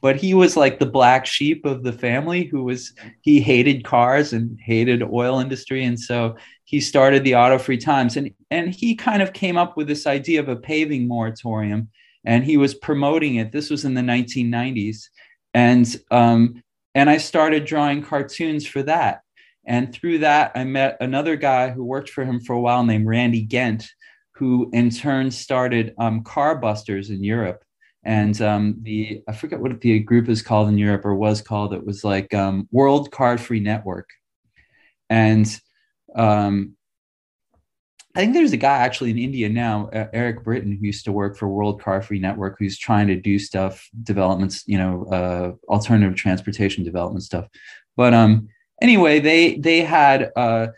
But 0.00 0.14
he 0.14 0.32
was 0.32 0.56
like 0.56 0.78
the 0.78 0.86
black 0.86 1.26
sheep 1.26 1.64
of 1.64 1.82
the 1.82 1.92
family 1.92 2.44
who 2.44 2.62
was 2.62 2.92
he 3.22 3.40
hated 3.40 3.82
cars 3.82 4.32
and 4.32 4.56
hated 4.62 5.02
oil 5.02 5.40
industry. 5.40 5.84
And 5.84 5.98
so 5.98 6.36
he 6.64 6.80
started 6.80 7.24
the 7.24 7.34
auto 7.34 7.58
free 7.58 7.78
times. 7.78 8.16
And 8.16 8.30
and 8.52 8.72
he 8.72 8.94
kind 8.94 9.22
of 9.22 9.32
came 9.32 9.56
up 9.56 9.76
with 9.76 9.88
this 9.88 10.06
idea 10.06 10.38
of 10.38 10.48
a 10.48 10.54
paving 10.54 11.08
moratorium. 11.08 11.88
And 12.24 12.44
he 12.44 12.56
was 12.56 12.74
promoting 12.74 13.36
it. 13.36 13.50
This 13.50 13.70
was 13.70 13.84
in 13.84 13.94
the 13.94 14.02
1990s 14.02 15.08
and 15.56 15.96
um, 16.10 16.62
and 16.94 17.08
I 17.08 17.16
started 17.16 17.64
drawing 17.64 18.02
cartoons 18.02 18.66
for 18.66 18.82
that. 18.82 19.22
And 19.64 19.90
through 19.92 20.18
that, 20.18 20.52
I 20.54 20.64
met 20.64 20.98
another 21.00 21.34
guy 21.34 21.70
who 21.70 21.82
worked 21.82 22.10
for 22.10 22.24
him 22.24 22.40
for 22.40 22.52
a 22.52 22.60
while 22.60 22.84
named 22.84 23.06
Randy 23.06 23.40
Ghent, 23.40 23.88
who 24.34 24.68
in 24.74 24.90
turn 24.90 25.30
started 25.30 25.94
um, 25.98 26.22
Car 26.24 26.56
Busters 26.56 27.08
in 27.08 27.24
Europe. 27.24 27.64
And 28.04 28.40
um, 28.42 28.76
the 28.82 29.22
I 29.26 29.32
forget 29.32 29.58
what 29.58 29.80
the 29.80 29.98
group 30.00 30.28
is 30.28 30.42
called 30.42 30.68
in 30.68 30.76
Europe 30.76 31.06
or 31.06 31.14
was 31.14 31.40
called. 31.40 31.72
It 31.72 31.86
was 31.86 32.04
like 32.04 32.34
um, 32.34 32.68
World 32.70 33.10
Car 33.10 33.38
Free 33.38 33.60
Network. 33.60 34.10
And 35.08 35.48
um, 36.14 36.75
I 38.16 38.20
think 38.20 38.32
there's 38.32 38.54
a 38.54 38.56
guy 38.56 38.78
actually 38.78 39.10
in 39.10 39.18
India 39.18 39.46
now, 39.46 39.90
uh, 39.90 40.06
Eric 40.14 40.42
Britton, 40.42 40.72
who 40.72 40.86
used 40.86 41.04
to 41.04 41.12
work 41.12 41.36
for 41.36 41.48
World 41.48 41.82
Car 41.82 42.00
Free 42.00 42.18
Network, 42.18 42.56
who's 42.58 42.78
trying 42.78 43.08
to 43.08 43.14
do 43.14 43.38
stuff, 43.38 43.86
developments, 44.04 44.64
you 44.66 44.78
know, 44.78 45.04
uh, 45.12 45.70
alternative 45.70 46.16
transportation 46.16 46.82
development 46.82 47.24
stuff. 47.24 47.46
But 47.94 48.14
um, 48.14 48.48
anyway, 48.80 49.20
they 49.20 49.58
they 49.58 49.82
had 49.82 50.32
uh, 50.34 50.68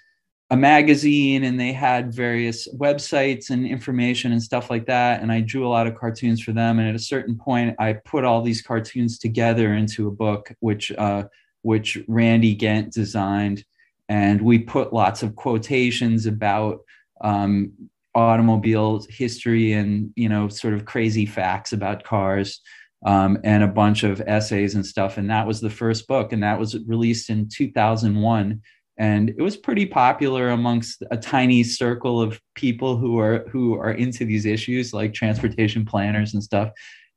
a 0.50 0.56
magazine 0.56 1.44
and 1.44 1.60
they 1.60 1.72
had 1.72 2.12
various 2.12 2.66
websites 2.74 3.50
and 3.50 3.64
information 3.64 4.32
and 4.32 4.42
stuff 4.42 4.68
like 4.68 4.86
that. 4.86 5.22
And 5.22 5.30
I 5.30 5.40
drew 5.40 5.64
a 5.64 5.70
lot 5.70 5.86
of 5.86 5.94
cartoons 5.94 6.42
for 6.42 6.50
them. 6.50 6.80
And 6.80 6.88
at 6.88 6.96
a 6.96 6.98
certain 6.98 7.36
point, 7.36 7.76
I 7.78 7.92
put 7.92 8.24
all 8.24 8.42
these 8.42 8.62
cartoons 8.62 9.16
together 9.16 9.74
into 9.74 10.08
a 10.08 10.10
book, 10.10 10.52
which 10.58 10.90
uh, 10.90 11.22
which 11.62 11.98
Randy 12.08 12.56
Ghent 12.56 12.92
designed, 12.92 13.64
and 14.08 14.42
we 14.42 14.58
put 14.58 14.92
lots 14.92 15.22
of 15.22 15.36
quotations 15.36 16.26
about 16.26 16.80
um, 17.20 17.72
automobile 18.14 19.04
history 19.08 19.72
and 19.72 20.10
you 20.16 20.28
know 20.28 20.48
sort 20.48 20.74
of 20.74 20.84
crazy 20.84 21.26
facts 21.26 21.72
about 21.72 22.04
cars 22.04 22.60
um, 23.06 23.38
and 23.44 23.62
a 23.62 23.68
bunch 23.68 24.02
of 24.02 24.20
essays 24.26 24.74
and 24.74 24.84
stuff. 24.84 25.18
And 25.18 25.30
that 25.30 25.46
was 25.46 25.60
the 25.60 25.70
first 25.70 26.08
book 26.08 26.32
and 26.32 26.42
that 26.42 26.58
was 26.58 26.76
released 26.86 27.30
in 27.30 27.48
2001 27.48 28.60
and 29.00 29.30
it 29.30 29.40
was 29.40 29.56
pretty 29.56 29.86
popular 29.86 30.48
amongst 30.48 31.04
a 31.12 31.16
tiny 31.16 31.62
circle 31.62 32.20
of 32.20 32.40
people 32.56 32.96
who 32.96 33.18
are 33.18 33.46
who 33.48 33.74
are 33.74 33.92
into 33.92 34.24
these 34.24 34.44
issues 34.44 34.92
like 34.92 35.14
transportation 35.14 35.84
planners 35.84 36.34
and 36.34 36.42
stuff. 36.42 36.70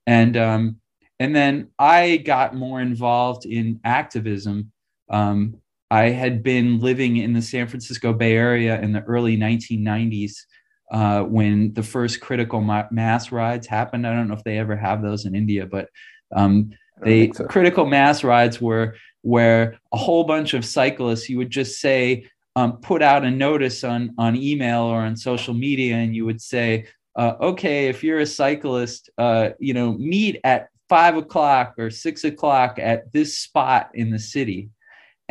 And 0.05 0.37
um, 0.37 0.77
and 1.21 1.35
then 1.35 1.69
i 1.77 2.17
got 2.17 2.55
more 2.55 2.81
involved 2.81 3.45
in 3.45 3.79
activism 3.85 4.71
um, 5.11 5.55
I 5.91 6.09
had 6.11 6.41
been 6.41 6.79
living 6.79 7.17
in 7.17 7.33
the 7.33 7.41
San 7.41 7.67
Francisco 7.67 8.13
Bay 8.13 8.37
Area 8.37 8.79
in 8.79 8.93
the 8.93 9.01
early 9.01 9.35
1990s 9.35 10.45
uh, 10.89 11.23
when 11.23 11.73
the 11.73 11.83
first 11.83 12.21
critical 12.21 12.61
ma- 12.61 12.87
mass 12.91 13.29
rides 13.33 13.67
happened. 13.67 14.07
I 14.07 14.13
don't 14.13 14.29
know 14.29 14.33
if 14.33 14.43
they 14.45 14.57
ever 14.57 14.77
have 14.77 15.01
those 15.01 15.25
in 15.25 15.35
India, 15.35 15.65
but 15.65 15.89
um, 16.33 16.71
they 17.03 17.33
so. 17.33 17.43
critical 17.43 17.85
mass 17.85 18.23
rides 18.23 18.61
were 18.61 18.95
where 19.21 19.79
a 19.91 19.97
whole 19.97 20.23
bunch 20.23 20.53
of 20.53 20.63
cyclists 20.63 21.27
you 21.27 21.37
would 21.37 21.49
just 21.49 21.81
say 21.81 22.25
um, 22.55 22.77
put 22.77 23.01
out 23.01 23.25
a 23.25 23.31
notice 23.31 23.83
on 23.83 24.15
on 24.17 24.37
email 24.37 24.83
or 24.83 25.01
on 25.01 25.17
social 25.17 25.53
media, 25.53 25.95
and 25.95 26.15
you 26.15 26.25
would 26.25 26.41
say, 26.41 26.87
uh, 27.17 27.33
okay, 27.41 27.87
if 27.87 28.01
you're 28.01 28.19
a 28.19 28.25
cyclist, 28.25 29.09
uh, 29.17 29.49
you 29.59 29.73
know, 29.73 29.91
meet 29.91 30.39
at 30.45 30.69
five 30.87 31.17
o'clock 31.17 31.75
or 31.77 31.89
six 31.89 32.23
o'clock 32.23 32.79
at 32.79 33.11
this 33.11 33.37
spot 33.37 33.91
in 33.93 34.09
the 34.09 34.19
city 34.19 34.69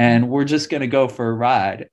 and 0.00 0.30
we're 0.30 0.44
just 0.44 0.70
going 0.70 0.80
to 0.80 0.86
go 0.86 1.08
for 1.08 1.28
a 1.28 1.34
ride. 1.34 1.90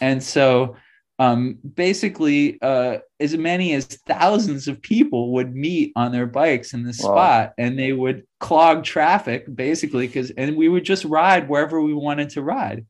And 0.00 0.22
so 0.22 0.76
um, 1.18 1.58
basically, 1.74 2.62
uh, 2.62 2.98
as 3.18 3.36
many 3.36 3.74
as 3.74 3.86
thousands 3.86 4.68
of 4.68 4.80
people 4.80 5.32
would 5.32 5.52
meet 5.52 5.92
on 5.96 6.12
their 6.12 6.26
bikes 6.26 6.74
in 6.74 6.84
this 6.84 7.00
wow. 7.02 7.10
spot 7.10 7.54
and 7.58 7.76
they 7.76 7.92
would 7.92 8.22
clog 8.38 8.84
traffic 8.84 9.44
basically 9.52 10.06
because, 10.06 10.30
and 10.30 10.56
we 10.56 10.68
would 10.68 10.84
just 10.84 11.04
ride 11.04 11.48
wherever 11.48 11.82
we 11.82 11.92
wanted 11.92 12.30
to 12.30 12.42
ride. 12.42 12.86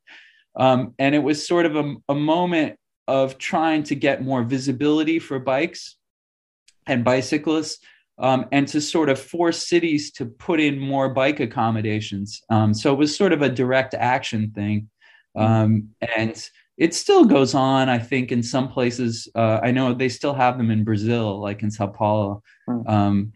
Um, 0.55 0.95
and 0.99 1.15
it 1.15 1.21
was 1.21 1.49
sort 1.49 1.65
of 1.65 1.77
a, 1.77 1.95
a 2.11 2.15
moment 2.15 2.79
of 3.09 3.39
trying 3.39 3.85
to 3.85 3.95
get 3.95 4.23
more 4.23 4.43
visibility 4.43 5.19
for 5.19 5.39
bikes 5.39 5.97
and 6.87 7.03
bicyclists 7.03 7.79
um, 8.21 8.47
and 8.53 8.69
to 8.69 8.81
sort 8.81 9.09
of 9.09 9.21
force 9.21 9.67
cities 9.67 10.13
to 10.13 10.27
put 10.27 10.61
in 10.61 10.79
more 10.79 11.09
bike 11.09 11.41
accommodations. 11.41 12.43
Um, 12.51 12.75
so 12.75 12.93
it 12.93 12.97
was 12.97 13.17
sort 13.17 13.33
of 13.33 13.43
a 13.43 13.49
direct 13.49 13.95
action 13.95 14.53
thing. 14.55 14.89
Um, 15.37 15.91
and 16.17 16.51
it 16.77 16.95
still 16.95 17.25
goes 17.25 17.55
on, 17.55 17.89
I 17.89 17.99
think, 17.99 18.33
in 18.33 18.43
some 18.43 18.69
places. 18.69 19.29
Uh, 19.35 19.61
I 19.63 19.71
know 19.71 19.95
they 19.95 20.09
still 20.09 20.35
have 20.35 20.59
them 20.59 20.71
in 20.71 20.85
Brazil, 20.85 21.41
like 21.41 21.63
in 21.63 21.71
Sao 21.71 21.87
Paulo. 21.87 22.43
Hmm. 22.67 22.87
Um, 22.87 23.33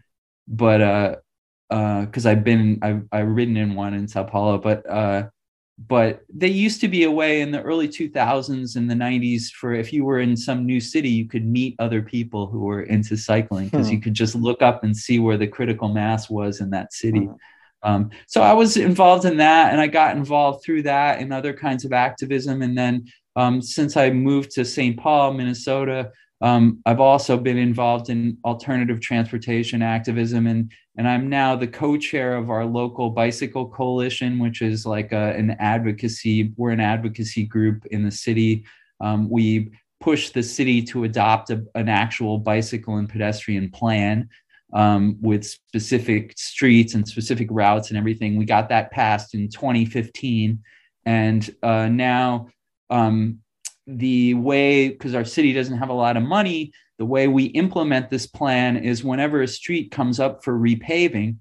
but 0.48 1.20
because 1.68 2.26
uh, 2.26 2.28
uh, 2.28 2.32
I've 2.32 2.44
been, 2.44 2.78
I've, 2.82 3.02
I've 3.12 3.28
ridden 3.28 3.56
in 3.56 3.74
one 3.74 3.94
in 3.94 4.08
Sao 4.08 4.24
Paulo, 4.24 4.58
but 4.58 4.88
uh, 4.88 5.28
but 5.76 6.22
they 6.32 6.48
used 6.48 6.80
to 6.80 6.88
be 6.88 7.02
a 7.04 7.10
way 7.10 7.40
in 7.40 7.50
the 7.50 7.62
early 7.62 7.88
2000s 7.88 8.76
and 8.76 8.88
the 8.88 8.94
90s 8.94 9.50
for 9.50 9.74
if 9.74 9.92
you 9.92 10.04
were 10.04 10.20
in 10.20 10.36
some 10.36 10.64
new 10.64 10.80
city 10.80 11.08
you 11.08 11.26
could 11.26 11.44
meet 11.44 11.74
other 11.80 12.00
people 12.00 12.46
who 12.46 12.60
were 12.60 12.82
into 12.82 13.16
cycling 13.16 13.68
because 13.68 13.88
hmm. 13.88 13.94
you 13.94 14.00
could 14.00 14.14
just 14.14 14.36
look 14.36 14.62
up 14.62 14.84
and 14.84 14.96
see 14.96 15.18
where 15.18 15.36
the 15.36 15.46
critical 15.46 15.88
mass 15.88 16.30
was 16.30 16.60
in 16.60 16.70
that 16.70 16.92
city 16.92 17.24
hmm. 17.24 17.34
um, 17.82 18.10
so 18.26 18.40
i 18.40 18.52
was 18.52 18.76
involved 18.76 19.24
in 19.24 19.36
that 19.36 19.72
and 19.72 19.80
i 19.80 19.86
got 19.88 20.16
involved 20.16 20.64
through 20.64 20.82
that 20.82 21.18
and 21.18 21.32
other 21.32 21.52
kinds 21.52 21.84
of 21.84 21.92
activism 21.92 22.62
and 22.62 22.78
then 22.78 23.04
um, 23.34 23.60
since 23.60 23.96
i 23.96 24.10
moved 24.10 24.52
to 24.52 24.64
st 24.64 24.96
paul 24.96 25.32
minnesota 25.32 26.10
um, 26.44 26.80
I've 26.84 27.00
also 27.00 27.38
been 27.38 27.56
involved 27.56 28.10
in 28.10 28.36
alternative 28.44 29.00
transportation 29.00 29.80
activism, 29.80 30.46
and 30.46 30.70
and 30.98 31.08
I'm 31.08 31.28
now 31.30 31.56
the 31.56 31.66
co-chair 31.66 32.36
of 32.36 32.50
our 32.50 32.66
local 32.66 33.08
bicycle 33.10 33.66
coalition, 33.68 34.38
which 34.38 34.60
is 34.60 34.84
like 34.84 35.12
a, 35.12 35.34
an 35.34 35.56
advocacy. 35.58 36.52
We're 36.56 36.70
an 36.70 36.80
advocacy 36.80 37.46
group 37.46 37.86
in 37.86 38.04
the 38.04 38.10
city. 38.10 38.64
Um, 39.00 39.30
we 39.30 39.72
push 40.00 40.30
the 40.30 40.42
city 40.42 40.82
to 40.82 41.04
adopt 41.04 41.48
a, 41.48 41.64
an 41.74 41.88
actual 41.88 42.36
bicycle 42.38 42.96
and 42.96 43.08
pedestrian 43.08 43.70
plan. 43.70 44.28
um, 44.74 45.16
with 45.20 45.46
specific 45.46 46.34
streets 46.36 46.94
and 46.94 47.06
specific 47.06 47.48
routes 47.50 47.90
and 47.90 47.98
everything. 47.98 48.36
We 48.36 48.44
got 48.44 48.68
that 48.68 48.90
passed 48.90 49.34
in 49.34 49.48
2015. 49.48 50.58
And 51.06 51.56
uh, 51.62 51.88
now 51.88 52.48
um, 52.90 53.38
the 53.86 54.34
way, 54.34 54.88
because 54.88 55.14
our 55.14 55.24
city 55.24 55.52
doesn't 55.52 55.78
have 55.78 55.90
a 55.90 55.94
lot 55.94 56.16
of 56.16 56.22
money, 56.22 56.72
the 56.98 57.04
way 57.04 57.28
we 57.28 57.44
implement 57.46 58.08
this 58.08 58.26
plan 58.26 58.76
is 58.76 59.04
whenever 59.04 59.42
a 59.42 59.48
street 59.48 59.90
comes 59.90 60.20
up 60.20 60.44
for 60.44 60.58
repaving, 60.58 61.36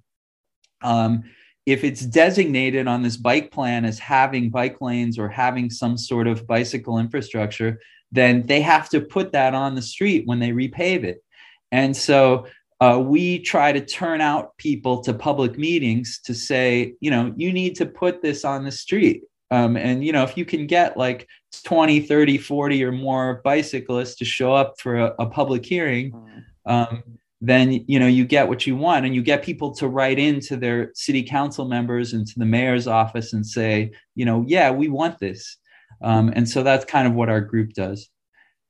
um, 0.82 1.24
if 1.66 1.84
it's 1.84 2.02
designated 2.02 2.88
on 2.88 3.02
this 3.02 3.16
bike 3.16 3.52
plan 3.52 3.86
as 3.86 3.98
having 4.00 4.50
bike 4.50 4.82
lanes 4.82 5.18
or 5.18 5.30
having 5.30 5.70
some 5.70 5.98
sort 5.98 6.28
of 6.28 6.46
bicycle 6.46 6.98
infrastructure, 6.98 7.80
then 8.12 8.46
they 8.46 8.62
have 8.62 8.90
to 8.90 9.00
put 9.00 9.32
that 9.32 9.56
on 9.56 9.76
the 9.76 9.82
street 9.82 10.28
when 10.28 10.40
they 10.40 10.50
repave 10.50 11.04
it. 11.04 11.24
And 11.72 11.96
so 11.96 12.48
uh, 12.82 13.00
we 13.00 13.40
try 13.40 13.72
to 13.72 13.86
turn 13.86 14.20
out 14.20 14.58
people 14.58 15.02
to 15.04 15.14
public 15.14 15.58
meetings 15.58 16.20
to 16.26 16.34
say, 16.34 16.96
you 17.00 17.10
know, 17.10 17.34
you 17.38 17.54
need 17.54 17.76
to 17.76 17.86
put 17.86 18.22
this 18.22 18.44
on 18.44 18.66
the 18.66 18.72
street. 18.72 19.24
Um, 19.54 19.78
and, 19.78 20.04
you 20.04 20.12
know, 20.12 20.24
if 20.24 20.36
you 20.36 20.46
can 20.46 20.66
get 20.66 20.98
like 20.98 21.28
20, 21.64 22.00
30, 22.00 22.40
40 22.40 22.84
or 22.84 22.92
more 22.92 23.40
bicyclists 23.44 24.16
to 24.16 24.26
show 24.26 24.52
up 24.52 24.74
for 24.80 24.96
a, 24.96 25.14
a 25.20 25.28
public 25.28 25.64
hearing, 25.64 26.12
mm. 26.12 26.44
um, 26.66 27.04
then, 27.40 27.86
you 27.88 28.00
know, 28.00 28.08
you 28.08 28.26
get 28.26 28.48
what 28.48 28.66
you 28.66 28.76
want 28.76 29.06
and 29.06 29.14
you 29.14 29.22
get 29.22 29.44
people 29.44 29.76
to 29.76 29.88
write 29.88 30.18
into 30.18 30.58
their 30.58 30.90
city 30.96 31.22
council 31.22 31.66
members 31.66 32.14
and 32.14 32.26
to 32.26 32.40
the 32.40 32.46
mayor's 32.46 32.88
office 32.88 33.34
and 33.34 33.46
say, 33.46 33.92
you 34.16 34.26
know, 34.26 34.44
yeah, 34.48 34.72
we 34.72 34.88
want 34.88 35.20
this. 35.20 35.58
Um, 36.02 36.34
and 36.36 36.50
so 36.50 36.64
that's 36.64 36.86
kind 36.86 37.08
of 37.08 37.14
what 37.14 37.30
our 37.30 37.42
group 37.42 37.74
does. 37.74 38.10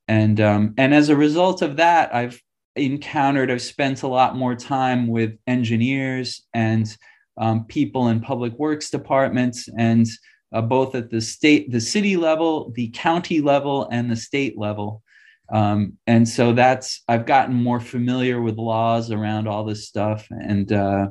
And, 0.09 0.41
um, 0.41 0.73
and 0.77 0.93
as 0.93 1.07
a 1.07 1.15
result 1.15 1.61
of 1.61 1.77
that, 1.77 2.13
I've 2.13 2.41
encountered, 2.75 3.49
I've 3.49 3.61
spent 3.61 4.03
a 4.03 4.07
lot 4.09 4.35
more 4.35 4.53
time 4.53 5.07
with 5.07 5.37
engineers 5.47 6.41
and 6.53 6.93
um, 7.37 7.63
people 7.67 8.09
in 8.09 8.19
public 8.19 8.51
works 8.59 8.89
departments 8.89 9.69
and 9.77 10.05
uh, 10.53 10.61
both 10.61 10.95
at 10.95 11.09
the 11.09 11.19
state, 11.19 11.71
the 11.71 11.81
city 11.81 12.15
level, 12.15 12.71
the 12.75 12.89
county 12.89 13.41
level, 13.41 13.87
and 13.91 14.09
the 14.09 14.15
state 14.15 14.57
level. 14.57 15.01
Um, 15.51 15.97
and 16.07 16.27
so 16.27 16.53
that's 16.53 17.03
I've 17.07 17.25
gotten 17.25 17.55
more 17.55 17.79
familiar 17.79 18.41
with 18.41 18.57
laws 18.57 19.11
around 19.11 19.47
all 19.47 19.65
this 19.65 19.87
stuff, 19.87 20.27
and 20.29 20.71
uh, 20.71 21.07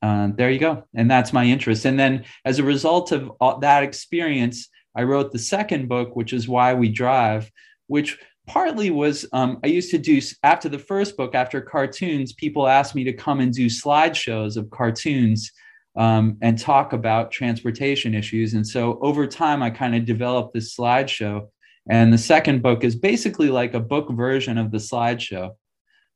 uh, 0.00 0.28
there 0.34 0.50
you 0.50 0.58
go. 0.58 0.84
And 0.94 1.10
that's 1.10 1.32
my 1.32 1.44
interest. 1.44 1.84
And 1.84 1.98
then 1.98 2.24
as 2.44 2.58
a 2.58 2.64
result 2.64 3.12
of 3.12 3.30
that 3.60 3.82
experience, 3.82 4.68
I 4.96 5.04
wrote 5.04 5.32
the 5.32 5.38
second 5.38 5.88
book, 5.88 6.16
which 6.16 6.32
is 6.32 6.48
Why 6.48 6.74
We 6.74 6.88
Drive, 6.88 7.50
which 7.86 8.18
partly 8.46 8.90
was 8.90 9.26
um, 9.32 9.60
I 9.62 9.68
used 9.68 9.90
to 9.92 9.98
do 9.98 10.20
after 10.42 10.68
the 10.68 10.78
first 10.78 11.16
book, 11.16 11.34
after 11.34 11.60
cartoons, 11.60 12.32
people 12.32 12.66
asked 12.66 12.94
me 12.94 13.04
to 13.04 13.12
come 13.12 13.40
and 13.40 13.52
do 13.52 13.66
slideshows 13.66 14.56
of 14.56 14.70
cartoons 14.70 15.50
um, 15.96 16.38
and 16.40 16.58
talk 16.58 16.92
about 16.92 17.30
transportation 17.30 18.14
issues. 18.14 18.54
And 18.54 18.66
so 18.66 18.98
over 19.00 19.26
time, 19.26 19.62
I 19.62 19.70
kind 19.70 19.94
of 19.94 20.04
developed 20.04 20.54
this 20.54 20.74
slideshow. 20.76 21.48
And 21.88 22.12
the 22.12 22.18
second 22.18 22.62
book 22.62 22.84
is 22.84 22.96
basically 22.96 23.48
like 23.48 23.74
a 23.74 23.80
book 23.80 24.10
version 24.10 24.56
of 24.56 24.70
the 24.70 24.78
slideshow. 24.78 25.52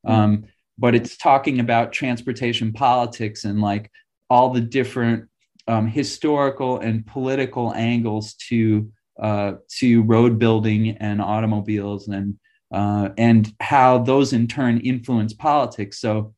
Hmm. 0.04 0.12
Um, 0.12 0.44
but 0.78 0.94
it's 0.94 1.16
talking 1.16 1.60
about 1.60 1.92
transportation 1.92 2.72
politics 2.72 3.44
and 3.44 3.60
like 3.60 3.90
all 4.28 4.50
the 4.50 4.60
different 4.60 5.28
um, 5.66 5.86
historical 5.86 6.78
and 6.78 7.06
political 7.06 7.72
angles 7.74 8.34
to 8.48 8.90
uh, 9.20 9.54
to 9.78 10.02
road 10.02 10.38
building 10.38 10.90
and 10.98 11.22
automobiles 11.22 12.08
and 12.08 12.38
uh, 12.72 13.08
and 13.16 13.52
how 13.60 13.98
those 13.98 14.32
in 14.32 14.46
turn 14.46 14.78
influence 14.80 15.32
politics. 15.32 15.98
So 15.98 16.34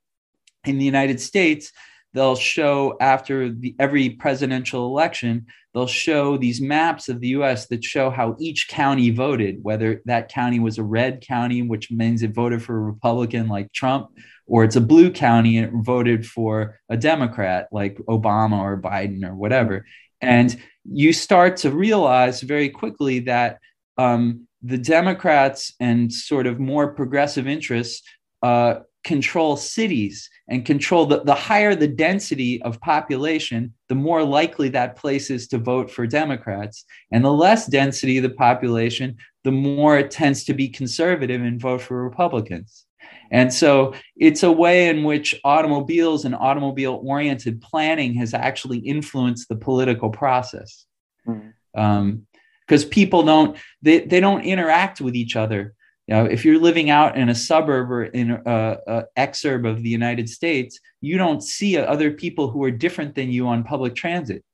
in 0.64 0.78
the 0.78 0.84
United 0.84 1.20
States, 1.20 1.72
they'll 2.14 2.36
show 2.36 2.96
after 3.00 3.50
the, 3.50 3.74
every 3.78 4.10
presidential 4.10 4.86
election, 4.86 5.46
they'll 5.74 5.86
show 5.86 6.36
these 6.36 6.60
maps 6.60 7.08
of 7.08 7.20
the 7.20 7.28
US 7.28 7.66
that 7.66 7.84
show 7.84 8.10
how 8.10 8.36
each 8.38 8.68
county 8.68 9.10
voted, 9.10 9.58
whether 9.62 10.02
that 10.06 10.30
county 10.30 10.60
was 10.60 10.78
a 10.78 10.82
red 10.82 11.20
county, 11.20 11.62
which 11.62 11.90
means 11.90 12.22
it 12.22 12.34
voted 12.34 12.62
for 12.62 12.76
a 12.76 12.80
Republican 12.82 13.48
like 13.48 13.72
Trump, 13.72 14.08
or 14.46 14.64
it's 14.64 14.76
a 14.76 14.80
blue 14.80 15.10
county 15.10 15.58
and 15.58 15.66
it 15.68 15.84
voted 15.84 16.26
for 16.26 16.80
a 16.88 16.96
Democrat 16.96 17.68
like 17.70 17.98
Obama 18.08 18.58
or 18.58 18.80
Biden 18.80 19.24
or 19.24 19.34
whatever. 19.34 19.84
And 20.20 20.56
you 20.84 21.12
start 21.12 21.58
to 21.58 21.70
realize 21.70 22.40
very 22.40 22.70
quickly 22.70 23.20
that 23.20 23.58
um, 23.98 24.46
the 24.62 24.78
Democrats 24.78 25.74
and 25.78 26.12
sort 26.12 26.46
of 26.46 26.58
more 26.58 26.94
progressive 26.94 27.46
interests 27.46 28.02
uh, 28.42 28.80
control 29.04 29.56
cities 29.56 30.28
and 30.48 30.64
control 30.64 31.06
the, 31.06 31.22
the 31.22 31.34
higher 31.34 31.74
the 31.74 31.88
density 31.88 32.62
of 32.62 32.80
population, 32.80 33.74
the 33.88 33.94
more 33.94 34.24
likely 34.24 34.70
that 34.70 34.96
place 34.96 35.30
is 35.30 35.46
to 35.48 35.58
vote 35.58 35.90
for 35.90 36.06
Democrats. 36.06 36.84
And 37.12 37.24
the 37.24 37.32
less 37.32 37.66
density 37.66 38.16
of 38.16 38.22
the 38.22 38.30
population, 38.30 39.16
the 39.44 39.52
more 39.52 39.98
it 39.98 40.10
tends 40.10 40.44
to 40.44 40.54
be 40.54 40.68
conservative 40.68 41.42
and 41.42 41.60
vote 41.60 41.82
for 41.82 42.02
Republicans. 42.02 42.86
And 43.30 43.52
so 43.52 43.94
it's 44.16 44.42
a 44.42 44.50
way 44.50 44.88
in 44.88 45.04
which 45.04 45.38
automobiles 45.44 46.24
and 46.24 46.34
automobile 46.34 47.00
oriented 47.04 47.60
planning 47.60 48.14
has 48.14 48.32
actually 48.32 48.78
influenced 48.78 49.48
the 49.48 49.56
political 49.56 50.10
process. 50.10 50.86
Mm. 51.26 51.52
Um, 51.76 52.26
because 52.66 52.84
people 52.84 53.22
don't 53.22 53.56
they, 53.80 54.00
they 54.00 54.20
don't 54.20 54.42
interact 54.42 55.00
with 55.00 55.16
each 55.16 55.36
other 55.36 55.74
you 56.08 56.14
know 56.14 56.24
if 56.24 56.44
you're 56.44 56.58
living 56.58 56.90
out 56.90 57.16
in 57.16 57.28
a 57.28 57.34
suburb 57.34 57.90
or 57.90 58.04
in 58.04 58.30
a, 58.30 58.76
a 58.86 59.04
exurb 59.16 59.68
of 59.68 59.82
the 59.82 59.88
united 59.88 60.28
states 60.28 60.80
you 61.00 61.16
don't 61.16 61.42
see 61.42 61.76
other 61.76 62.12
people 62.12 62.50
who 62.50 62.62
are 62.64 62.70
different 62.70 63.14
than 63.14 63.30
you 63.30 63.46
on 63.46 63.64
public 63.64 63.94
transit. 63.94 64.44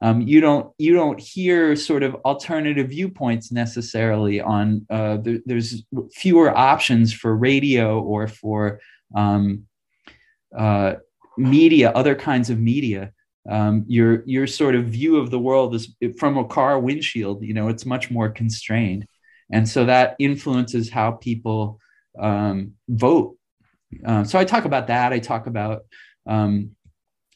Um, 0.00 0.20
you 0.20 0.40
don't 0.40 0.72
you 0.78 0.94
don't 0.94 1.20
hear 1.20 1.76
sort 1.76 2.02
of 2.02 2.16
alternative 2.24 2.88
viewpoints 2.88 3.52
necessarily 3.52 4.40
on 4.40 4.84
uh, 4.90 5.18
there, 5.18 5.38
there's 5.46 5.84
fewer 6.12 6.56
options 6.56 7.12
for 7.12 7.36
radio 7.36 8.00
or 8.00 8.26
for 8.26 8.80
um, 9.14 9.66
uh, 10.56 10.94
media 11.38 11.92
other 11.92 12.16
kinds 12.16 12.50
of 12.50 12.58
media. 12.58 13.12
Um, 13.48 13.84
your 13.86 14.24
your 14.26 14.48
sort 14.48 14.74
of 14.74 14.86
view 14.86 15.18
of 15.18 15.30
the 15.30 15.38
world 15.38 15.74
is 15.76 15.94
from 16.18 16.36
a 16.36 16.44
car 16.44 16.78
windshield 16.78 17.42
you 17.42 17.54
know 17.54 17.66
it's 17.66 17.84
much 17.84 18.08
more 18.08 18.28
constrained 18.28 19.04
and 19.50 19.68
so 19.68 19.84
that 19.84 20.16
influences 20.18 20.90
how 20.90 21.12
people 21.12 21.78
um, 22.18 22.72
vote 22.88 23.36
uh, 24.06 24.24
so 24.24 24.38
i 24.38 24.44
talk 24.44 24.64
about 24.64 24.86
that 24.86 25.12
i 25.12 25.18
talk 25.18 25.46
about 25.46 25.82
um, 26.26 26.70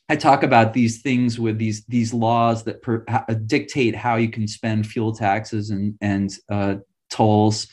I 0.08 0.16
talk 0.16 0.42
about 0.42 0.72
these 0.72 1.02
things 1.02 1.38
with 1.38 1.58
these 1.58 1.84
these 1.86 2.14
laws 2.14 2.62
that 2.64 2.80
per, 2.80 3.04
dictate 3.46 3.96
how 3.96 4.16
you 4.16 4.28
can 4.28 4.46
spend 4.46 4.86
fuel 4.86 5.12
taxes 5.12 5.70
and 5.70 5.98
and 6.00 6.32
uh, 6.48 6.76
tolls, 7.10 7.66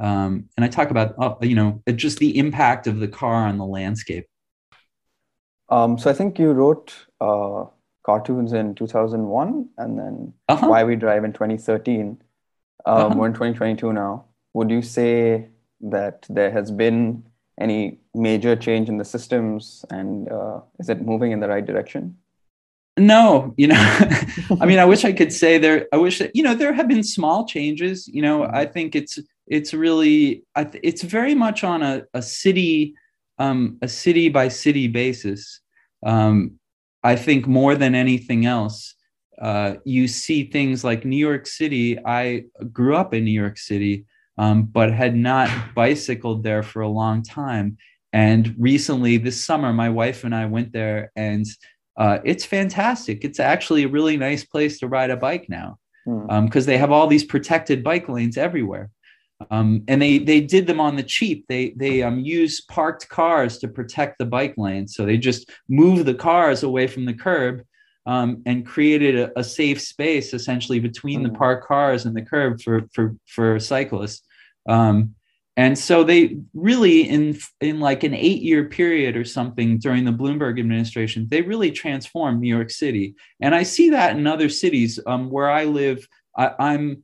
um, 0.00 0.48
and 0.56 0.64
I 0.64 0.68
talk 0.68 0.90
about 0.90 1.14
uh, 1.20 1.36
you 1.42 1.54
know 1.54 1.82
just 1.94 2.18
the 2.18 2.36
impact 2.36 2.88
of 2.88 2.98
the 2.98 3.06
car 3.06 3.46
on 3.46 3.58
the 3.58 3.66
landscape. 3.66 4.26
Um, 5.68 5.98
so 5.98 6.10
I 6.10 6.14
think 6.14 6.38
you 6.38 6.50
wrote 6.50 6.94
uh, 7.20 7.66
cartoons 8.04 8.54
in 8.54 8.74
2001, 8.74 9.68
and 9.78 9.98
then 9.98 10.34
uh-huh. 10.48 10.66
Why 10.66 10.82
We 10.82 10.96
Drive 10.96 11.24
in 11.24 11.32
2013. 11.32 12.20
Um, 12.86 12.96
uh-huh. 12.96 13.14
We're 13.16 13.26
in 13.26 13.32
2022 13.32 13.92
now. 13.92 14.24
Would 14.54 14.70
you 14.70 14.82
say 14.82 15.48
that 15.80 16.26
there 16.28 16.50
has 16.50 16.70
been 16.70 17.24
any 17.60 17.98
major 18.14 18.56
change 18.56 18.88
in 18.88 18.98
the 18.98 19.04
systems 19.04 19.84
and 19.90 20.30
uh, 20.30 20.60
is 20.78 20.88
it 20.88 21.02
moving 21.02 21.32
in 21.32 21.40
the 21.40 21.48
right 21.48 21.66
direction 21.66 22.16
no 22.98 23.54
you 23.56 23.66
know 23.66 23.76
i 24.60 24.66
mean 24.66 24.78
i 24.78 24.84
wish 24.84 25.04
i 25.04 25.12
could 25.12 25.32
say 25.32 25.58
there 25.58 25.86
i 25.92 25.96
wish 25.96 26.18
that 26.18 26.34
you 26.34 26.42
know 26.42 26.54
there 26.54 26.72
have 26.72 26.88
been 26.88 27.02
small 27.02 27.46
changes 27.46 28.08
you 28.08 28.22
know 28.22 28.44
i 28.44 28.64
think 28.66 28.94
it's 28.96 29.18
it's 29.46 29.72
really 29.72 30.42
th- 30.56 30.80
it's 30.82 31.02
very 31.02 31.34
much 31.34 31.62
on 31.64 31.82
a, 31.82 32.02
a 32.14 32.22
city 32.22 32.94
um, 33.38 33.78
a 33.82 33.88
city 33.88 34.28
by 34.28 34.48
city 34.48 34.88
basis 34.88 35.60
um, 36.04 36.58
i 37.04 37.14
think 37.14 37.46
more 37.46 37.76
than 37.76 37.94
anything 37.94 38.46
else 38.46 38.94
uh, 39.40 39.74
you 39.84 40.08
see 40.08 40.44
things 40.44 40.82
like 40.84 41.04
new 41.04 41.16
york 41.16 41.46
city 41.46 41.98
i 42.04 42.44
grew 42.72 42.96
up 42.96 43.14
in 43.14 43.24
new 43.24 43.30
york 43.30 43.58
city 43.58 44.04
um, 44.38 44.62
but 44.62 44.92
had 44.92 45.16
not 45.16 45.50
bicycled 45.74 46.44
there 46.44 46.62
for 46.62 46.80
a 46.80 46.88
long 46.88 47.22
time. 47.22 47.76
And 48.12 48.54
recently, 48.56 49.18
this 49.18 49.44
summer, 49.44 49.72
my 49.72 49.90
wife 49.90 50.24
and 50.24 50.34
I 50.34 50.46
went 50.46 50.72
there, 50.72 51.12
and 51.16 51.44
uh, 51.98 52.20
it's 52.24 52.44
fantastic. 52.44 53.24
It's 53.24 53.40
actually 53.40 53.82
a 53.82 53.88
really 53.88 54.16
nice 54.16 54.44
place 54.44 54.78
to 54.78 54.88
ride 54.88 55.10
a 55.10 55.16
bike 55.16 55.46
now 55.48 55.78
because 56.04 56.24
hmm. 56.26 56.30
um, 56.30 56.64
they 56.64 56.78
have 56.78 56.92
all 56.92 57.06
these 57.06 57.24
protected 57.24 57.84
bike 57.84 58.08
lanes 58.08 58.38
everywhere. 58.38 58.90
Um, 59.50 59.84
and 59.86 60.00
they 60.00 60.18
they 60.18 60.40
did 60.40 60.66
them 60.66 60.80
on 60.80 60.96
the 60.96 61.02
cheap. 61.02 61.44
They 61.48 61.70
they 61.76 62.02
um, 62.02 62.20
use 62.20 62.60
parked 62.62 63.08
cars 63.08 63.58
to 63.58 63.68
protect 63.68 64.18
the 64.18 64.24
bike 64.24 64.54
lanes. 64.56 64.94
So 64.94 65.04
they 65.04 65.16
just 65.16 65.50
move 65.68 66.06
the 66.06 66.14
cars 66.14 66.62
away 66.62 66.86
from 66.86 67.04
the 67.04 67.14
curb 67.14 67.62
um, 68.08 68.42
and 68.46 68.66
created 68.66 69.16
a, 69.16 69.38
a, 69.38 69.44
safe 69.44 69.78
space 69.78 70.32
essentially 70.32 70.80
between 70.80 71.20
mm. 71.20 71.24
the 71.24 71.28
hmm. 71.28 71.36
parked 71.36 71.68
cars 71.68 72.06
and 72.06 72.16
the 72.16 72.22
curb 72.22 72.60
for 72.60 72.88
for 72.94 73.14
for 73.26 73.60
cyclists. 73.60 74.22
Um, 74.66 75.14
and 75.58 75.76
so 75.76 76.04
they 76.04 76.38
really 76.54 77.02
in 77.02 77.38
in 77.60 77.80
like 77.80 78.04
an 78.04 78.14
eight 78.14 78.40
year 78.42 78.64
period 78.64 79.14
or 79.14 79.24
something 79.24 79.78
during 79.78 80.04
the 80.04 80.12
bloomberg 80.12 80.58
administration 80.58 81.26
they 81.28 81.42
really 81.42 81.72
transformed 81.72 82.40
new 82.40 82.54
york 82.56 82.70
city 82.70 83.14
and 83.40 83.54
i 83.54 83.64
see 83.64 83.90
that 83.90 84.16
in 84.16 84.26
other 84.26 84.48
cities 84.48 85.00
um, 85.06 85.30
where 85.30 85.50
i 85.50 85.64
live 85.64 86.06
I, 86.36 86.74
am 86.74 87.02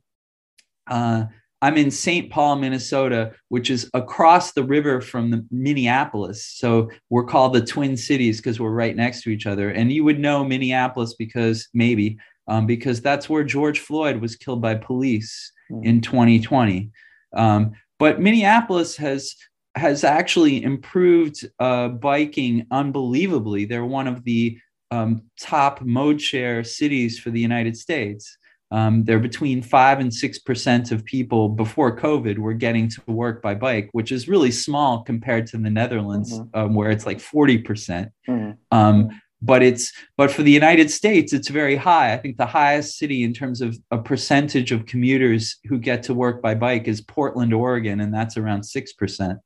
uh, 0.87 1.25
i'm 1.65 1.77
in 1.77 1.91
st 1.91 2.31
paul 2.31 2.55
minnesota 2.55 3.31
which 3.49 3.69
is 3.69 3.89
across 3.93 4.53
the 4.53 4.63
river 4.63 5.01
from 5.01 5.29
the 5.31 5.45
minneapolis 5.51 6.45
so 6.45 6.89
we're 7.09 7.25
called 7.25 7.53
the 7.53 7.65
twin 7.65 7.95
cities 7.97 8.37
because 8.37 8.59
we're 8.59 8.71
right 8.71 8.95
next 8.95 9.21
to 9.21 9.29
each 9.29 9.45
other 9.45 9.69
and 9.69 9.91
you 9.91 10.03
would 10.03 10.19
know 10.19 10.43
minneapolis 10.43 11.13
because 11.15 11.67
maybe 11.73 12.17
um, 12.47 12.65
because 12.65 13.01
that's 13.01 13.29
where 13.29 13.43
george 13.43 13.79
floyd 13.79 14.21
was 14.21 14.35
killed 14.35 14.61
by 14.61 14.75
police 14.75 15.51
mm. 15.71 15.83
in 15.83 16.01
2020 16.01 16.91
um, 17.35 17.73
but 17.99 18.19
Minneapolis 18.19 18.95
has 18.97 19.35
has 19.75 20.05
actually 20.05 20.63
improved 20.63 21.45
uh, 21.59 21.89
biking 21.89 22.65
unbelievably. 22.71 23.65
They're 23.65 23.85
one 23.85 24.07
of 24.07 24.23
the 24.23 24.57
um, 24.89 25.23
top 25.37 25.81
mode 25.81 26.21
share 26.21 26.63
cities 26.63 27.19
for 27.19 27.29
the 27.29 27.41
United 27.41 27.75
States. 27.75 28.37
Um, 28.75 29.05
they're 29.05 29.19
between 29.19 29.61
five 29.61 30.01
and 30.01 30.13
six 30.13 30.37
percent 30.37 30.91
of 30.91 31.05
people 31.05 31.47
before 31.47 31.95
COVID 31.95 32.37
were 32.37 32.53
getting 32.53 32.89
to 32.89 33.01
work 33.07 33.41
by 33.41 33.55
bike, 33.55 33.87
which 33.93 34.11
is 34.11 34.27
really 34.27 34.51
small 34.51 35.01
compared 35.01 35.47
to 35.47 35.57
the 35.57 35.69
Netherlands, 35.69 36.33
mm-hmm. 36.33 36.59
um, 36.59 36.73
where 36.73 36.91
it's 36.91 37.05
like 37.05 37.21
forty 37.21 37.57
percent. 37.57 38.11
Mm-hmm. 38.27 38.51
Um, 38.77 39.21
but 39.41 39.63
it's 39.63 39.93
but 40.17 40.29
for 40.29 40.43
the 40.43 40.51
United 40.51 40.91
States, 40.91 41.31
it's 41.31 41.47
very 41.47 41.77
high. 41.77 42.11
I 42.11 42.17
think 42.17 42.35
the 42.35 42.45
highest 42.45 42.97
city 42.97 43.23
in 43.23 43.33
terms 43.33 43.61
of 43.61 43.77
a 43.91 43.97
percentage 43.97 44.73
of 44.73 44.85
commuters 44.85 45.55
who 45.69 45.79
get 45.79 46.03
to 46.03 46.13
work 46.13 46.41
by 46.41 46.53
bike 46.53 46.89
is 46.89 46.99
Portland, 46.99 47.53
Oregon, 47.53 48.01
and 48.01 48.13
that's 48.13 48.35
around 48.35 48.63
six 48.63 48.91
percent. 48.91 49.39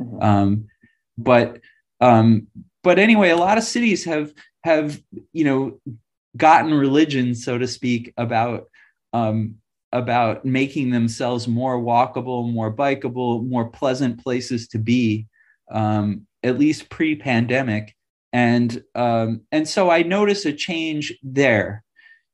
Mm-hmm. 0.00 0.22
Um, 0.22 0.68
but 1.18 1.60
um, 2.00 2.46
but 2.82 2.98
anyway, 2.98 3.28
a 3.28 3.36
lot 3.36 3.58
of 3.58 3.64
cities 3.64 4.06
have 4.06 4.32
have 4.64 4.98
you 5.34 5.44
know 5.44 5.78
gotten 6.34 6.72
religion, 6.72 7.34
so 7.34 7.58
to 7.58 7.66
speak, 7.66 8.14
about 8.16 8.69
um, 9.12 9.56
about 9.92 10.44
making 10.44 10.90
themselves 10.90 11.48
more 11.48 11.78
walkable, 11.78 12.50
more 12.52 12.72
bikeable, 12.72 13.46
more 13.46 13.68
pleasant 13.68 14.22
places 14.22 14.68
to 14.68 14.78
be. 14.78 15.26
Um, 15.70 16.26
at 16.42 16.58
least 16.58 16.88
pre-pandemic 16.88 17.94
and 18.32 18.82
um, 18.94 19.42
and 19.50 19.68
so 19.68 19.90
I 19.90 20.02
notice 20.02 20.44
a 20.46 20.52
change 20.52 21.12
there. 21.22 21.82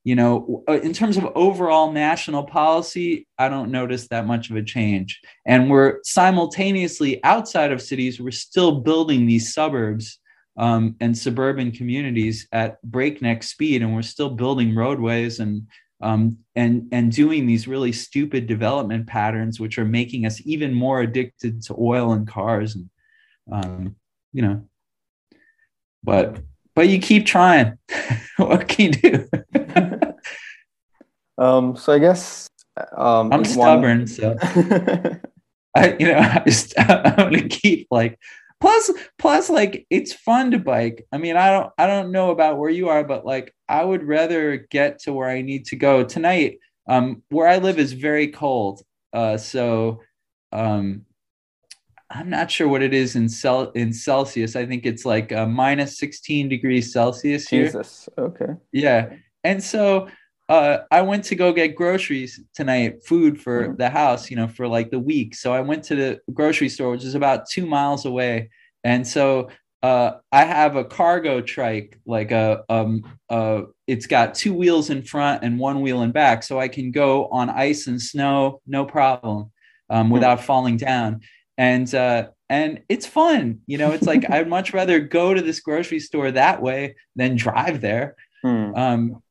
You 0.05 0.15
know, 0.15 0.63
uh, 0.69 0.79
in 0.81 0.93
terms 0.93 1.17
of 1.17 1.27
overall 1.35 1.91
national 1.91 2.45
policy, 2.45 3.27
I 3.39 3.49
don't 3.49 3.73
notice 3.73 4.07
that 4.09 4.27
much 4.27 4.51
of 4.51 4.57
a 4.57 4.63
change. 4.63 5.21
And 5.45 5.69
we're 5.69 5.99
simultaneously 6.05 7.23
outside 7.25 7.73
of 7.73 7.83
cities, 7.83 8.21
we're 8.21 8.31
still 8.31 8.81
building 8.83 9.27
these 9.27 9.53
suburbs 9.53 10.21
um, 10.57 10.95
and 11.01 11.17
suburban 11.17 11.73
communities 11.73 12.47
at 12.53 12.81
breakneck 12.83 13.43
speed, 13.43 13.83
and 13.83 13.95
we're 13.95 14.03
still 14.03 14.31
building 14.31 14.77
roadways 14.77 15.41
and 15.41 15.67
um, 16.01 16.39
and 16.55 16.89
and 16.93 17.13
doing 17.13 17.47
these 17.47 17.67
really 17.67 17.93
stupid 17.93 18.47
development 18.47 19.07
patterns, 19.07 19.59
which 19.59 19.79
are 19.79 19.85
making 19.85 20.27
us 20.27 20.41
even 20.45 20.75
more 20.75 21.01
addicted 21.01 21.63
to 21.63 21.77
oil 21.79 22.13
and 22.13 22.29
cars, 22.29 22.77
and 22.77 22.91
um, 23.51 23.97
you 24.33 24.43
know, 24.43 24.69
but 26.05 26.41
but 26.75 26.89
you 26.89 26.99
keep 26.99 27.27
trying. 27.27 27.79
what 28.37 28.69
can 28.69 28.93
you 28.93 28.93
do? 28.93 29.29
um, 31.39 31.77
so 31.77 31.93
I 31.93 31.99
guess 31.99 32.49
um, 32.97 33.33
I'm 33.33 33.45
stubborn, 33.45 33.99
one... 34.01 34.07
so 34.07 34.37
I, 35.75 35.97
you 35.99 36.07
know, 36.09 36.19
I 36.19 36.43
just, 36.47 36.75
I'm 36.79 37.17
gonna 37.17 37.49
keep 37.49 37.89
like. 37.91 38.19
Plus, 38.61 38.91
plus, 39.19 39.51
like 39.51 39.87
it's 39.91 40.13
fun 40.13 40.51
to 40.53 40.59
bike. 40.59 41.07
I 41.13 41.19
mean, 41.19 41.37
I 41.37 41.51
don't, 41.51 41.73
I 41.77 41.87
don't 41.87 42.11
know 42.11 42.31
about 42.31 42.59
where 42.59 42.71
you 42.71 42.89
are, 42.89 43.05
but 43.05 43.27
like, 43.27 43.55
I 43.69 43.85
would 43.85 44.03
rather 44.03 44.57
get 44.71 45.01
to 45.01 45.13
where 45.13 45.29
I 45.29 45.43
need 45.43 45.67
to 45.67 45.77
go 45.77 46.05
tonight. 46.05 46.59
Um, 46.89 47.23
where 47.31 47.49
I 47.49 47.59
live 47.59 47.79
is 47.79 47.93
very 47.93 48.29
cold, 48.29 48.81
uh, 49.13 49.37
so 49.39 50.01
um, 50.53 51.05
I'm 52.11 52.31
not 52.31 52.51
sure 52.51 52.69
what 52.69 52.83
it 52.83 52.95
is 52.95 53.17
in 53.17 53.29
cel 53.29 53.71
in 53.73 53.93
Celsius. 53.93 54.55
I 54.55 54.67
think 54.67 54.87
it's 54.87 55.05
like 55.05 55.33
uh, 55.33 55.47
minus 55.47 55.99
16 55.99 56.49
degrees 56.49 56.93
Celsius 56.93 57.49
here. 57.49 57.65
Jesus. 57.65 58.09
Okay. 58.17 58.55
Yeah. 58.73 59.15
And 59.43 59.63
so 59.63 60.09
uh, 60.49 60.79
I 60.91 61.03
went 61.03 61.25
to 61.25 61.35
go 61.35 61.53
get 61.53 61.75
groceries 61.75 62.41
tonight, 62.55 63.05
food 63.05 63.41
for 63.41 63.69
mm. 63.69 63.77
the 63.77 63.91
house, 63.91 64.31
you 64.31 64.37
know, 64.37 64.49
for 64.49 64.69
like 64.69 64.91
the 64.91 64.99
week. 64.99 65.35
So 65.35 65.53
I 65.53 65.61
went 65.61 65.85
to 65.85 65.97
the 65.97 66.21
grocery 66.33 66.69
store, 66.69 66.91
which 66.93 67.05
is 67.05 67.15
about 67.15 67.49
two 67.49 67.67
miles 67.67 68.05
away. 68.05 68.51
And 68.85 69.07
so 69.07 69.51
uh, 69.83 70.13
I 70.31 70.45
have 70.45 70.77
a 70.77 70.85
cargo 70.85 71.41
trike, 71.41 71.99
like 72.07 72.31
a, 72.31 72.65
um, 72.69 73.03
uh, 73.29 73.63
it's 73.87 74.07
got 74.07 74.35
two 74.35 74.55
wheels 74.55 74.91
in 74.91 75.03
front 75.03 75.43
and 75.43 75.59
one 75.59 75.81
wheel 75.81 76.03
in 76.03 76.13
back. 76.13 76.43
So 76.43 76.61
I 76.61 76.69
can 76.69 76.93
go 76.93 77.27
on 77.29 77.51
ice 77.51 77.89
and 77.89 78.01
snow, 78.01 78.61
no 78.67 78.85
problem, 78.85 79.51
um, 79.91 80.09
mm. 80.09 80.13
without 80.13 80.45
falling 80.45 80.77
down 80.77 81.23
and 81.59 81.93
uh, 81.95 82.29
and 82.49 82.83
it's 82.89 83.07
fun. 83.07 83.61
You 83.67 83.79
know, 83.79 83.93
it's 83.93 84.07
like 84.07 84.25
I'd 84.31 84.49
much 84.49 84.73
rather 84.73 85.01
go 85.01 85.35
to 85.35 85.43
this 85.43 85.61
grocery 85.61 86.01
store 86.01 86.31
that 86.33 86.63
way 86.63 86.97
than 87.15 87.37
drive 87.37 87.81
there. 87.81 88.17
Hmm. 88.43 88.75
Um, 88.75 89.23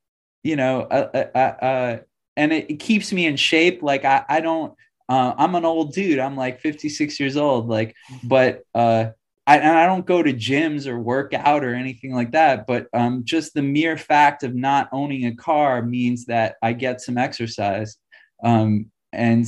you 0.45 0.55
know, 0.55 0.81
uh, 0.81 1.09
uh, 1.13 1.37
uh, 1.37 1.65
uh 1.65 1.97
and 2.37 2.53
it, 2.53 2.79
keeps 2.79 3.11
me 3.11 3.25
in 3.25 3.35
shape. 3.35 3.81
Like 3.81 4.05
I, 4.05 4.23
I 4.29 4.41
don't. 4.41 4.73
Uh, 5.09 5.33
I'm 5.37 5.55
an 5.55 5.65
old 5.65 5.93
dude. 5.93 6.19
I'm 6.19 6.35
like 6.35 6.61
56 6.61 7.19
years 7.19 7.37
old. 7.37 7.67
Like, 7.67 7.95
but 8.23 8.63
uh, 8.73 9.07
I, 9.47 9.57
and 9.57 9.77
I 9.77 9.85
don't 9.85 10.05
go 10.05 10.23
to 10.23 10.33
gyms 10.33 10.87
or 10.87 10.99
work 10.99 11.33
out 11.33 11.63
or 11.63 11.75
anything 11.75 12.13
like 12.13 12.31
that. 12.31 12.65
But 12.65 12.87
um, 12.93 13.23
just 13.23 13.53
the 13.53 13.61
mere 13.61 13.97
fact 13.97 14.43
of 14.43 14.55
not 14.55 14.89
owning 14.91 15.25
a 15.27 15.35
car 15.35 15.81
means 15.83 16.25
that 16.25 16.55
I 16.61 16.73
get 16.73 17.01
some 17.01 17.17
exercise. 17.17 17.97
Um, 18.43 18.91
and 19.13 19.45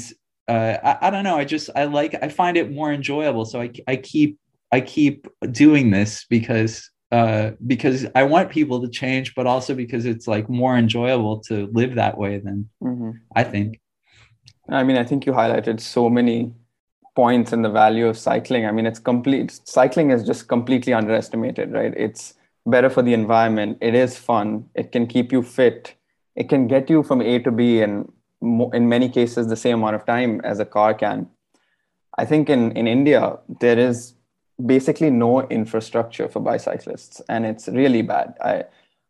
uh, 0.48 0.78
I, 0.84 1.08
I, 1.08 1.10
don't 1.10 1.24
know. 1.24 1.38
I 1.38 1.46
just 1.46 1.70
I 1.76 1.86
like 1.86 2.16
I 2.22 2.30
find 2.30 2.56
it 2.56 2.72
more 2.72 2.94
enjoyable. 2.94 3.46
So 3.46 3.62
I 3.62 3.72
I 3.88 3.96
keep 3.98 4.38
I 4.72 4.82
keep 4.82 5.28
doing 5.52 5.90
this 5.90 6.26
because 6.30 6.90
uh, 7.12 7.52
because 7.66 8.06
I 8.16 8.24
want 8.24 8.50
people 8.50 8.82
to 8.82 8.90
change, 8.90 9.34
but 9.36 9.48
also 9.48 9.74
because 9.74 10.06
it's 10.06 10.28
like 10.28 10.50
more 10.50 10.78
enjoyable 10.78 11.40
to 11.42 11.68
live 11.74 11.96
that 11.96 12.18
way 12.18 12.40
than 12.40 12.70
mm-hmm. 12.84 13.12
I 13.36 13.44
think. 13.44 13.80
I 14.70 14.84
mean, 14.84 14.98
I 14.98 15.04
think 15.06 15.26
you 15.26 15.32
highlighted 15.32 15.80
so 15.80 16.10
many 16.10 16.54
points 17.16 17.54
in 17.54 17.62
the 17.62 17.70
value 17.70 18.08
of 18.08 18.18
cycling. 18.18 18.66
I 18.66 18.72
mean, 18.72 18.86
it's 18.86 19.00
complete. 19.00 19.60
Cycling 19.64 20.12
is 20.12 20.24
just 20.24 20.48
completely 20.48 20.94
underestimated, 20.94 21.72
right? 21.72 21.94
It's 21.96 22.34
better 22.66 22.90
for 22.90 23.02
the 23.02 23.14
environment. 23.14 23.78
It 23.82 23.96
is 23.96 24.18
fun. 24.18 24.66
It 24.76 24.92
can 24.92 25.08
keep 25.08 25.32
you 25.32 25.42
fit. 25.42 25.96
It 26.36 26.50
can 26.50 26.68
get 26.68 26.90
you 26.90 27.04
from 27.04 27.22
A 27.22 27.40
to 27.40 27.52
B 27.52 27.82
and 27.82 28.12
in 28.74 28.90
many 28.90 29.10
cases 29.10 29.48
the 29.48 29.56
same 29.56 29.80
amount 29.80 29.96
of 29.96 30.06
time 30.06 30.42
as 30.44 30.60
a 30.60 30.66
car 30.66 30.94
can. 30.94 31.28
I 32.18 32.26
think 32.26 32.50
in, 32.50 32.72
in 32.74 32.88
India, 32.88 33.38
there 33.62 33.80
is 33.80 34.14
basically 34.66 35.10
no 35.10 35.48
infrastructure 35.48 36.28
for 36.28 36.40
bicyclists, 36.40 37.22
and 37.30 37.46
it's 37.46 37.68
really 37.68 38.02
bad. 38.02 38.36
I, 38.42 38.66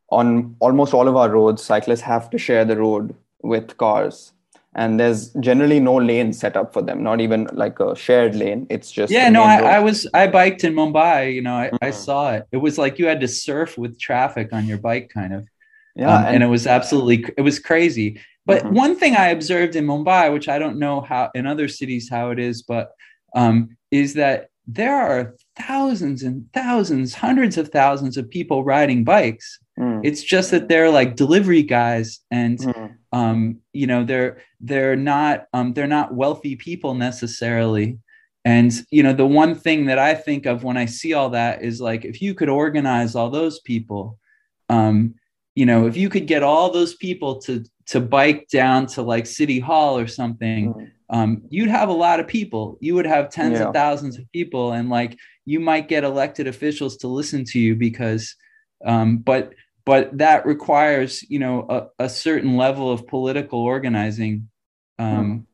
on 0.09 0.55
almost 0.59 0.93
all 0.93 1.07
of 1.07 1.15
our 1.15 1.29
roads, 1.29 1.63
cyclists 1.63 2.01
have 2.01 2.29
to 2.29 2.37
share 2.37 2.65
the 2.65 2.77
road 2.77 3.15
with 3.41 3.77
cars. 3.77 4.33
And 4.75 4.99
there's 4.99 5.29
generally 5.39 5.79
no 5.79 5.95
lane 5.95 6.33
set 6.33 6.55
up 6.55 6.71
for 6.71 6.83
them, 6.83 7.01
not 7.01 7.19
even 7.19 7.49
like 7.51 7.79
a 7.79 7.95
shared 7.95 8.35
lane. 8.35 8.67
It's 8.69 8.91
just 8.91 9.11
yeah. 9.11 9.27
No, 9.29 9.41
I, 9.41 9.55
I, 9.57 9.79
was 9.79 10.07
I 10.13 10.27
biked 10.27 10.63
in 10.63 10.75
Mumbai. 10.75 11.33
You 11.33 11.41
know, 11.41 11.55
I, 11.55 11.67
mm-hmm. 11.67 11.77
I 11.81 11.89
saw 11.89 12.33
it. 12.33 12.47
It 12.51 12.57
was 12.57 12.77
like 12.77 12.99
you 12.99 13.07
had 13.07 13.19
to 13.21 13.27
surf 13.27 13.75
with 13.75 13.99
traffic 13.99 14.53
on 14.53 14.67
your 14.67 14.77
bike, 14.77 15.09
kind 15.11 15.33
of. 15.33 15.47
Yeah, 15.95 16.13
um, 16.13 16.25
and, 16.25 16.35
and, 16.35 16.43
it 16.43 16.47
was 16.47 16.67
absolutely 16.67 17.33
it 17.37 17.41
was 17.41 17.57
crazy. 17.57 18.21
But 18.45 18.63
mm-hmm. 18.63 18.75
one 18.75 18.95
thing 18.95 19.15
I 19.15 19.29
observed 19.29 19.75
in 19.75 19.87
Mumbai, 19.87 20.31
which 20.31 20.47
I 20.47 20.59
don't 20.59 20.77
know 20.77 21.01
how 21.01 21.31
in 21.33 21.47
other 21.47 21.67
cities 21.67 22.07
how 22.07 22.29
it 22.29 22.37
is, 22.37 22.61
but 22.61 22.91
um, 23.35 23.75
is 23.89 24.13
that 24.13 24.49
there 24.67 24.95
are 24.95 25.35
thousands 25.57 26.23
and 26.23 26.45
thousands, 26.53 27.13
hundreds 27.13 27.57
of 27.57 27.69
thousands 27.69 28.17
of 28.17 28.29
people 28.29 28.65
riding 28.65 29.05
bikes. 29.05 29.59
Mm. 29.79 30.01
It's 30.03 30.21
just 30.21 30.51
that 30.51 30.67
they're 30.67 30.89
like 30.89 31.15
delivery 31.15 31.63
guys, 31.63 32.19
and 32.31 32.59
mm. 32.59 32.95
um, 33.13 33.59
you 33.71 33.87
know 33.87 34.03
they're 34.03 34.41
they're 34.59 34.97
not 34.97 35.45
um, 35.53 35.73
they're 35.73 35.87
not 35.87 36.13
wealthy 36.13 36.55
people 36.57 36.95
necessarily. 36.95 37.97
And 38.43 38.73
you 38.91 39.03
know 39.03 39.13
the 39.13 39.25
one 39.25 39.55
thing 39.55 39.85
that 39.85 39.99
I 39.99 40.15
think 40.15 40.45
of 40.45 40.63
when 40.63 40.77
I 40.77 40.85
see 40.85 41.13
all 41.13 41.29
that 41.29 41.63
is 41.63 41.79
like 41.79 42.03
if 42.03 42.21
you 42.21 42.33
could 42.33 42.49
organize 42.49 43.15
all 43.15 43.29
those 43.29 43.61
people, 43.61 44.19
um, 44.67 45.15
you 45.55 45.65
know, 45.65 45.87
if 45.87 45.95
you 45.95 46.09
could 46.09 46.27
get 46.27 46.43
all 46.43 46.71
those 46.71 46.95
people 46.95 47.39
to 47.41 47.63
to 47.87 48.01
bike 48.01 48.47
down 48.51 48.85
to 48.87 49.01
like 49.01 49.25
city 49.25 49.59
hall 49.59 49.97
or 49.97 50.07
something 50.07 50.73
mm. 50.73 50.91
Um, 51.09 51.41
you'd 51.49 51.69
have 51.69 51.89
a 51.89 51.93
lot 51.93 52.19
of 52.19 52.27
people 52.27 52.77
you 52.81 52.95
would 52.95 53.05
have 53.05 53.29
tens 53.29 53.59
yeah. 53.59 53.67
of 53.67 53.73
thousands 53.73 54.17
of 54.17 54.31
people 54.31 54.73
and 54.73 54.89
like 54.89 55.17
you 55.45 55.59
might 55.59 55.87
get 55.87 56.03
elected 56.03 56.47
officials 56.47 56.97
to 56.97 57.07
listen 57.07 57.43
to 57.45 57.59
you 57.59 57.75
because 57.75 58.35
um, 58.85 59.17
but 59.17 59.53
but 59.85 60.17
that 60.17 60.45
requires 60.45 61.23
you 61.29 61.39
know 61.39 61.65
a, 61.69 62.03
a 62.05 62.09
certain 62.09 62.57
level 62.57 62.91
of 62.91 63.07
political 63.07 63.59
organizing 63.59 64.49
um, 64.99 65.25
mm. 65.25 65.45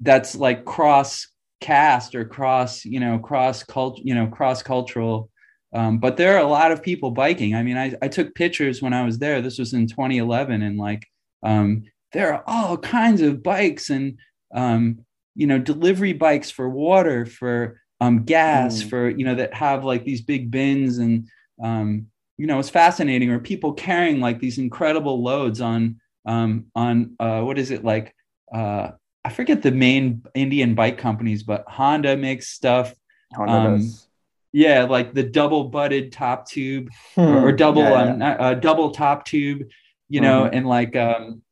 that's 0.00 0.34
like 0.34 0.64
cross 0.64 1.28
caste 1.60 2.14
or 2.14 2.24
cross 2.24 2.84
you 2.84 3.00
know 3.00 3.18
cross 3.18 3.62
cult 3.62 3.98
you 4.02 4.14
know 4.14 4.26
cross 4.26 4.62
cultural 4.62 5.30
um, 5.74 5.98
but 5.98 6.18
there 6.18 6.36
are 6.36 6.42
a 6.42 6.48
lot 6.48 6.72
of 6.72 6.82
people 6.82 7.10
biking 7.10 7.54
i 7.54 7.62
mean 7.62 7.78
I, 7.78 7.94
I 8.02 8.08
took 8.08 8.34
pictures 8.34 8.82
when 8.82 8.92
i 8.92 9.04
was 9.04 9.18
there 9.18 9.40
this 9.40 9.58
was 9.58 9.72
in 9.72 9.86
2011 9.86 10.60
and 10.60 10.76
like 10.76 11.06
um, 11.44 11.84
there 12.12 12.34
are 12.34 12.44
all 12.46 12.76
kinds 12.76 13.22
of 13.22 13.42
bikes 13.42 13.90
and 13.90 14.18
um, 14.54 15.04
you 15.34 15.46
know 15.46 15.58
delivery 15.58 16.12
bikes 16.12 16.50
for 16.50 16.68
water 16.68 17.26
for 17.26 17.80
um, 18.00 18.24
gas 18.24 18.82
mm. 18.82 18.90
for 18.90 19.08
you 19.08 19.24
know 19.24 19.34
that 19.34 19.54
have 19.54 19.84
like 19.84 20.04
these 20.04 20.20
big 20.20 20.50
bins 20.50 20.98
and 20.98 21.28
um, 21.62 22.06
you 22.36 22.46
know 22.46 22.58
it's 22.58 22.70
fascinating 22.70 23.30
or 23.30 23.38
people 23.38 23.72
carrying 23.72 24.20
like 24.20 24.40
these 24.40 24.58
incredible 24.58 25.22
loads 25.22 25.60
on 25.60 26.00
um, 26.26 26.66
on 26.74 27.16
uh, 27.20 27.40
what 27.40 27.58
is 27.58 27.70
it 27.70 27.84
like 27.84 28.14
uh, 28.52 28.90
I 29.24 29.30
forget 29.30 29.62
the 29.62 29.70
main 29.70 30.22
Indian 30.34 30.74
bike 30.74 30.98
companies, 30.98 31.42
but 31.42 31.64
Honda 31.68 32.16
makes 32.16 32.48
stuff. 32.48 32.92
Honda 33.34 33.52
um, 33.52 33.78
does. 33.78 34.08
Yeah, 34.52 34.84
like 34.84 35.14
the 35.14 35.22
double 35.22 35.64
butted 35.64 36.12
top 36.12 36.46
tube 36.46 36.88
hmm. 37.14 37.20
or, 37.20 37.46
or, 37.48 37.52
double 37.52 37.82
yeah, 37.82 37.92
um, 37.92 38.20
yeah. 38.20 38.32
Uh, 38.32 38.54
double 38.54 38.90
top 38.90 39.24
tube, 39.24 39.62
you 40.08 40.20
know, 40.20 40.42
mm-hmm. 40.42 40.54
and 40.54 40.66
like 40.66 40.94
um 40.94 41.42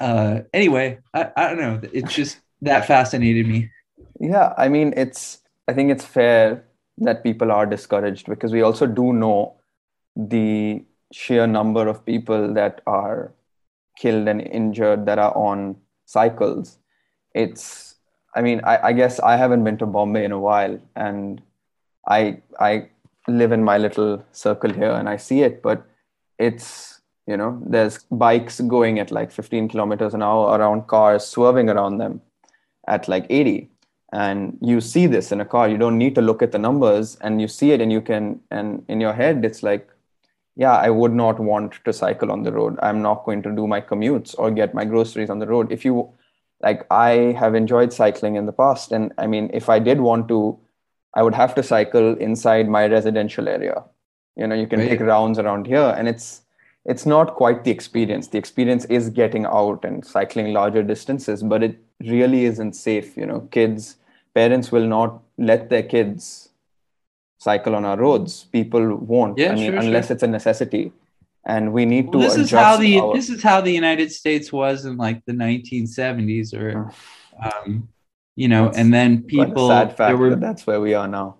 uh 0.00 0.40
anyway, 0.52 0.98
I, 1.12 1.30
I 1.36 1.48
don't 1.48 1.58
know. 1.58 1.80
It's 1.92 2.14
just 2.14 2.38
that 2.62 2.86
fascinated 2.86 3.46
me. 3.46 3.70
Yeah, 4.20 4.54
I 4.56 4.68
mean 4.68 4.94
it's 4.96 5.40
I 5.68 5.72
think 5.72 5.90
it's 5.90 6.04
fair 6.04 6.64
that 6.98 7.22
people 7.22 7.50
are 7.50 7.66
discouraged 7.66 8.26
because 8.26 8.52
we 8.52 8.62
also 8.62 8.86
do 8.86 9.12
know 9.12 9.54
the 10.16 10.84
sheer 11.12 11.46
number 11.46 11.88
of 11.88 12.04
people 12.04 12.54
that 12.54 12.80
are 12.86 13.32
killed 13.96 14.28
and 14.28 14.40
injured 14.40 15.06
that 15.06 15.18
are 15.18 15.36
on 15.36 15.76
cycles 16.06 16.78
it's 17.34 17.96
i 18.34 18.42
mean 18.42 18.60
I, 18.64 18.88
I, 18.88 18.92
guess 18.92 19.20
i 19.20 19.36
haven't 19.36 19.64
been 19.64 19.78
to 19.78 19.86
bombay 19.86 20.24
in 20.24 20.32
a 20.32 20.38
while 20.38 20.78
and 20.96 21.40
i 22.06 22.38
i 22.58 22.88
live 23.28 23.52
in 23.52 23.64
my 23.64 23.78
little 23.78 24.24
circle 24.32 24.72
here 24.72 24.90
and 24.90 25.08
i 25.08 25.16
see 25.16 25.42
it 25.42 25.62
but 25.62 25.86
it's 26.38 26.93
you 27.26 27.36
know 27.36 27.60
there's 27.66 27.98
bikes 28.10 28.60
going 28.60 28.98
at 28.98 29.10
like 29.10 29.30
15 29.30 29.68
kilometers 29.68 30.14
an 30.14 30.22
hour 30.22 30.58
around 30.58 30.86
cars 30.86 31.26
swerving 31.26 31.68
around 31.68 31.98
them 31.98 32.20
at 32.86 33.08
like 33.08 33.26
80 33.30 33.70
and 34.12 34.58
you 34.60 34.80
see 34.80 35.06
this 35.06 35.32
in 35.32 35.40
a 35.40 35.44
car 35.44 35.68
you 35.68 35.78
don't 35.78 35.98
need 35.98 36.14
to 36.14 36.20
look 36.22 36.42
at 36.42 36.52
the 36.52 36.58
numbers 36.58 37.16
and 37.20 37.40
you 37.40 37.48
see 37.48 37.72
it 37.72 37.80
and 37.80 37.90
you 37.90 38.00
can 38.00 38.40
and 38.50 38.84
in 38.88 39.00
your 39.00 39.12
head 39.12 39.44
it's 39.44 39.62
like 39.62 39.88
yeah 40.56 40.76
i 40.76 40.90
would 40.90 41.12
not 41.12 41.40
want 41.40 41.72
to 41.84 41.92
cycle 41.92 42.30
on 42.30 42.42
the 42.42 42.52
road 42.52 42.78
i'm 42.82 43.00
not 43.02 43.24
going 43.24 43.42
to 43.42 43.50
do 43.56 43.66
my 43.66 43.80
commutes 43.80 44.34
or 44.38 44.50
get 44.50 44.74
my 44.74 44.84
groceries 44.84 45.30
on 45.30 45.38
the 45.38 45.46
road 45.46 45.72
if 45.72 45.84
you 45.84 46.12
like 46.64 46.86
I 46.90 47.36
have 47.38 47.54
enjoyed 47.54 47.92
cycling 47.92 48.36
in 48.36 48.46
the 48.46 48.52
past. 48.52 48.90
And 48.90 49.12
I 49.18 49.26
mean, 49.26 49.50
if 49.52 49.68
I 49.68 49.78
did 49.78 50.00
want 50.00 50.28
to, 50.28 50.58
I 51.14 51.22
would 51.22 51.34
have 51.34 51.54
to 51.56 51.62
cycle 51.62 52.16
inside 52.16 52.68
my 52.68 52.86
residential 52.86 53.48
area. 53.48 53.84
You 54.36 54.46
know, 54.46 54.54
you 54.54 54.66
can 54.66 54.80
right. 54.80 54.88
take 54.88 55.00
rounds 55.00 55.38
around 55.38 55.66
here 55.66 55.94
and 55.96 56.08
it's 56.08 56.40
it's 56.84 57.06
not 57.06 57.34
quite 57.34 57.64
the 57.64 57.70
experience. 57.70 58.28
The 58.28 58.38
experience 58.38 58.84
is 58.86 59.10
getting 59.10 59.46
out 59.46 59.84
and 59.84 60.04
cycling 60.04 60.52
larger 60.52 60.82
distances, 60.82 61.42
but 61.42 61.62
it 61.62 61.78
really 62.00 62.44
isn't 62.44 62.74
safe. 62.74 63.16
You 63.16 63.26
know, 63.26 63.40
kids, 63.50 63.96
parents 64.34 64.70
will 64.70 64.86
not 64.86 65.22
let 65.38 65.70
their 65.70 65.82
kids 65.82 66.50
cycle 67.38 67.74
on 67.74 67.84
our 67.84 67.96
roads. 67.96 68.44
People 68.44 68.96
won't. 68.96 69.38
Yeah, 69.38 69.52
I 69.52 69.54
mean, 69.54 69.72
sure, 69.72 69.80
unless 69.80 70.08
sure. 70.08 70.14
it's 70.14 70.22
a 70.22 70.26
necessity 70.26 70.92
and 71.46 71.72
we 71.72 71.84
need 71.84 72.06
well, 72.06 72.22
to 72.22 72.28
this 72.28 72.36
is 72.36 72.50
how 72.50 72.76
the 72.76 72.98
our... 72.98 73.14
this 73.14 73.28
is 73.28 73.42
how 73.42 73.60
the 73.60 73.70
united 73.70 74.10
states 74.10 74.52
was 74.52 74.84
in 74.84 74.96
like 74.96 75.24
the 75.26 75.32
1970s 75.32 76.54
or 76.54 76.90
um, 77.42 77.88
you 78.36 78.48
know 78.48 78.70
and 78.70 78.92
then 78.92 79.22
people 79.22 79.68
sad 79.68 79.96
fact 79.96 80.18
were, 80.18 80.30
that 80.30 80.40
that's 80.40 80.66
where 80.66 80.80
we 80.80 80.94
are 80.94 81.08
now 81.08 81.36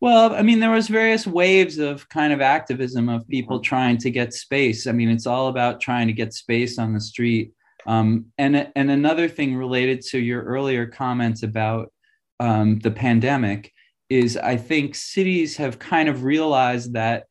well 0.00 0.34
i 0.34 0.42
mean 0.42 0.60
there 0.60 0.70
was 0.70 0.88
various 0.88 1.26
waves 1.26 1.78
of 1.78 2.08
kind 2.08 2.32
of 2.32 2.40
activism 2.40 3.08
of 3.08 3.26
people 3.28 3.58
mm-hmm. 3.58 3.64
trying 3.64 3.98
to 3.98 4.10
get 4.10 4.34
space 4.34 4.86
i 4.86 4.92
mean 4.92 5.08
it's 5.08 5.26
all 5.26 5.48
about 5.48 5.80
trying 5.80 6.06
to 6.06 6.12
get 6.12 6.34
space 6.34 6.78
on 6.78 6.92
the 6.92 7.00
street 7.00 7.52
um, 7.86 8.26
and 8.36 8.70
and 8.76 8.90
another 8.90 9.26
thing 9.26 9.56
related 9.56 10.02
to 10.02 10.18
your 10.18 10.42
earlier 10.42 10.86
comments 10.86 11.42
about 11.42 11.90
um, 12.38 12.78
the 12.80 12.90
pandemic 12.90 13.72
is 14.08 14.36
i 14.36 14.56
think 14.56 14.94
cities 14.94 15.56
have 15.56 15.78
kind 15.78 16.08
of 16.08 16.24
realized 16.24 16.92
that 16.94 17.24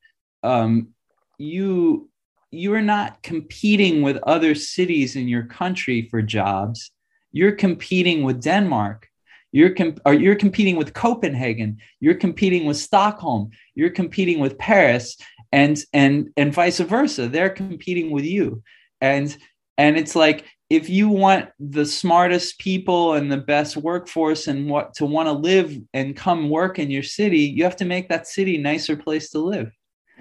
um, 0.44 0.90
you 1.38 2.10
you 2.52 2.74
are 2.74 2.82
not 2.82 3.22
competing 3.22 4.02
with 4.02 4.18
other 4.24 4.56
cities 4.56 5.16
in 5.16 5.28
your 5.28 5.44
country 5.44 6.08
for 6.10 6.22
jobs. 6.22 6.92
You're 7.32 7.52
competing 7.52 8.24
with 8.24 8.42
Denmark. 8.42 9.08
You're 9.52 9.72
comp- 9.72 10.02
or 10.06 10.14
you're 10.14 10.36
competing 10.36 10.76
with 10.76 10.94
Copenhagen. 10.94 11.78
You're 12.00 12.16
competing 12.16 12.66
with 12.66 12.78
Stockholm. 12.78 13.50
You're 13.76 13.90
competing 13.90 14.40
with 14.40 14.58
Paris, 14.58 15.18
and 15.52 15.80
and 15.94 16.30
and 16.38 16.54
vice 16.54 16.80
versa. 16.80 17.28
They're 17.28 17.50
competing 17.50 18.12
with 18.12 18.26
you, 18.26 18.64
and 19.02 19.36
and 19.78 19.98
it's 19.98 20.16
like 20.16 20.46
if 20.70 20.88
you 20.88 21.10
want 21.10 21.50
the 21.60 21.86
smartest 21.86 22.60
people 22.60 23.14
and 23.14 23.32
the 23.32 23.38
best 23.38 23.76
workforce 23.76 24.48
and 24.48 24.70
what 24.70 24.94
to 24.96 25.06
want 25.06 25.28
to 25.28 25.34
live 25.34 25.76
and 25.94 26.16
come 26.16 26.50
work 26.50 26.78
in 26.78 26.92
your 26.92 27.04
city, 27.04 27.40
you 27.40 27.64
have 27.64 27.78
to 27.78 27.86
make 27.86 28.10
that 28.10 28.28
city 28.28 28.56
a 28.56 28.62
nicer 28.62 28.96
place 28.96 29.32
to 29.32 29.40
live. 29.40 29.72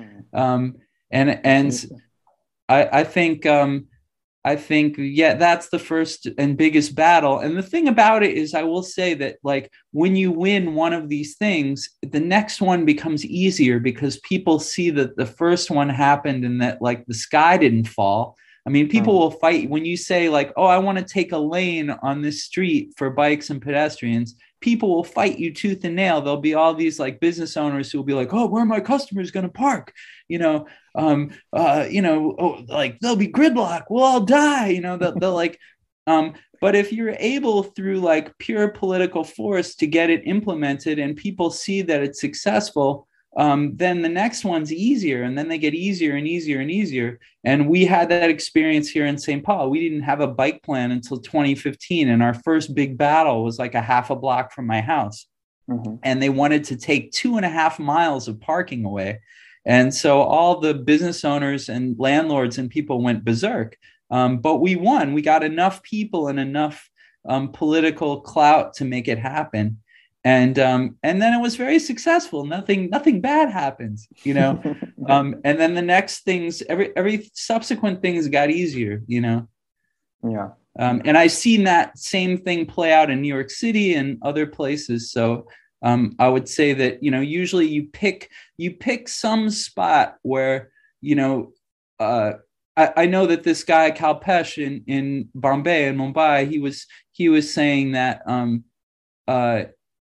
Mm. 0.00 0.38
Um, 0.38 0.76
and 1.10 1.40
and 1.44 1.86
I, 2.68 3.00
I 3.00 3.04
think 3.04 3.44
um, 3.46 3.88
I 4.44 4.56
think 4.56 4.96
yeah, 4.98 5.34
that's 5.34 5.68
the 5.68 5.78
first 5.78 6.28
and 6.38 6.56
biggest 6.56 6.94
battle. 6.94 7.40
And 7.40 7.56
the 7.56 7.62
thing 7.62 7.88
about 7.88 8.22
it 8.22 8.36
is, 8.36 8.54
I 8.54 8.62
will 8.62 8.82
say 8.82 9.14
that 9.14 9.36
like 9.42 9.70
when 9.92 10.16
you 10.16 10.30
win 10.30 10.74
one 10.74 10.92
of 10.92 11.08
these 11.08 11.36
things, 11.36 11.90
the 12.02 12.20
next 12.20 12.60
one 12.60 12.84
becomes 12.84 13.24
easier 13.24 13.78
because 13.80 14.20
people 14.20 14.58
see 14.58 14.90
that 14.90 15.16
the 15.16 15.26
first 15.26 15.70
one 15.70 15.88
happened 15.88 16.44
and 16.44 16.62
that 16.62 16.80
like 16.80 17.04
the 17.06 17.14
sky 17.14 17.56
didn't 17.56 17.88
fall. 17.88 18.36
I 18.66 18.70
mean, 18.70 18.88
people 18.88 19.14
hmm. 19.14 19.18
will 19.18 19.30
fight 19.30 19.70
when 19.70 19.84
you 19.84 19.96
say 19.96 20.28
like, 20.28 20.52
"Oh, 20.56 20.66
I 20.66 20.78
want 20.78 20.98
to 20.98 21.04
take 21.04 21.32
a 21.32 21.38
lane 21.38 21.90
on 22.02 22.22
this 22.22 22.44
street 22.44 22.92
for 22.96 23.10
bikes 23.10 23.50
and 23.50 23.62
pedestrians." 23.62 24.36
People 24.60 24.90
will 24.90 25.04
fight 25.04 25.38
you 25.38 25.52
tooth 25.52 25.84
and 25.84 25.96
nail. 25.96 26.20
There'll 26.20 26.40
be 26.40 26.54
all 26.54 26.74
these 26.74 26.98
like 26.98 27.20
business 27.20 27.56
owners 27.56 27.90
who 27.90 27.98
will 27.98 28.04
be 28.04 28.14
like, 28.14 28.32
"Oh, 28.32 28.46
where 28.46 28.62
are 28.62 28.66
my 28.66 28.80
customers 28.80 29.30
going 29.30 29.46
to 29.46 29.52
park?" 29.52 29.92
You 30.28 30.38
know, 30.38 30.66
um, 30.94 31.30
uh, 31.52 31.86
you 31.90 32.02
know, 32.02 32.34
oh, 32.38 32.64
like 32.68 32.98
there'll 33.00 33.16
be 33.16 33.28
gridlock. 33.28 33.84
We'll 33.90 34.04
all 34.04 34.20
die. 34.20 34.68
You 34.68 34.80
know, 34.80 34.96
they'll, 34.96 35.18
they'll 35.18 35.34
like, 35.34 35.58
um, 36.06 36.34
but 36.60 36.74
if 36.74 36.92
you're 36.92 37.16
able 37.18 37.62
through 37.62 38.00
like 38.00 38.36
pure 38.38 38.68
political 38.68 39.24
force 39.24 39.74
to 39.76 39.86
get 39.86 40.10
it 40.10 40.26
implemented 40.26 40.98
and 40.98 41.16
people 41.16 41.50
see 41.50 41.82
that 41.82 42.02
it's 42.02 42.20
successful, 42.20 43.07
um, 43.38 43.76
then 43.76 44.02
the 44.02 44.08
next 44.08 44.44
one's 44.44 44.72
easier 44.72 45.22
and 45.22 45.38
then 45.38 45.46
they 45.46 45.58
get 45.58 45.72
easier 45.72 46.16
and 46.16 46.26
easier 46.26 46.58
and 46.58 46.72
easier. 46.72 47.20
And 47.44 47.68
we 47.68 47.84
had 47.84 48.08
that 48.08 48.30
experience 48.30 48.88
here 48.88 49.06
in 49.06 49.16
St. 49.16 49.44
Paul. 49.44 49.70
We 49.70 49.78
didn't 49.80 50.02
have 50.02 50.20
a 50.20 50.26
bike 50.26 50.60
plan 50.64 50.90
until 50.90 51.18
2015. 51.18 52.08
And 52.08 52.20
our 52.20 52.34
first 52.34 52.74
big 52.74 52.98
battle 52.98 53.44
was 53.44 53.56
like 53.56 53.76
a 53.76 53.80
half 53.80 54.10
a 54.10 54.16
block 54.16 54.52
from 54.52 54.66
my 54.66 54.80
house. 54.80 55.26
Mm-hmm. 55.70 55.96
And 56.02 56.20
they 56.20 56.30
wanted 56.30 56.64
to 56.64 56.76
take 56.76 57.12
two 57.12 57.36
and 57.36 57.46
a 57.46 57.48
half 57.48 57.78
miles 57.78 58.26
of 58.26 58.40
parking 58.40 58.84
away. 58.84 59.20
And 59.64 59.94
so 59.94 60.20
all 60.22 60.58
the 60.58 60.74
business 60.74 61.24
owners 61.24 61.68
and 61.68 61.94
landlords 61.96 62.58
and 62.58 62.68
people 62.68 63.00
went 63.04 63.24
berserk. 63.24 63.76
Um, 64.10 64.38
but 64.38 64.56
we 64.56 64.74
won. 64.74 65.12
We 65.14 65.22
got 65.22 65.44
enough 65.44 65.80
people 65.84 66.26
and 66.26 66.40
enough 66.40 66.90
um, 67.28 67.52
political 67.52 68.20
clout 68.20 68.74
to 68.74 68.84
make 68.84 69.06
it 69.06 69.18
happen 69.18 69.78
and 70.24 70.58
um, 70.58 70.96
and 71.02 71.22
then 71.22 71.32
it 71.32 71.40
was 71.40 71.56
very 71.56 71.78
successful. 71.78 72.44
Nothing 72.44 72.90
nothing 72.90 73.20
bad 73.20 73.50
happens, 73.50 74.08
you 74.24 74.34
know. 74.34 74.60
um, 75.08 75.36
and 75.44 75.58
then 75.58 75.74
the 75.74 75.82
next 75.82 76.20
things, 76.24 76.62
every 76.68 76.96
every 76.96 77.30
subsequent 77.34 78.02
things 78.02 78.28
got 78.28 78.50
easier, 78.50 79.02
you 79.06 79.20
know. 79.20 79.48
Yeah. 80.22 80.50
Um, 80.78 81.02
and 81.04 81.16
I've 81.16 81.32
seen 81.32 81.64
that 81.64 81.98
same 81.98 82.38
thing 82.38 82.66
play 82.66 82.92
out 82.92 83.10
in 83.10 83.20
New 83.20 83.32
York 83.32 83.50
City 83.50 83.94
and 83.94 84.18
other 84.22 84.46
places. 84.46 85.10
So 85.10 85.48
um, 85.82 86.14
I 86.18 86.28
would 86.28 86.48
say 86.48 86.72
that 86.72 87.02
you 87.02 87.10
know 87.10 87.20
usually 87.20 87.68
you 87.68 87.88
pick 87.92 88.30
you 88.56 88.72
pick 88.72 89.08
some 89.08 89.50
spot 89.50 90.16
where 90.22 90.70
you 91.00 91.14
know. 91.14 91.52
Uh, 92.00 92.34
I, 92.76 92.92
I 92.96 93.06
know 93.06 93.26
that 93.26 93.42
this 93.42 93.64
guy 93.64 93.90
Kalpesh 93.90 94.64
in 94.64 94.84
in 94.86 95.28
Bombay 95.34 95.88
and 95.88 95.98
Mumbai, 95.98 96.48
he 96.48 96.60
was 96.60 96.86
he 97.10 97.28
was 97.28 97.52
saying 97.52 97.92
that 97.92 98.22
um, 98.26 98.64
uh, 99.26 99.64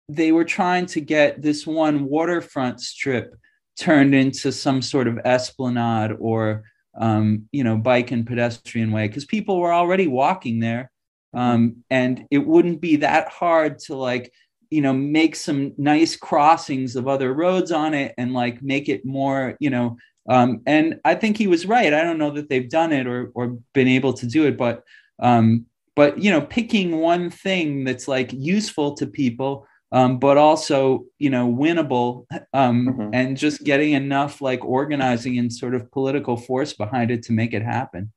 they 0.08 0.32
were 0.32 0.44
trying 0.44 0.86
to 0.86 1.00
get 1.00 1.40
this 1.40 1.66
one 1.66 2.04
waterfront 2.04 2.80
strip 2.80 3.34
turned 3.78 4.14
into 4.14 4.52
some 4.52 4.82
sort 4.82 5.08
of 5.08 5.18
esplanade 5.24 6.12
or 6.18 6.64
um, 6.96 7.48
you 7.50 7.64
know 7.64 7.76
bike 7.76 8.10
and 8.10 8.26
pedestrian 8.26 8.92
way 8.92 9.08
because 9.08 9.24
people 9.24 9.58
were 9.58 9.72
already 9.72 10.06
walking 10.06 10.60
there. 10.60 10.90
Um, 11.32 11.84
and 11.90 12.26
it 12.30 12.46
wouldn't 12.46 12.80
be 12.80 12.96
that 12.96 13.28
hard 13.28 13.80
to 13.80 13.96
like 13.96 14.32
you 14.70 14.80
know 14.80 14.92
make 14.92 15.36
some 15.36 15.72
nice 15.76 16.16
crossings 16.16 16.96
of 16.96 17.08
other 17.08 17.32
roads 17.32 17.72
on 17.72 17.94
it 17.94 18.14
and 18.18 18.32
like 18.32 18.62
make 18.62 18.88
it 18.88 19.04
more 19.04 19.56
you 19.60 19.70
know 19.70 19.96
um, 20.28 20.62
and 20.66 20.98
i 21.04 21.14
think 21.14 21.36
he 21.36 21.46
was 21.46 21.66
right. 21.66 21.92
I 21.92 22.02
don't 22.02 22.18
know 22.18 22.30
that 22.30 22.48
they've 22.48 22.68
done 22.68 22.92
it 22.92 23.06
or 23.06 23.30
or 23.34 23.58
been 23.72 23.88
able 23.88 24.12
to 24.14 24.26
do 24.26 24.46
it 24.46 24.56
but 24.56 24.84
um, 25.20 25.66
but 25.96 26.18
you 26.18 26.30
know 26.30 26.40
picking 26.40 26.98
one 26.98 27.30
thing 27.30 27.84
that's 27.84 28.08
like 28.08 28.32
useful 28.32 28.94
to 28.94 29.06
people 29.06 29.66
um, 29.94 30.18
but 30.18 30.36
also 30.36 31.06
you 31.18 31.30
know 31.30 31.46
winnable 31.48 32.26
um, 32.52 32.88
mm-hmm. 32.88 33.10
and 33.14 33.36
just 33.36 33.62
getting 33.62 33.92
enough 33.92 34.42
like 34.42 34.62
organizing 34.64 35.38
and 35.38 35.52
sort 35.52 35.72
of 35.72 35.90
political 35.92 36.36
force 36.36 36.72
behind 36.72 37.12
it 37.12 37.22
to 37.22 37.32
make 37.32 37.54
it 37.54 37.62
happen. 37.62 38.12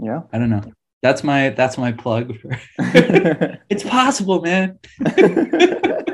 Yeah. 0.00 0.22
I 0.32 0.38
don't 0.38 0.50
know. 0.50 0.62
That's 1.02 1.24
my 1.24 1.50
that's 1.50 1.76
my 1.76 1.90
plug 1.90 2.32
it's 2.78 3.82
possible 3.82 4.40
man. 4.40 4.78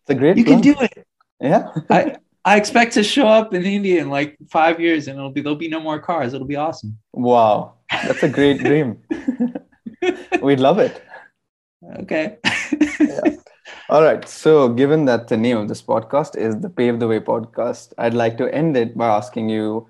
It's 0.00 0.16
a 0.16 0.18
great 0.18 0.38
you 0.38 0.44
plug. 0.44 0.62
can 0.62 0.72
do 0.72 0.80
it. 0.80 1.06
Yeah. 1.38 1.68
I 1.90 2.16
i 2.44 2.56
expect 2.56 2.94
to 2.94 3.04
show 3.04 3.28
up 3.28 3.52
in 3.52 3.62
india 3.64 4.00
in 4.00 4.08
like 4.08 4.38
five 4.50 4.80
years 4.80 5.06
and 5.06 5.18
it'll 5.18 5.30
be 5.30 5.42
there'll 5.42 5.64
be 5.66 5.68
no 5.68 5.80
more 5.80 6.00
cars. 6.00 6.34
It'll 6.34 6.46
be 6.46 6.56
awesome. 6.56 6.98
Wow. 7.12 7.74
That's 7.92 8.22
a 8.22 8.28
great 8.28 8.58
dream. 8.58 8.98
We'd 10.42 10.60
love 10.60 10.78
it 10.78 11.02
okay 11.98 12.38
yeah. 13.00 13.20
all 13.88 14.02
right 14.02 14.28
so 14.28 14.68
given 14.68 15.04
that 15.04 15.28
the 15.28 15.36
name 15.36 15.56
of 15.56 15.68
this 15.68 15.82
podcast 15.82 16.36
is 16.36 16.56
the 16.60 16.70
pave 16.70 16.98
the 16.98 17.06
way 17.06 17.20
podcast 17.20 17.92
i'd 17.98 18.14
like 18.14 18.36
to 18.36 18.52
end 18.52 18.76
it 18.76 18.96
by 18.96 19.06
asking 19.06 19.48
you 19.48 19.86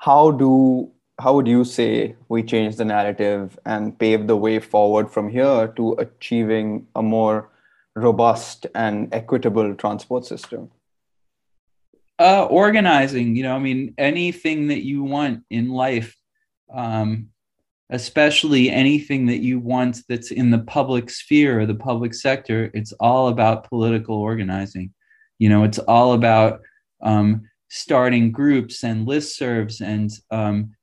how 0.00 0.30
do 0.30 0.90
how 1.20 1.34
would 1.34 1.48
you 1.48 1.64
say 1.64 2.14
we 2.28 2.42
change 2.42 2.76
the 2.76 2.84
narrative 2.84 3.58
and 3.66 3.98
pave 3.98 4.26
the 4.26 4.36
way 4.36 4.60
forward 4.60 5.10
from 5.10 5.28
here 5.28 5.68
to 5.76 5.92
achieving 5.94 6.86
a 6.94 7.02
more 7.02 7.50
robust 7.96 8.66
and 8.74 9.12
equitable 9.12 9.74
transport 9.74 10.24
system? 10.24 10.70
Uh, 12.20 12.44
organizing, 12.46 13.36
you 13.36 13.42
know, 13.42 13.54
I 13.54 13.58
mean, 13.58 13.94
anything 13.98 14.68
that 14.68 14.84
you 14.84 15.02
want 15.04 15.44
in 15.50 15.70
life, 15.70 16.16
um, 16.72 17.28
especially 17.90 18.70
anything 18.70 19.26
that 19.26 19.38
you 19.38 19.58
want 19.58 20.02
that's 20.08 20.30
in 20.30 20.50
the 20.50 20.58
public 20.58 21.08
sphere 21.08 21.60
or 21.60 21.66
the 21.66 21.74
public 21.74 22.12
sector, 22.14 22.70
it's 22.74 22.92
all 22.92 23.28
about 23.28 23.68
political 23.68 24.16
organizing. 24.16 24.92
You 25.38 25.48
know, 25.48 25.64
it's 25.64 25.78
all 25.78 26.12
about 26.12 26.60
um, 27.02 27.48
starting 27.68 28.32
groups 28.32 28.84
and 28.84 29.06
listservs 29.06 29.80
and 29.80 30.10
um, 30.30 30.74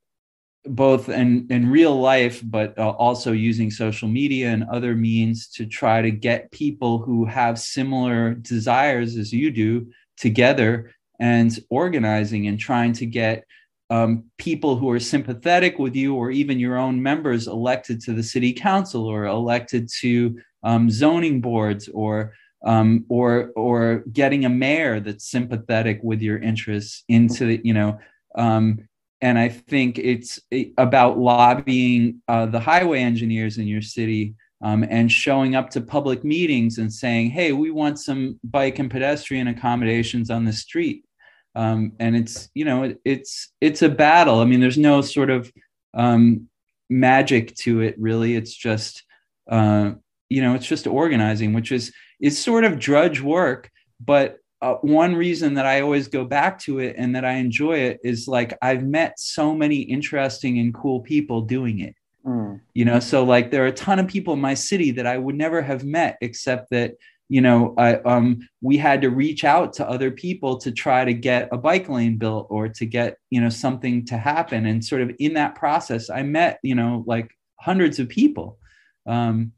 both 0.64 1.08
in, 1.08 1.46
in 1.50 1.70
real 1.70 1.98
life, 1.98 2.42
but 2.44 2.76
uh, 2.78 2.90
also 2.90 3.32
using 3.32 3.70
social 3.70 4.08
media 4.08 4.50
and 4.50 4.64
other 4.64 4.94
means 4.94 5.48
to 5.48 5.66
try 5.66 6.02
to 6.02 6.10
get 6.10 6.50
people 6.50 6.98
who 6.98 7.24
have 7.24 7.58
similar 7.58 8.34
desires 8.34 9.16
as 9.16 9.32
you 9.32 9.50
do 9.50 9.88
together 10.16 10.92
and 11.20 11.58
organizing 11.70 12.48
and 12.48 12.58
trying 12.58 12.92
to 12.92 13.06
get 13.06 13.44
um, 13.90 14.24
people 14.38 14.76
who 14.76 14.90
are 14.90 15.00
sympathetic 15.00 15.78
with 15.78 15.94
you 15.94 16.14
or 16.14 16.30
even 16.30 16.58
your 16.58 16.76
own 16.76 17.02
members 17.02 17.46
elected 17.46 18.00
to 18.02 18.12
the 18.12 18.22
city 18.22 18.52
council 18.52 19.06
or 19.06 19.26
elected 19.26 19.88
to 20.00 20.38
um, 20.62 20.90
zoning 20.90 21.40
boards 21.40 21.88
or 21.88 22.32
um, 22.64 23.04
or 23.08 23.52
or 23.54 24.02
getting 24.12 24.44
a 24.44 24.48
mayor 24.48 24.98
that's 24.98 25.30
sympathetic 25.30 26.00
with 26.02 26.20
your 26.20 26.38
interests 26.38 27.04
into 27.08 27.46
the, 27.46 27.60
you 27.62 27.74
know 27.74 27.98
um, 28.36 28.78
and 29.20 29.38
I 29.38 29.48
think 29.48 29.98
it's 29.98 30.40
about 30.76 31.18
lobbying 31.18 32.22
uh, 32.28 32.46
the 32.46 32.60
highway 32.60 33.00
engineers 33.00 33.58
in 33.58 33.66
your 33.66 33.82
city 33.82 34.34
um, 34.62 34.84
and 34.88 35.10
showing 35.10 35.54
up 35.54 35.70
to 35.70 35.80
public 35.80 36.22
meetings 36.24 36.78
and 36.78 36.92
saying, 36.92 37.30
"Hey, 37.30 37.52
we 37.52 37.70
want 37.70 37.98
some 37.98 38.38
bike 38.44 38.78
and 38.78 38.90
pedestrian 38.90 39.48
accommodations 39.48 40.30
on 40.30 40.44
the 40.44 40.52
street." 40.52 41.04
Um, 41.56 41.92
and 41.98 42.14
it's 42.14 42.50
you 42.54 42.66
know 42.66 42.82
it, 42.84 43.00
it's 43.04 43.50
it's 43.62 43.80
a 43.80 43.88
battle. 43.88 44.40
I 44.40 44.44
mean, 44.44 44.60
there's 44.60 44.78
no 44.78 45.00
sort 45.00 45.30
of 45.30 45.50
um, 45.94 46.48
magic 46.90 47.56
to 47.56 47.80
it 47.80 47.98
really. 47.98 48.36
It's 48.36 48.54
just 48.54 49.02
uh, 49.50 49.92
you 50.28 50.42
know 50.42 50.54
it's 50.54 50.66
just 50.66 50.86
organizing, 50.86 51.54
which 51.54 51.72
is 51.72 51.92
is 52.20 52.38
sort 52.38 52.64
of 52.64 52.78
drudge 52.78 53.22
work, 53.22 53.70
but 54.04 54.38
uh, 54.60 54.74
one 54.82 55.14
reason 55.14 55.54
that 55.54 55.66
I 55.66 55.80
always 55.80 56.08
go 56.08 56.24
back 56.24 56.58
to 56.60 56.78
it 56.78 56.96
and 56.98 57.14
that 57.16 57.24
I 57.24 57.32
enjoy 57.32 57.78
it 57.78 58.00
is 58.04 58.28
like 58.28 58.56
I've 58.60 58.84
met 58.84 59.18
so 59.18 59.54
many 59.54 59.80
interesting 59.80 60.58
and 60.58 60.74
cool 60.74 61.00
people 61.00 61.42
doing 61.42 61.80
it. 61.80 61.94
Mm. 62.24 62.60
You 62.74 62.84
know, 62.84 63.00
so 63.00 63.24
like 63.24 63.50
there 63.50 63.64
are 63.64 63.68
a 63.68 63.72
ton 63.72 63.98
of 63.98 64.08
people 64.08 64.34
in 64.34 64.40
my 64.40 64.54
city 64.54 64.90
that 64.92 65.06
I 65.06 65.16
would 65.16 65.36
never 65.36 65.62
have 65.62 65.84
met 65.84 66.18
except 66.20 66.70
that 66.70 66.94
you 67.28 67.40
know 67.40 67.74
I, 67.76 67.96
um, 67.96 68.48
we 68.60 68.76
had 68.76 69.02
to 69.02 69.10
reach 69.10 69.44
out 69.44 69.72
to 69.74 69.88
other 69.88 70.10
people 70.10 70.58
to 70.58 70.70
try 70.70 71.04
to 71.04 71.14
get 71.14 71.48
a 71.52 71.58
bike 71.58 71.88
lane 71.88 72.16
built 72.16 72.46
or 72.50 72.68
to 72.68 72.86
get 72.86 73.18
you 73.30 73.40
know 73.40 73.48
something 73.48 74.04
to 74.06 74.16
happen. 74.16 74.66
And 74.66 74.84
sort 74.84 75.02
of 75.02 75.10
in 75.18 75.34
that 75.34 75.54
process 75.54 76.10
i 76.10 76.22
met 76.22 76.58
you 76.62 76.74
know 76.74 77.04
like 77.06 77.30
hundreds 77.58 77.98
of 77.98 78.08
people. 78.08 78.58
Um, 79.06 79.52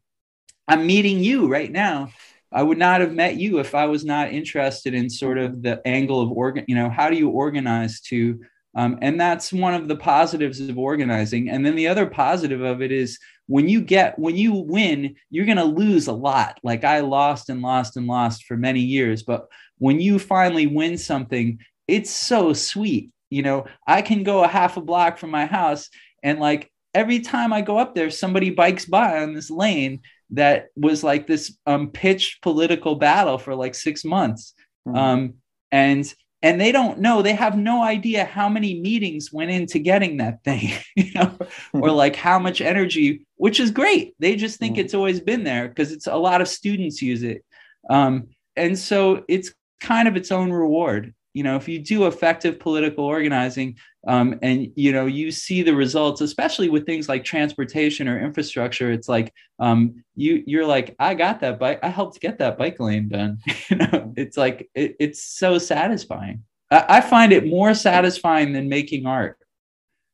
i'm 0.67 0.87
meeting 0.87 1.19
you 1.21 1.49
right 1.49 1.71
now. 1.71 2.11
I 2.51 2.63
would 2.63 2.79
not 2.79 3.01
have 3.01 3.13
met 3.13 3.37
you 3.37 3.59
if 3.59 3.75
I 3.75 3.87
was 3.87 4.05
not 4.05 4.33
interested 4.33 4.95
in 4.95 5.11
sort 5.11 5.39
of 5.39 5.63
the 5.63 5.87
angle 5.87 6.21
of 6.21 6.33
organ, 6.33 6.65
you 6.67 6.75
know, 6.75 6.89
how 6.89 7.11
do 7.11 7.17
you 7.17 7.29
organize 7.29 8.01
to, 8.03 8.41
um, 8.75 8.99
and 9.03 9.21
that's 9.21 9.53
one 9.53 9.75
of 9.75 9.87
the 9.87 9.97
positives 9.97 10.61
of 10.61 10.79
organizing. 10.79 11.51
And 11.51 11.65
then 11.65 11.77
the 11.77 11.89
other 11.89 12.07
positive 12.07 12.63
of 12.63 12.81
it 12.81 12.91
is 12.91 13.19
when 13.49 13.69
you 13.69 13.81
get, 13.81 14.19
when 14.19 14.37
you 14.37 14.53
win, 14.53 15.17
you're 15.31 15.47
going 15.47 15.59
to 15.59 15.65
lose 15.65 16.07
a 16.07 16.13
lot. 16.13 16.61
Like 16.63 16.85
I 16.85 17.01
lost 17.01 17.49
and 17.49 17.61
lost 17.61 17.97
and 17.97 18.07
lost 18.07 18.45
for 18.45 18.57
many 18.57 18.81
years. 18.81 19.25
But 19.25 19.49
when 19.79 20.01
you 20.01 20.19
finally 20.19 20.67
win 20.67 20.97
something, 20.97 21.59
it's 21.89 22.11
so 22.11 22.53
sweet. 22.53 23.11
You 23.31 23.43
know, 23.43 23.67
I 23.87 24.03
can 24.03 24.23
go 24.23 24.45
a 24.45 24.49
half 24.49 24.77
a 24.77 24.81
block 24.81 25.19
from 25.19 25.31
my 25.31 25.47
house 25.47 25.89
and 26.23 26.39
like 26.39 26.71
every 26.95 27.21
time 27.21 27.53
I 27.53 27.61
go 27.61 27.79
up 27.79 27.95
there, 27.95 28.11
somebody 28.11 28.51
bikes 28.51 28.85
by 28.85 29.23
on 29.23 29.35
this 29.35 29.51
lane 29.51 30.01
that 30.31 30.67
was 30.77 31.03
like 31.03 31.27
this 31.27 31.57
um, 31.67 31.91
pitched 31.91 32.43
political 32.43 32.97
battle 32.97 33.39
for 33.39 33.55
like 33.55 33.75
six 33.75 34.05
months. 34.05 34.55
Mm-hmm. 34.87 34.97
Um, 34.97 35.35
and 35.73 36.13
and 36.43 36.61
they 36.61 36.71
don't 36.71 37.01
know 37.01 37.21
they 37.21 37.35
have 37.35 37.57
no 37.59 37.83
idea 37.83 38.25
how 38.25 38.49
many 38.49 38.81
meetings 38.81 39.33
went 39.33 39.51
into 39.51 39.79
getting 39.79 40.19
that 40.19 40.43
thing 40.45 40.71
you 40.97 41.13
know 41.15 41.37
or 41.73 41.91
like 41.91 42.15
how 42.15 42.39
much 42.39 42.61
energy 42.61 43.27
which 43.39 43.61
is 43.61 43.71
great. 43.71 44.15
They 44.19 44.37
just 44.37 44.59
think 44.59 44.75
mm-hmm. 44.75 44.85
it's 44.85 44.95
always 44.95 45.21
been 45.21 45.45
there 45.45 45.69
because 45.69 45.91
it's 45.91 46.07
a 46.07 46.17
lot 46.17 46.43
of 46.43 46.49
students 46.49 47.01
use 47.01 47.23
it. 47.23 47.45
Um, 47.89 48.29
and 48.55 48.79
so 48.79 49.25
it's 49.29 49.55
kind 49.81 50.09
of 50.09 50.17
its 50.17 50.31
own 50.31 50.53
reward 50.53 51.15
you 51.35 51.43
know 51.43 51.57
if 51.57 51.69
you 51.69 51.79
do 51.79 52.07
effective 52.07 52.59
political 52.59 53.05
organizing 53.05 53.77
um, 54.07 54.39
and 54.43 54.73
you 54.77 54.93
know 54.93 55.07
you 55.07 55.31
see 55.31 55.63
the 55.63 55.75
results 55.75 56.21
especially 56.21 56.69
with 56.69 56.87
things 56.87 57.09
like 57.09 57.25
transportation 57.25 58.09
or 58.09 58.19
infrastructure 58.19 58.91
it's 58.91 59.09
like 59.09 59.33
um, 59.59 60.03
you 60.15 60.43
you're 60.47 60.67
like 60.67 60.95
i 60.99 61.15
got 61.15 61.41
that 61.41 61.59
bike 61.59 61.79
i 61.83 61.89
helped 61.89 62.21
get 62.21 62.39
that 62.39 62.59
bike 62.59 62.81
lane 62.81 63.09
done. 63.09 63.39
You 63.71 63.77
know 63.77 64.15
it's 64.17 64.37
like 64.37 64.71
it, 64.75 64.97
it's 64.99 65.23
so 65.23 65.59
satisfying. 65.59 66.43
I, 66.71 66.85
I, 66.89 67.01
find 67.03 67.33
it 67.33 67.47
more 67.47 67.75
satisfying 67.75 68.53
than 68.53 68.69
making 68.69 69.07
art. 69.07 69.39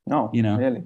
No 0.06 0.30
you 0.32 0.42
know? 0.42 0.56
really. 0.56 0.82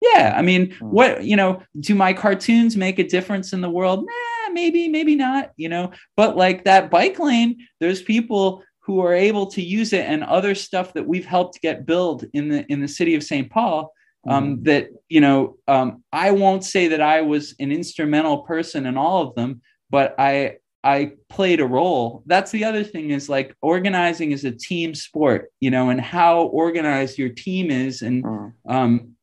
Yeah 0.00 0.34
i 0.36 0.42
mean 0.42 0.72
hmm. 0.72 0.86
what 0.86 1.24
you 1.24 1.36
know 1.36 1.62
do 1.80 1.94
my 1.94 2.12
cartoons 2.12 2.76
make 2.76 2.98
a 2.98 3.06
difference 3.06 3.52
in 3.52 3.60
the 3.60 3.70
world? 3.70 4.06
Nah, 4.06 4.52
maybe 4.52 4.88
maybe 4.88 5.14
not 5.14 5.52
you 5.56 5.68
know? 5.68 5.92
But 6.16 6.36
like 6.36 6.64
that 6.64 6.90
bike 6.90 7.18
lane 7.18 7.66
there's 7.80 8.00
people 8.00 8.62
who 8.86 9.00
are 9.00 9.12
able 9.12 9.46
to 9.46 9.60
use 9.60 9.92
it 9.92 10.06
and 10.06 10.22
other 10.22 10.54
stuff 10.54 10.94
that 10.94 11.04
we've 11.04 11.26
helped 11.26 11.60
get 11.60 11.84
built 11.84 12.22
in 12.34 12.48
the 12.48 12.64
in 12.72 12.80
the 12.80 12.86
city 12.86 13.16
of 13.16 13.22
St. 13.24 13.50
Paul. 13.50 13.92
Um, 14.28 14.58
mm 14.58 14.64
That 14.64 14.88
you 15.08 15.20
know, 15.20 15.56
um, 15.66 16.04
I 16.12 16.30
won't 16.30 16.64
say 16.64 16.88
that 16.88 17.00
I 17.00 17.22
was 17.22 17.54
an 17.58 17.72
instrumental 17.72 18.38
person 18.42 18.86
in 18.86 18.96
all 18.96 19.26
of 19.26 19.34
them, 19.34 19.60
but 19.90 20.14
I 20.18 20.58
I 20.84 21.12
played 21.28 21.60
a 21.60 21.66
role. 21.66 22.22
That's 22.26 22.52
the 22.52 22.64
other 22.64 22.84
thing 22.84 23.10
is 23.10 23.28
like 23.28 23.56
organizing 23.60 24.30
is 24.30 24.44
a 24.44 24.52
team 24.52 24.94
sport, 24.94 25.50
you 25.58 25.70
know, 25.70 25.90
and 25.90 26.00
how 26.00 26.42
organized 26.42 27.18
your 27.18 27.30
team 27.30 27.70
is, 27.70 28.02
and 28.02 28.24
mm 28.24 28.52
um, 28.68 29.16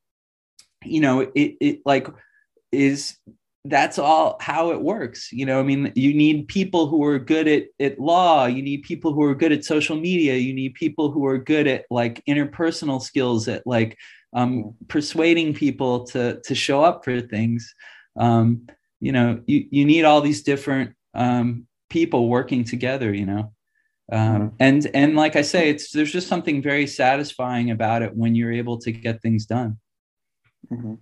you 0.84 1.00
know, 1.00 1.20
it 1.20 1.56
it 1.60 1.80
like 1.86 2.06
is 2.70 3.16
that's 3.66 3.98
all 3.98 4.36
how 4.40 4.72
it 4.72 4.80
works 4.80 5.32
you 5.32 5.46
know 5.46 5.58
i 5.58 5.62
mean 5.62 5.90
you 5.94 6.12
need 6.12 6.46
people 6.48 6.86
who 6.86 7.02
are 7.02 7.18
good 7.18 7.48
at, 7.48 7.64
at 7.80 7.98
law 7.98 8.44
you 8.44 8.62
need 8.62 8.82
people 8.82 9.12
who 9.12 9.22
are 9.22 9.34
good 9.34 9.52
at 9.52 9.64
social 9.64 9.96
media 9.96 10.34
you 10.34 10.52
need 10.52 10.74
people 10.74 11.10
who 11.10 11.24
are 11.24 11.38
good 11.38 11.66
at 11.66 11.84
like 11.90 12.22
interpersonal 12.28 13.00
skills 13.00 13.48
at 13.48 13.66
like 13.66 13.96
um, 14.34 14.74
persuading 14.88 15.54
people 15.54 16.04
to 16.06 16.40
to 16.42 16.54
show 16.54 16.82
up 16.82 17.04
for 17.04 17.20
things. 17.20 17.74
Um, 18.16 18.66
you 19.00 19.12
know 19.12 19.40
you, 19.46 19.66
you 19.70 19.84
need 19.84 20.04
all 20.04 20.20
these 20.20 20.42
different 20.42 20.94
um, 21.14 21.66
people 21.88 22.28
working 22.28 22.64
together 22.64 23.14
you 23.14 23.26
know? 23.26 23.52
Um, 24.12 24.20
mm-hmm. 24.20 24.56
and 24.60 24.90
and 24.92 25.16
like 25.16 25.34
i 25.34 25.40
say 25.40 25.70
it's 25.70 25.90
there's 25.90 26.12
just 26.12 26.28
something 26.28 26.60
very 26.60 26.86
satisfying 26.86 27.70
about 27.70 28.02
it 28.02 28.14
when 28.14 28.34
you're 28.34 28.52
able 28.52 28.78
to 28.78 28.92
get 28.92 29.22
things 29.22 29.46
done. 29.46 29.78
Mm-hmm 30.70 30.94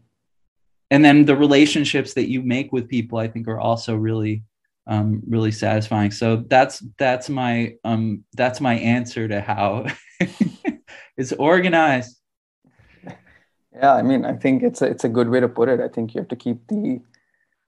and 0.92 1.02
then 1.04 1.24
the 1.24 1.34
relationships 1.34 2.12
that 2.14 2.28
you 2.28 2.42
make 2.42 2.72
with 2.72 2.88
people 2.88 3.18
i 3.18 3.26
think 3.26 3.48
are 3.48 3.60
also 3.60 3.96
really 3.96 4.42
um, 4.86 5.22
really 5.28 5.52
satisfying 5.52 6.10
so 6.10 6.44
that's 6.48 6.80
that's 6.98 7.28
my 7.28 7.74
um, 7.84 8.24
that's 8.34 8.60
my 8.60 8.74
answer 8.74 9.28
to 9.28 9.40
how 9.40 9.86
it's 11.16 11.32
organized 11.32 12.18
Yeah, 13.74 13.94
I 13.94 14.02
mean, 14.02 14.24
I 14.24 14.34
think 14.34 14.62
it's 14.62 14.82
a, 14.82 14.86
it's 14.86 15.04
a 15.04 15.08
good 15.08 15.28
way 15.28 15.40
to 15.40 15.48
put 15.48 15.68
it. 15.68 15.80
I 15.80 15.88
think 15.88 16.14
you 16.14 16.20
have 16.20 16.28
to 16.28 16.36
keep 16.36 16.66
the 16.68 17.00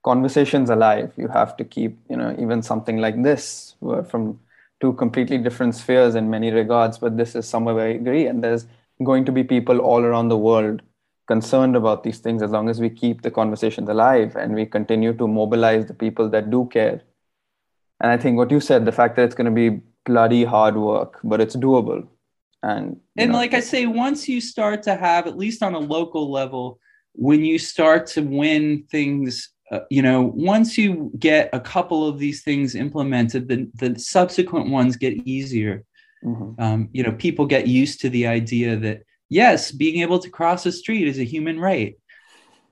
conversations 0.03 0.69
alive. 0.69 1.11
You 1.17 1.27
have 1.29 1.57
to 1.57 1.63
keep, 1.63 1.97
you 2.09 2.17
know, 2.17 2.35
even 2.39 2.61
something 2.61 2.97
like 2.97 3.21
this, 3.23 3.75
from 4.09 4.39
two 4.81 4.93
completely 4.93 5.39
different 5.39 5.73
spheres 5.73 6.15
in 6.15 6.29
many 6.29 6.51
regards, 6.51 6.99
but 6.99 7.17
this 7.17 7.35
is 7.35 7.47
somewhere 7.47 7.75
where 7.75 7.87
I 7.87 7.93
agree. 7.93 8.27
And 8.27 8.43
there's 8.43 8.67
going 9.03 9.25
to 9.25 9.31
be 9.31 9.43
people 9.43 9.79
all 9.79 10.03
around 10.03 10.29
the 10.29 10.37
world 10.37 10.81
concerned 11.27 11.75
about 11.75 12.03
these 12.03 12.19
things 12.19 12.41
as 12.41 12.51
long 12.51 12.69
as 12.69 12.79
we 12.79 12.89
keep 12.89 13.21
the 13.21 13.31
conversations 13.31 13.89
alive 13.89 14.35
and 14.35 14.53
we 14.53 14.65
continue 14.65 15.13
to 15.13 15.27
mobilize 15.27 15.85
the 15.85 15.93
people 15.93 16.29
that 16.29 16.49
do 16.49 16.67
care. 16.71 17.01
And 18.01 18.11
I 18.11 18.17
think 18.17 18.37
what 18.37 18.51
you 18.51 18.59
said, 18.59 18.85
the 18.85 18.91
fact 18.91 19.15
that 19.15 19.23
it's 19.23 19.35
going 19.35 19.45
to 19.45 19.51
be 19.51 19.81
bloody 20.05 20.43
hard 20.43 20.75
work, 20.75 21.19
but 21.23 21.41
it's 21.41 21.55
doable. 21.55 22.07
And 22.61 22.99
and 23.17 23.31
know, 23.31 23.37
like 23.37 23.53
I 23.53 23.59
say, 23.59 23.85
once 23.85 24.27
you 24.27 24.41
start 24.41 24.83
to 24.83 24.95
have, 24.95 25.27
at 25.27 25.37
least 25.37 25.63
on 25.63 25.73
a 25.73 25.79
local 25.79 26.31
level, 26.31 26.79
when 27.13 27.45
you 27.45 27.57
start 27.59 28.07
to 28.07 28.21
win 28.21 28.85
things 28.89 29.55
uh, 29.71 29.79
you 29.89 30.01
know, 30.01 30.31
once 30.35 30.77
you 30.77 31.11
get 31.17 31.49
a 31.51 31.59
couple 31.59 32.07
of 32.07 32.19
these 32.19 32.43
things 32.43 32.75
implemented, 32.75 33.47
then 33.47 33.71
the 33.75 33.97
subsequent 33.97 34.69
ones 34.69 34.95
get 34.95 35.13
easier. 35.25 35.83
Mm-hmm. 36.23 36.61
Um, 36.61 36.89
you 36.93 37.03
know, 37.03 37.11
people 37.13 37.45
get 37.45 37.67
used 37.67 37.99
to 38.01 38.09
the 38.09 38.27
idea 38.27 38.75
that 38.77 39.03
yes, 39.29 39.71
being 39.71 40.01
able 40.01 40.19
to 40.19 40.29
cross 40.29 40.65
a 40.65 40.71
street 40.71 41.07
is 41.07 41.19
a 41.19 41.23
human 41.23 41.59
right. 41.59 41.95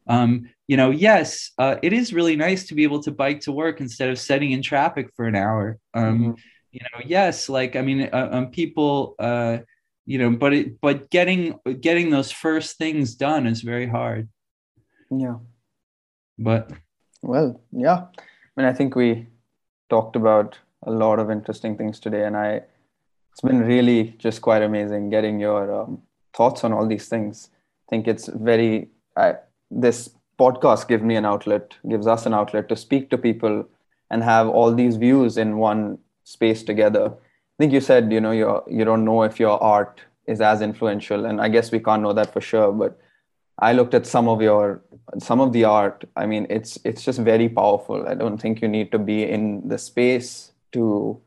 Um, 0.07 0.49
you 0.67 0.77
know, 0.77 0.91
yes, 0.91 1.51
uh, 1.57 1.75
it 1.81 1.93
is 1.93 2.13
really 2.13 2.35
nice 2.35 2.67
to 2.67 2.75
be 2.75 2.83
able 2.83 3.01
to 3.03 3.11
bike 3.11 3.41
to 3.41 3.51
work 3.51 3.81
instead 3.81 4.09
of 4.09 4.19
sitting 4.19 4.51
in 4.51 4.61
traffic 4.61 5.09
for 5.15 5.25
an 5.25 5.35
hour. 5.35 5.77
Um, 5.93 6.19
mm-hmm. 6.19 6.31
You 6.71 6.79
know, 6.81 7.01
yes, 7.05 7.49
like 7.49 7.75
I 7.75 7.81
mean, 7.81 8.09
uh, 8.11 8.29
um, 8.31 8.49
people, 8.49 9.15
uh, 9.19 9.59
you 10.05 10.17
know, 10.17 10.31
but 10.31 10.53
it, 10.53 10.81
but 10.81 11.09
getting 11.09 11.59
getting 11.79 12.09
those 12.09 12.31
first 12.31 12.77
things 12.77 13.15
done 13.15 13.45
is 13.45 13.61
very 13.61 13.87
hard. 13.87 14.27
Yeah. 15.11 15.37
But 16.39 16.71
well, 17.21 17.61
yeah. 17.71 18.07
I 18.17 18.61
mean, 18.61 18.65
I 18.65 18.73
think 18.73 18.95
we 18.95 19.27
talked 19.89 20.15
about 20.15 20.57
a 20.81 20.91
lot 20.91 21.19
of 21.19 21.29
interesting 21.29 21.77
things 21.77 21.99
today, 21.99 22.25
and 22.25 22.35
I 22.35 22.63
it's 23.31 23.41
been 23.41 23.61
really 23.65 24.15
just 24.17 24.41
quite 24.41 24.61
amazing 24.61 25.09
getting 25.09 25.39
your 25.39 25.81
um, 25.81 26.01
thoughts 26.35 26.63
on 26.63 26.73
all 26.73 26.87
these 26.87 27.07
things. 27.07 27.49
I 27.87 27.89
think 27.89 28.07
it's 28.07 28.27
very 28.27 28.89
I, 29.15 29.35
this 29.69 30.09
podcast 30.39 30.87
gives 30.87 31.03
me 31.03 31.15
an 31.15 31.25
outlet, 31.25 31.75
gives 31.87 32.07
us 32.07 32.25
an 32.25 32.33
outlet 32.33 32.69
to 32.69 32.75
speak 32.75 33.09
to 33.09 33.17
people 33.17 33.67
and 34.09 34.23
have 34.23 34.47
all 34.47 34.73
these 34.73 34.97
views 34.97 35.37
in 35.37 35.57
one 35.57 35.99
space 36.23 36.63
together. 36.63 37.05
I 37.13 37.55
think 37.59 37.73
you 37.73 37.81
said 37.81 38.11
you 38.11 38.21
know 38.21 38.31
you 38.31 38.61
you 38.67 38.85
don't 38.85 39.05
know 39.05 39.23
if 39.23 39.39
your 39.39 39.61
art 39.61 40.01
is 40.25 40.41
as 40.41 40.61
influential, 40.61 41.25
and 41.25 41.41
I 41.41 41.49
guess 41.49 41.71
we 41.71 41.79
can't 41.79 42.01
know 42.01 42.13
that 42.13 42.31
for 42.33 42.41
sure, 42.41 42.71
but 42.71 42.99
I 43.59 43.73
looked 43.73 43.93
at 43.93 44.05
some 44.05 44.27
of 44.27 44.41
your 44.41 44.81
some 45.19 45.39
of 45.39 45.53
the 45.53 45.63
art. 45.65 46.05
I 46.15 46.25
mean, 46.25 46.47
it's 46.49 46.79
it's 46.83 47.03
just 47.03 47.19
very 47.19 47.49
powerful. 47.49 48.07
I 48.07 48.15
don't 48.15 48.39
think 48.39 48.61
you 48.61 48.67
need 48.67 48.91
to 48.91 48.99
be 48.99 49.23
in 49.29 49.67
the 49.67 49.77
space 49.77 50.51
to 50.71 51.21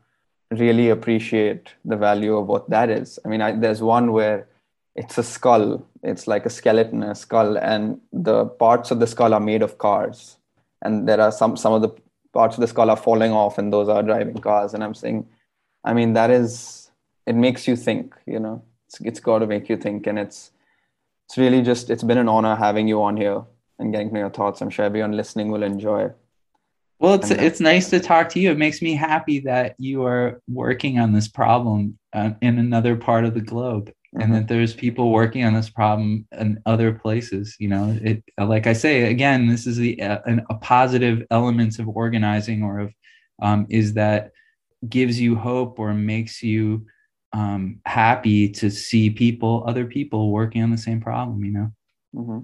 really 0.51 0.89
appreciate 0.89 1.73
the 1.85 1.95
value 1.95 2.35
of 2.35 2.47
what 2.47 2.69
that 2.69 2.89
is. 2.89 3.19
I 3.23 3.29
mean, 3.29 3.41
I, 3.41 3.51
there's 3.53 3.81
one 3.81 4.11
where 4.11 4.47
it's 4.97 5.17
a 5.17 5.23
skull. 5.23 5.85
It's 6.03 6.27
like 6.27 6.45
a 6.45 6.49
skeleton, 6.49 7.03
a 7.03 7.15
skull, 7.15 7.57
and 7.57 8.01
the 8.11 8.45
parts 8.45 8.91
of 8.91 8.99
the 8.99 9.07
skull 9.07 9.33
are 9.33 9.39
made 9.39 9.61
of 9.61 9.77
cars. 9.77 10.37
And 10.81 11.07
there 11.07 11.21
are 11.21 11.31
some 11.31 11.55
some 11.55 11.73
of 11.73 11.81
the 11.81 11.89
parts 12.33 12.55
of 12.55 12.61
the 12.61 12.67
skull 12.67 12.89
are 12.89 12.97
falling 12.97 13.31
off, 13.31 13.57
and 13.57 13.71
those 13.71 13.87
are 13.89 14.03
driving 14.03 14.39
cars. 14.39 14.73
And 14.73 14.83
I'm 14.83 14.95
saying, 14.95 15.27
I 15.83 15.93
mean, 15.93 16.13
that 16.13 16.31
is 16.31 16.91
it 17.25 17.35
makes 17.35 17.67
you 17.67 17.75
think. 17.75 18.15
You 18.25 18.39
know, 18.39 18.63
it's 18.87 18.99
it's 19.01 19.19
got 19.19 19.39
to 19.39 19.47
make 19.47 19.69
you 19.69 19.77
think, 19.77 20.07
and 20.07 20.17
it's 20.17 20.51
it's 21.27 21.37
really 21.37 21.61
just 21.61 21.89
it's 21.89 22.03
been 22.03 22.17
an 22.17 22.29
honor 22.29 22.55
having 22.55 22.87
you 22.87 23.01
on 23.03 23.17
here 23.17 23.43
and 23.79 23.91
getting 23.91 24.11
to 24.11 24.19
your 24.19 24.29
thoughts. 24.29 24.61
I'm 24.61 24.71
sure 24.71 24.85
everyone 24.85 25.11
listening 25.11 25.51
will 25.51 25.63
enjoy. 25.63 26.11
Well, 26.99 27.13
it's 27.13 27.29
uh, 27.29 27.37
it's 27.37 27.59
nice 27.59 27.89
to 27.91 27.99
talk 27.99 28.29
to 28.29 28.39
you. 28.39 28.51
It 28.51 28.57
makes 28.57 28.81
me 28.81 28.95
happy 28.95 29.39
that 29.41 29.75
you 29.77 30.03
are 30.05 30.41
working 30.47 30.97
on 30.97 31.11
this 31.11 31.27
problem 31.27 31.99
uh, 32.13 32.31
in 32.41 32.57
another 32.57 32.95
part 32.95 33.25
of 33.25 33.35
the 33.35 33.41
globe, 33.41 33.91
mm-hmm. 34.13 34.21
and 34.21 34.33
that 34.33 34.47
there's 34.47 34.73
people 34.73 35.11
working 35.11 35.43
on 35.43 35.53
this 35.53 35.69
problem 35.69 36.27
in 36.37 36.61
other 36.65 36.93
places. 36.93 37.55
You 37.59 37.69
know, 37.69 37.97
it 38.01 38.23
like 38.37 38.67
I 38.67 38.73
say 38.73 39.11
again, 39.11 39.47
this 39.47 39.67
is 39.67 39.77
the 39.77 40.01
uh, 40.01 40.19
an, 40.25 40.45
a 40.49 40.55
positive 40.55 41.25
elements 41.31 41.79
of 41.79 41.87
organizing 41.87 42.63
or 42.63 42.79
of 42.79 42.93
um, 43.41 43.67
is 43.69 43.93
that 43.93 44.31
gives 44.87 45.19
you 45.19 45.35
hope 45.35 45.79
or 45.79 45.93
makes 45.93 46.43
you 46.43 46.85
um, 47.33 47.79
happy 47.85 48.49
to 48.49 48.69
see 48.69 49.09
people, 49.09 49.63
other 49.67 49.85
people 49.85 50.31
working 50.31 50.63
on 50.63 50.71
the 50.71 50.77
same 50.77 51.01
problem, 51.01 51.43
you 51.43 51.51
know? 51.51 51.71
Mm-hmm. 52.15 52.39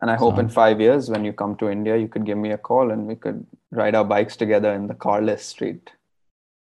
And 0.00 0.10
I 0.10 0.16
hope 0.16 0.38
in 0.38 0.48
five 0.48 0.80
years, 0.80 1.08
when 1.08 1.24
you 1.24 1.32
come 1.32 1.56
to 1.56 1.70
India, 1.70 1.96
you 1.96 2.08
could 2.08 2.26
give 2.26 2.36
me 2.36 2.50
a 2.50 2.58
call 2.58 2.90
and 2.90 3.06
we 3.06 3.14
could 3.14 3.46
ride 3.70 3.94
our 3.94 4.04
bikes 4.04 4.36
together 4.36 4.72
in 4.74 4.86
the 4.86 4.94
carless 4.94 5.44
street. 5.44 5.90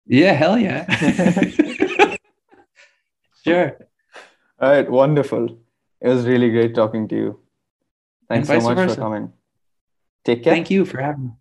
Yeah, 0.05 0.31
hell 0.33 0.57
yeah. 0.57 0.85
sure. 3.43 3.77
All 4.59 4.69
right, 4.71 4.89
wonderful. 4.89 5.57
It 6.01 6.07
was 6.07 6.25
really 6.25 6.49
great 6.49 6.75
talking 6.75 7.07
to 7.09 7.15
you. 7.15 7.39
Thanks 8.29 8.47
so 8.47 8.59
much 8.61 8.75
versa. 8.75 8.95
for 8.95 9.01
coming. 9.01 9.33
Take 10.23 10.43
care. 10.43 10.53
Thank 10.53 10.71
you 10.71 10.85
for 10.85 11.01
having 11.01 11.25
me. 11.25 11.31